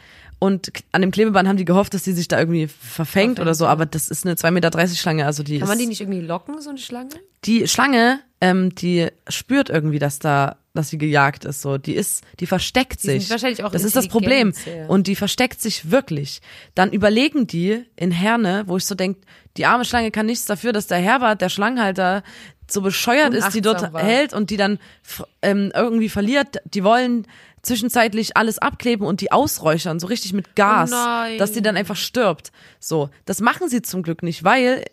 [0.45, 3.67] Und an dem Klebeband haben die gehofft, dass die sich da irgendwie verfängt oder so,
[3.67, 6.61] aber das ist eine 2,30 Meter Schlange, also die Kann man die nicht irgendwie locken,
[6.61, 7.09] so eine Schlange?
[7.47, 11.79] die Schlange, ähm, die spürt irgendwie, dass da, dass sie gejagt ist, so.
[11.79, 13.31] Die ist, die versteckt Die sich.
[13.31, 14.53] wahrscheinlich auch das ist das Problem.
[14.67, 14.87] ja.
[14.87, 16.41] Und die versteckt sich wirklich.
[16.75, 19.19] Dann überlegen die in Herne, wo ich so denk,
[19.57, 22.23] die arme Schlange kann nichts dafür, dass der Herbert, der Schlangenhalter,
[22.71, 24.03] so bescheuert ist, die dort war.
[24.03, 24.79] hält und die dann
[25.43, 26.57] ähm, irgendwie verliert.
[26.65, 27.27] Die wollen
[27.63, 31.97] zwischenzeitlich alles abkleben und die ausräuchern, so richtig mit Gas, Oh dass die dann einfach
[31.97, 32.53] stirbt.
[32.79, 34.85] So, das machen sie zum Glück nicht, weil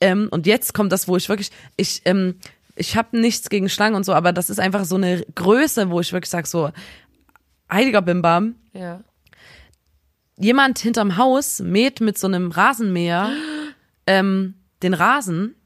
[0.00, 2.36] ähm, und jetzt kommt das, wo ich wirklich, ich ähm,
[2.76, 6.00] ich habe nichts gegen Schlangen und so, aber das ist einfach so eine Größe, wo
[6.00, 6.70] ich wirklich sag so,
[7.70, 9.00] heiliger Bimbam, Ja.
[10.36, 13.30] jemand hinterm Haus mäht mit so einem Rasenmäher
[14.06, 15.56] ähm, den Rasen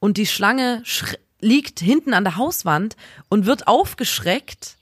[0.00, 0.82] und die Schlange
[1.40, 2.96] liegt hinten an der Hauswand
[3.28, 4.76] und wird aufgeschreckt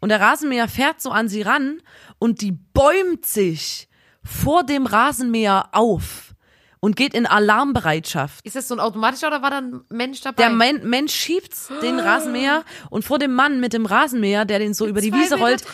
[0.00, 1.80] und der Rasenmäher fährt so an sie ran
[2.18, 3.88] und die bäumt sich
[4.24, 6.34] vor dem Rasenmäher auf
[6.80, 8.44] und geht in Alarmbereitschaft.
[8.44, 10.42] Ist das so ein automatischer oder war da ein Mensch dabei?
[10.42, 14.74] Der Men Mensch schiebt den Rasenmäher und vor dem Mann mit dem Rasenmäher, der den
[14.74, 15.64] so über die Wiese rollt,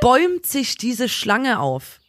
[0.00, 2.00] bäumt sich diese Schlange auf.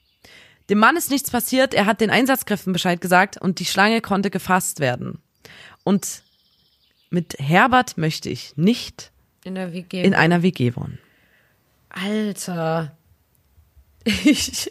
[0.70, 4.30] Dem Mann ist nichts passiert, er hat den Einsatzkräften Bescheid gesagt und die Schlange konnte
[4.30, 5.22] gefasst werden.
[5.84, 6.24] Und
[7.10, 9.12] mit Herbert möchte ich nicht
[9.44, 10.04] in der WG.
[10.04, 11.00] in einer WG wohnen.
[11.90, 12.96] Alter.
[14.06, 14.70] Ich,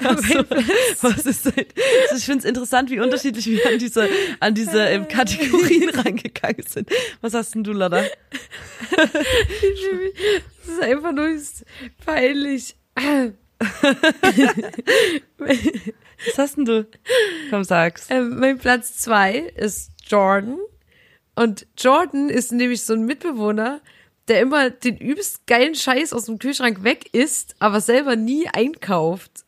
[1.02, 1.66] Was ist denn?
[2.04, 4.08] Also ich finde es interessant, wie unterschiedlich wir an diese,
[4.38, 6.88] an diese ähm, Kategorien reingegangen sind.
[7.20, 8.04] Was hast denn du, Lotta?
[8.96, 9.08] das
[10.68, 11.28] ist einfach nur
[12.06, 12.76] peinlich.
[15.38, 16.86] Was hast denn du?
[17.50, 18.06] Komm, sag's.
[18.10, 20.58] Ähm, mein Platz zwei ist Jordan.
[21.34, 23.80] Und Jordan ist nämlich so ein Mitbewohner,
[24.28, 29.44] der immer den übelst geilen Scheiß aus dem Kühlschrank weg isst, aber selber nie einkauft.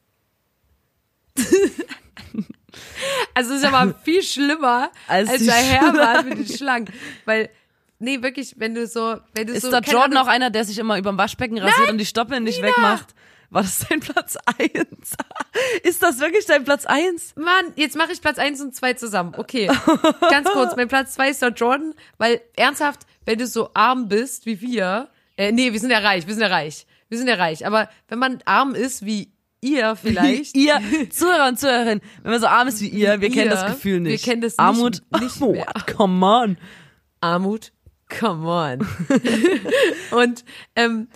[3.35, 6.89] also ist aber viel schlimmer Als als, der Herbert mit den Schlangen.
[7.25, 7.51] Weil,
[7.99, 9.71] nee, wirklich, wenn du so, wenn du Ist so.
[9.71, 12.63] da keine Jordan auch einer, der sich immer überm Waschbecken rasiert und die Stoppeln nicht
[12.63, 13.15] wegmacht?
[13.53, 15.13] War das dein Platz eins?
[15.83, 17.35] Ist das wirklich dein Platz eins?
[17.37, 19.35] Mann, jetzt mache ich Platz 1 und 2 zusammen.
[19.37, 19.71] Okay.
[20.31, 24.47] Ganz kurz, mein Platz 2 ist der Jordan, weil ernsthaft, wenn du so arm bist
[24.47, 26.87] wie wir, äh, nee, wir sind ja reich, wir sind ja reich.
[27.11, 29.31] Wir sind ja reich, aber wenn man arm ist wie
[29.61, 30.81] ihr vielleicht, ihr
[31.11, 34.03] Zuhörer und Zuhörerinnen, wenn man so arm ist wie ihr, wir kennen Ihr, das Gefühl
[34.03, 34.25] wir nicht.
[34.25, 35.67] kennen das nicht- Armut, nicht oh, mehr.
[35.67, 36.57] what, come on.
[37.21, 37.71] Armut,
[38.09, 38.87] come on.
[40.19, 40.43] und
[40.75, 41.09] ähm,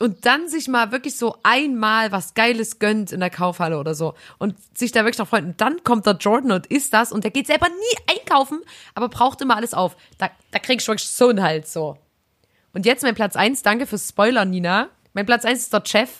[0.00, 4.14] und dann sich mal wirklich so einmal was Geiles gönnt in der Kaufhalle oder so
[4.38, 5.44] und sich da wirklich noch freut.
[5.44, 8.60] Und dann kommt der Jordan und isst das und der geht selber nie einkaufen,
[8.94, 9.96] aber braucht immer alles auf.
[10.18, 11.96] Da, da krieg ich wirklich so einen Hals so.
[12.72, 13.62] Und jetzt mein Platz eins.
[13.62, 14.88] danke fürs Spoiler, Nina.
[15.14, 16.10] Mein Platz eins ist der Chef.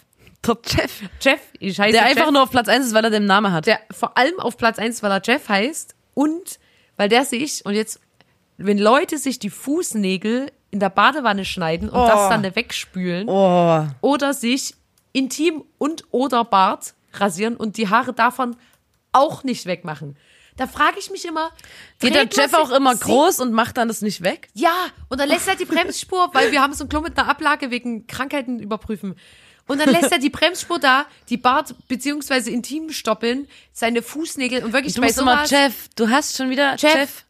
[0.47, 1.03] Der Chef.
[1.21, 3.53] Jeff, ich heiße Der Jeff einfach nur auf Platz eins ist, weil er den Namen
[3.53, 3.67] hat.
[3.67, 6.59] der vor allem auf Platz eins, weil er Jeff heißt und
[6.97, 8.01] weil der sich, und jetzt,
[8.57, 13.87] wenn Leute sich die Fußnägel in der Badewanne schneiden und das dann wegspülen Oh.
[14.01, 14.75] oder sich
[15.13, 18.57] Intim und oder Bart rasieren und die Haare davon
[19.13, 20.17] auch nicht wegmachen.
[20.57, 21.51] Da frage ich mich immer,
[22.01, 24.49] Geht der Jeff auch immer sie- groß und macht dann das nicht weg?
[24.55, 24.75] Ja,
[25.09, 27.71] und dann lässt er die Bremsspur, weil wir haben so ein Klo mit einer Ablage
[27.71, 29.15] wegen Krankheiten überprüfen.
[29.69, 34.95] Und dann lässt er die Bremsspur da, die Bart- beziehungsweise Intimstoppeln, seine Fußnägel und wirklich
[34.95, 35.45] Du bei musst immer.
[35.45, 36.95] Jeff, du hast schon wieder Jeff.
[36.95, 37.25] Jeff.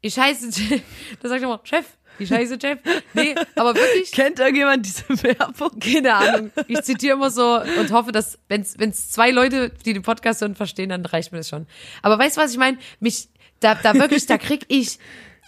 [0.00, 0.82] Ich heiße Jeff.
[1.22, 1.86] Da sagt er immer, Chef,
[2.18, 2.78] ich heiße Jeff.
[3.12, 5.78] Nee, aber wirklich, Kennt irgendjemand diese Werbung?
[5.80, 6.50] keine Ahnung.
[6.68, 10.54] Ich zitiere immer so und hoffe, dass, wenn es zwei Leute, die den Podcast hören,
[10.54, 11.66] verstehen, dann reicht mir das schon.
[12.02, 12.78] Aber weißt du, was ich meine?
[13.00, 13.28] Mich,
[13.60, 14.98] da, da wirklich, da krieg ich,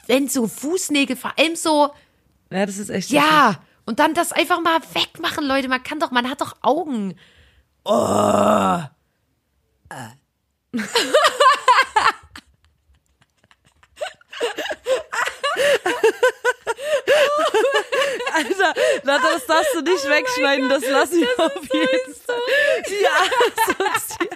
[0.07, 1.91] wenn so Fußnägel, vor allem so,
[2.51, 3.11] Ja, das ist echt.
[3.11, 5.69] ja, und dann das einfach mal wegmachen, Leute.
[5.69, 7.15] Man kann doch, man hat doch Augen.
[18.33, 22.41] Alter, Lotta, das darfst du nicht wegschneiden, das lassen wir auf jeden Fall.
[23.01, 23.19] Ja,
[23.67, 24.31] sonst hier.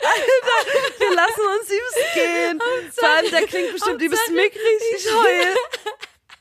[0.00, 0.58] Alter,
[0.98, 2.62] wir lassen uns übelst gehen.
[2.94, 4.82] Vor allem, der klingt bestimmt übelst mickrig.
[4.96, 5.56] Ich heul.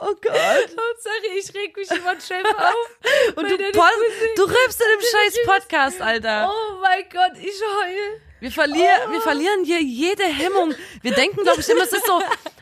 [0.03, 0.33] Oh Gott.
[0.33, 3.35] Hauptsache, ich reg mich über Chef auf.
[3.35, 6.51] Und du, du rülpst in dem scheiß Podcast, Alter.
[6.51, 8.19] Oh mein Gott, ich heul.
[8.39, 10.73] Wir, verlier wir verlieren hier jede Hemmung.
[11.03, 12.19] Wir denken, glaube ich, immer, es ist so,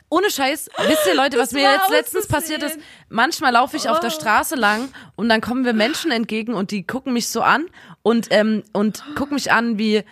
[0.10, 0.70] ohne Scheiß.
[0.88, 2.80] Wisst ihr, Leute, was mir jetzt letztens passiert ist?
[3.10, 6.86] Manchmal laufe ich auf der Straße lang und dann kommen wir Menschen entgegen und die
[6.86, 7.68] gucken mich so an
[8.02, 10.04] und, ähm, und gucken mich an wie,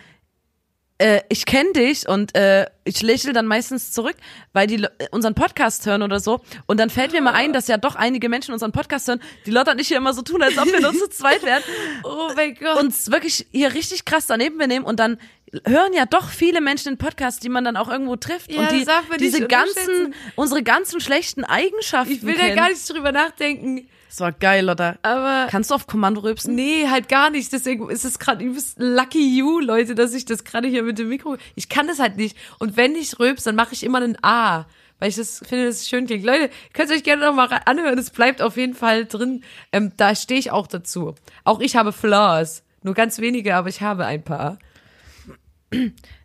[0.98, 4.16] äh, ich kenne dich und äh, ich lächle dann meistens zurück,
[4.52, 6.40] weil die Le- unseren Podcast hören oder so.
[6.66, 9.50] Und dann fällt mir mal ein, dass ja doch einige Menschen unseren Podcast hören, die
[9.50, 11.62] Lotta und ich hier immer so tun, als ob wir nur zu zweit wären
[12.04, 12.80] Oh mein Gott.
[12.82, 15.18] uns wirklich hier richtig krass daneben benehmen und dann
[15.64, 18.70] hören ja doch viele Menschen den Podcast, die man dann auch irgendwo trifft Ja, und
[18.72, 18.84] die
[19.18, 22.56] diese ganzen unsere ganzen schlechten Eigenschaften ich will da kennen.
[22.56, 23.88] gar nicht drüber nachdenken.
[24.08, 24.96] Das war geil, Lotta.
[25.02, 26.54] Aber Kannst du auf Kommando rülpsen?
[26.54, 27.52] nee, halt gar nicht.
[27.52, 31.08] Deswegen ist es gerade übelst lucky you, Leute, dass ich das gerade hier mit dem
[31.08, 31.36] Mikro.
[31.54, 32.36] Ich kann das halt nicht.
[32.58, 34.64] Und wenn ich rülps, dann mache ich immer einen A.
[34.98, 36.24] weil ich das finde, das schön klingt.
[36.24, 39.42] Leute, könnt ihr euch gerne nochmal anhören, es bleibt auf jeden Fall drin.
[39.72, 41.14] Ähm, da stehe ich auch dazu.
[41.44, 42.62] Auch ich habe Flaws.
[42.82, 44.58] Nur ganz wenige, aber ich habe ein paar.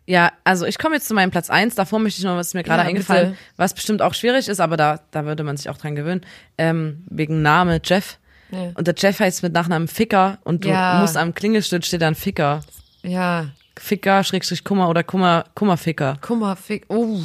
[0.06, 1.74] Ja, also ich komme jetzt zu meinem Platz eins.
[1.74, 3.42] Davor möchte ich noch, was mir gerade Ja, eingefallen, bitte.
[3.56, 6.22] was bestimmt auch schwierig ist, aber da, da würde man sich auch dran gewöhnen.
[6.58, 8.18] Ähm, wegen Name Jeff.
[8.50, 8.72] Ja.
[8.74, 11.00] Und der Jeff heißt mit Nachnamen Ficker und du Ja.
[11.00, 12.60] musst am Klingelschild steht dann Ficker.
[13.02, 13.48] Ja,
[13.78, 16.18] Ficker, Schrägstrich Kummer oder Kummer, Kummerficker.
[16.56, 16.84] fick.
[16.88, 17.18] Oh.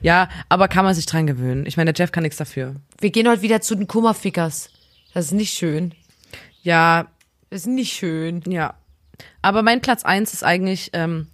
[0.00, 1.66] Ja, aber kann man sich dran gewöhnen.
[1.66, 2.76] Ich meine, der Jeff kann nichts dafür.
[3.00, 4.70] Wir gehen heute wieder zu den Kummerfickers.
[5.14, 5.92] Das ist nicht schön.
[6.62, 7.08] Ja,
[7.50, 8.42] Das ist nicht schön.
[8.46, 8.74] ja.
[9.42, 11.28] Aber mein Platz eins ist eigentlich ähm,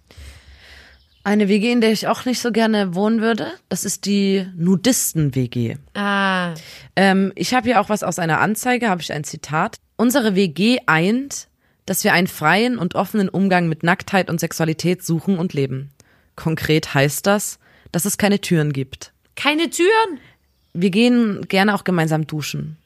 [1.23, 3.51] eine WG, in der ich auch nicht so gerne wohnen würde.
[3.67, 5.77] Das ist die Nudisten-WG.
[5.95, 6.53] Ah.
[6.95, 9.77] Ähm, ich habe hier auch was aus einer Anzeige, habe ich ein Zitat.
[9.97, 11.47] Unsere WG eint,
[11.85, 15.91] dass wir einen freien und offenen Umgang mit Nacktheit und Sexualität suchen und leben.
[16.35, 17.59] Konkret heißt das,
[17.91, 19.11] dass es keine Türen gibt.
[19.35, 20.19] Keine Türen?
[20.73, 22.77] Wir gehen gerne auch gemeinsam duschen,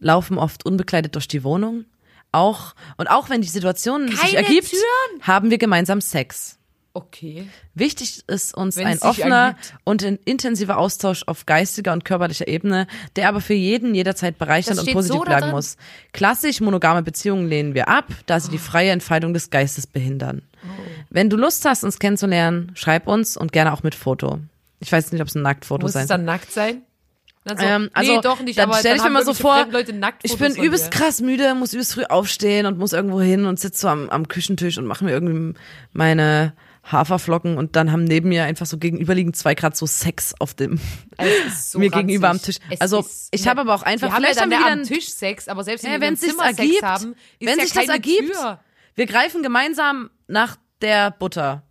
[0.00, 1.84] laufen oft unbekleidet durch die Wohnung.
[2.32, 5.22] Auch und auch wenn die Situation sich Keine ergibt, Türen?
[5.22, 6.58] haben wir gemeinsam Sex.
[6.96, 7.46] Okay.
[7.74, 9.74] Wichtig ist uns Wenn ein sich offener ergibt.
[9.84, 12.86] und ein intensiver Austausch auf geistiger und körperlicher Ebene,
[13.16, 15.76] der aber für jeden jederzeit bereichernd und positiv so bleiben muss.
[16.12, 20.40] Klassisch monogame Beziehungen lehnen wir ab, da sie die freie Entfaltung des Geistes behindern.
[20.64, 20.68] Oh.
[21.10, 24.38] Wenn du Lust hast, uns kennenzulernen, schreib uns und gerne auch mit Foto.
[24.80, 26.80] Ich weiß nicht, ob es ein Nacktfoto Muss sein es dann nackt sein?
[27.46, 29.32] Dann so, ähm, also, nee, doch nicht, dann aber stell ich mir haben mal so
[29.32, 29.68] vor,
[30.24, 33.82] ich bin übelst krass müde, muss übelst früh aufstehen und muss irgendwo hin und sitze
[33.82, 35.56] so am, am Küchentisch und mache mir irgendwie
[35.92, 36.54] meine
[36.90, 40.80] Haferflocken und dann haben neben mir einfach so gegenüberliegend zwei Grad so Sex auf dem
[41.56, 42.58] so mir gegenüber am ranzig.
[42.58, 42.66] Tisch.
[42.70, 44.80] Es Also ich habe aber auch einfach wir haben ja vielleicht dann haben wir am
[44.80, 47.14] wieder ein- Tisch Sex, aber selbst wenn Ja, wir wenn sich Zimmer ergibt, Sex haben,
[47.38, 48.60] ist wenn ja sich das ergibt, Tür.
[48.96, 51.62] wir greifen gemeinsam nach der Butter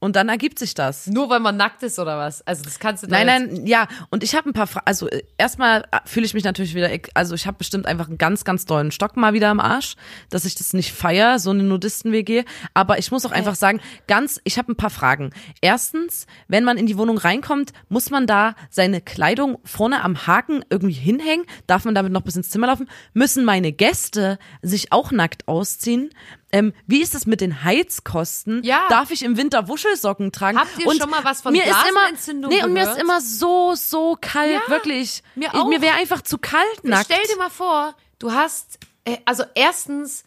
[0.00, 1.06] und dann ergibt sich das.
[1.08, 2.46] Nur weil man nackt ist oder was?
[2.46, 3.88] Also das kannst du da Nein, nein, ja.
[4.10, 4.86] Und ich habe ein paar Fragen.
[4.86, 8.18] Also äh, erstmal äh, fühle ich mich natürlich wieder, also ich habe bestimmt einfach einen
[8.18, 9.96] ganz, ganz dollen Stock mal wieder am Arsch,
[10.30, 12.44] dass ich das nicht feier, so eine Nudisten-WG.
[12.74, 15.30] Aber ich muss auch einfach sagen, ganz, ich habe ein paar Fragen.
[15.60, 20.64] Erstens, wenn man in die Wohnung reinkommt, muss man da seine Kleidung vorne am Haken
[20.70, 21.46] irgendwie hinhängen?
[21.66, 22.88] Darf man damit noch bis ins Zimmer laufen?
[23.14, 26.10] Müssen meine Gäste sich auch nackt ausziehen?
[26.50, 28.62] Ähm, wie ist es mit den Heizkosten?
[28.64, 28.86] Ja.
[28.88, 30.58] Darf ich im Winter Wuschelsocken tragen?
[30.58, 33.02] Habt ihr schon mal was von mir ist immer, Nee, und mir ist gehört?
[33.02, 35.22] immer so, so kalt, Ja, wirklich.
[35.34, 35.68] mir Ich- auch.
[35.68, 37.06] Mir wäre einfach zu kalt nackt.
[37.12, 40.24] Stell dir mal vor, du hast, äh, also erstens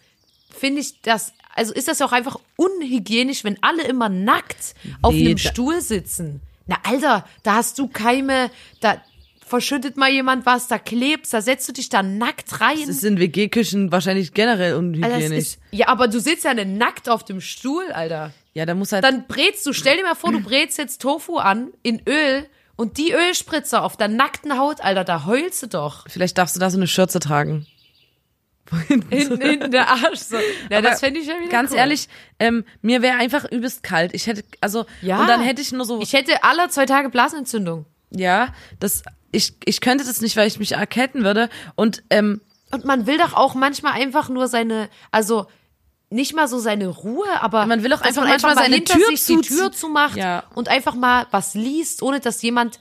[0.56, 5.14] finde ich das, also ist das ja auch einfach unhygienisch, wenn alle immer nackt auf
[5.14, 6.41] Nee, einem Stuhl sitzen.
[6.68, 9.02] Na Alter, da hast du Keime, da
[9.52, 12.80] verschüttet mal jemand was, da klebst, da setzt du dich da nackt rein.
[12.80, 15.38] Das ist in WG-Küchen wahrscheinlich generell Alter, unhygienisch.
[15.38, 18.34] ist, ja, aber du sitzt ja nackt auf dem Stuhl, Alter.
[18.56, 19.03] ja, da muss halt.
[19.03, 22.98] Dann brätst du, stell dir mal vor, du brätst jetzt Tofu an in Öl und
[22.98, 26.06] die Ölspritze auf der nackten Haut, Alter, da heulst du doch.
[26.10, 27.68] vielleicht darfst du da so eine Schürze tragen.
[29.10, 30.38] Hinten, hinten der Arsch so.
[30.69, 31.78] Ja, Aber das fände ich ja wieder Ganz cool.
[31.78, 32.07] ehrlich,
[32.40, 34.14] ähm, mir wäre einfach übelst kalt.
[34.14, 35.19] Ich hätte, also, Ja.
[35.19, 37.86] und dann hätte ich nur so, Ich hätte alle zwei Tage Blasenentzündung.
[38.12, 41.50] Ja, das, ich, ich könnte das nicht, weil ich mich erkälten würde.
[41.76, 45.48] Und, ähm, Und man will doch auch manchmal einfach nur seine, also
[46.10, 49.06] nicht mal so seine Ruhe, aber Man will auch einfach man manchmal mal seine Tür
[49.08, 49.42] sich die zuziehen.
[49.58, 50.44] Tür zumacht Ja.
[50.56, 52.80] und einfach mal was liest, ohne dass jemand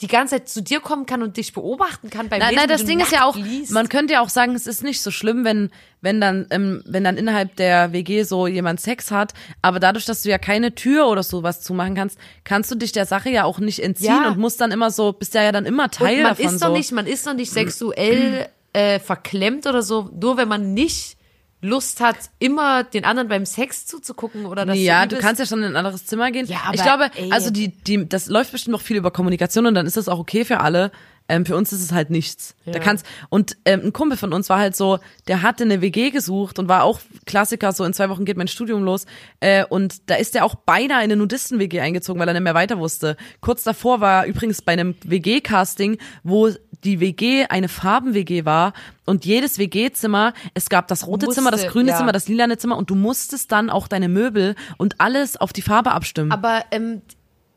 [0.00, 2.68] die ganze Zeit zu dir kommen kann und dich beobachten kann beim Nein, Lesen, nein,
[2.68, 3.72] das Ding ist ja auch, liest.
[3.72, 5.70] man könnte ja auch sagen, es ist nicht so schlimm, wenn,
[6.00, 10.22] wenn dann, ähm, wenn dann innerhalb der WG so jemand Sex hat, aber dadurch, dass
[10.22, 13.58] du ja keine Tür oder sowas zumachen kannst, kannst du dich der Sache ja auch
[13.58, 14.28] nicht entziehen Ja.
[14.28, 16.60] und musst dann immer so, bist ja ja dann immer Teil und man davon ist
[16.60, 16.66] so.
[16.66, 21.17] doch nicht, man ist doch nicht sexuell äh, verklemmt oder so, nur wenn man nicht
[21.60, 25.58] Lust hat, immer den anderen beim Sex zuzugucken oder das ja, du kannst ja schon
[25.60, 26.46] in ein anderes Zimmer gehen.
[26.46, 27.32] Ja, aber, ich glaube, ey.
[27.32, 30.20] also die, die, das läuft bestimmt noch viel über Kommunikation und dann ist das auch
[30.20, 30.92] okay für alle.
[31.30, 32.54] Ähm, für uns ist es halt nichts.
[32.64, 36.10] Da kannst und ähm, ein Kumpel von uns war halt so, der hatte eine WG
[36.10, 37.72] gesucht und war auch Klassiker.
[37.72, 39.04] So in zwei Wochen geht mein Studium los
[39.40, 42.54] äh, und da ist er auch beinahe in eine Nudisten-WG eingezogen, weil er nicht mehr
[42.54, 43.16] weiter wusste.
[43.42, 46.50] Kurz davor war er übrigens bei einem WG-Casting, wo
[46.84, 48.72] die WG eine Farben-WG war
[49.04, 51.96] und jedes WG-Zimmer, es gab das rote Musste, Zimmer, das grüne ja.
[51.96, 55.62] Zimmer, das lilane Zimmer und du musstest dann auch deine Möbel und alles auf die
[55.62, 56.32] Farbe abstimmen.
[56.32, 57.02] Aber ähm,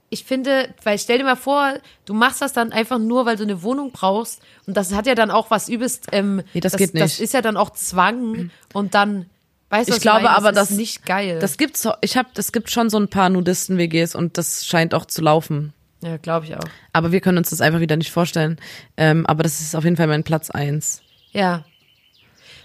[0.10, 1.74] ich finde, weil stell dir mal vor,
[2.06, 5.16] du machst das dann einfach nur, weil du eine Wohnung brauchst und das hat ja
[5.16, 6.08] dann auch was übelst.
[6.12, 7.04] Ähm, Nee, das das geht nicht.
[7.04, 9.28] Das ist ja dann auch Zwang und dann,
[9.70, 10.36] weißt du, was ich glaube meine?
[10.36, 11.40] aber, das das ist nicht geil.
[11.40, 15.06] Das gibt's, ich habe, das gibt schon so ein paar Nudisten-WGs und das scheint auch
[15.06, 15.74] zu laufen.
[16.04, 16.64] Ja, glaube ich auch.
[16.94, 18.58] Aber wir können uns das einfach wieder nicht vorstellen.
[18.98, 21.02] Ähm, aber das ist auf jeden Fall mein Platz eins.
[21.32, 21.64] Ja.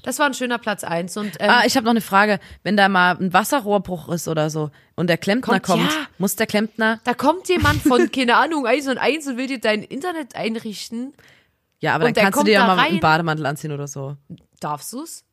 [0.03, 2.39] Das war ein schöner Platz eins und ähm, Ah, ich habe noch eine Frage.
[2.63, 6.07] Wenn da mal ein Wasserrohrbruch ist oder so und der Klempner Kommt, kommt, ja.
[6.19, 7.01] muss der Klempner.
[7.03, 11.13] da kommt jemand von, keine Ahnung, eins und eins und will dir dein Internet einrichten.
[11.81, 12.93] Ja, aber Und dann kannst du dir ja da mal rein.
[12.93, 14.17] einen Bademantel anziehen oder so.
[14.61, 15.25] Darfst du's?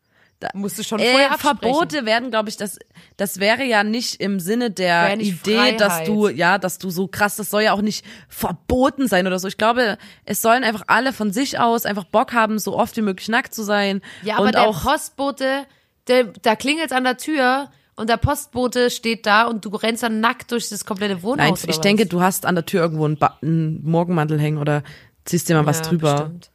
[0.43, 1.59] Da- Musst du schon Äh, vorher absprechen.
[1.59, 2.77] Verbote werden, glaube ich, das,
[3.15, 6.07] das wäre ja nicht im Sinne der Idee, dass Freiheit.
[6.09, 9.47] du, ja, dass du so krass, das soll ja auch nicht verboten sein oder so.
[9.47, 13.01] Ich glaube, es sollen einfach alle von sich aus einfach Bock haben, so oft wie
[13.01, 14.01] möglich nackt zu sein.
[14.23, 15.65] Ja, aber und der auch, Postbote,
[16.07, 20.19] der, da klingelt's an der Tür und der Postbote steht da und du rennst dann
[20.19, 21.61] nackt durch das komplette Wohnhaus.
[21.61, 21.81] nein, ich was?
[21.81, 24.83] denke, du hast an der Tür irgendwo einen, ba einen Morgenmantel hängen oder
[25.25, 26.13] ziehst dir mal was Ja, drüber.
[26.15, 26.49] bestimmt.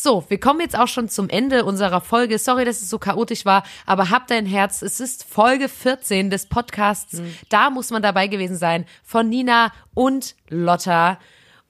[0.00, 2.38] So, wir kommen jetzt auch schon zum Ende unserer Folge.
[2.38, 4.80] Sorry, dass es so chaotisch war, aber habt dein Herz.
[4.80, 7.20] Es ist Folge 14 des Podcasts.
[7.48, 8.86] Da muss man dabei gewesen sein.
[9.02, 11.18] Von Nina und Lotta.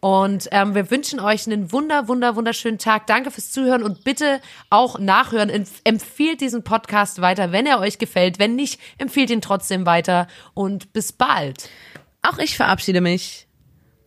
[0.00, 3.06] Und ähm, wir wünschen euch einen wunder, wunder, wunderschönen Tag.
[3.06, 5.50] Danke fürs Zuhören und bitte auch nachhören.
[5.50, 8.38] Empf- Empfiehlt diesen Podcast weiter, wenn er euch gefällt.
[8.38, 10.26] Wenn nicht, empfiehlt ihn trotzdem weiter.
[10.52, 11.70] Und bis bald.
[12.20, 13.47] Auch ich verabschiede mich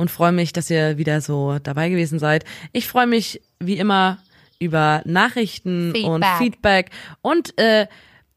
[0.01, 2.43] und freue mich, dass ihr wieder so dabei gewesen seid.
[2.73, 4.17] Ich freue mich wie immer
[4.59, 6.37] über Nachrichten und Feedback.
[6.37, 6.89] Feedback
[7.21, 7.87] und äh,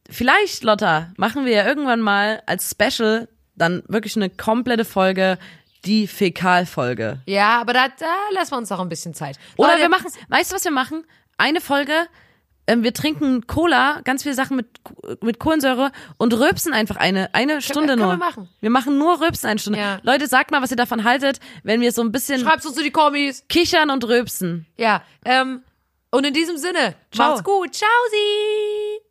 [0.08, 5.38] vielleicht Lotta machen wir ja irgendwann mal als Special dann wirklich eine komplette Folge
[5.86, 7.20] die Fäkalfolge.
[7.26, 9.38] Ja, aber da, da lassen wir uns auch ein bisschen Zeit.
[9.56, 11.04] Oder Leute, wir machen, weißt du was wir machen?
[11.38, 11.92] Eine Folge
[12.66, 14.66] wir trinken Cola, ganz viele Sachen mit,
[15.22, 18.12] mit Kohlensäure und röpsen einfach eine, eine Stunde können nur.
[18.12, 18.48] wir machen.
[18.60, 19.78] Wir machen nur Röpsen eine Stunde.
[19.78, 19.98] Ja.
[20.02, 22.84] Leute, sagt mal, was ihr davon haltet, wenn wir so ein bisschen Schreibt's uns in
[22.84, 23.44] die Kommis.
[23.48, 24.66] kichern und röpsen.
[24.76, 25.62] Ja, ähm,
[26.10, 27.30] und in diesem Sinne, Ciao.
[27.30, 27.74] macht's gut.
[27.74, 29.03] Ciao, Sie.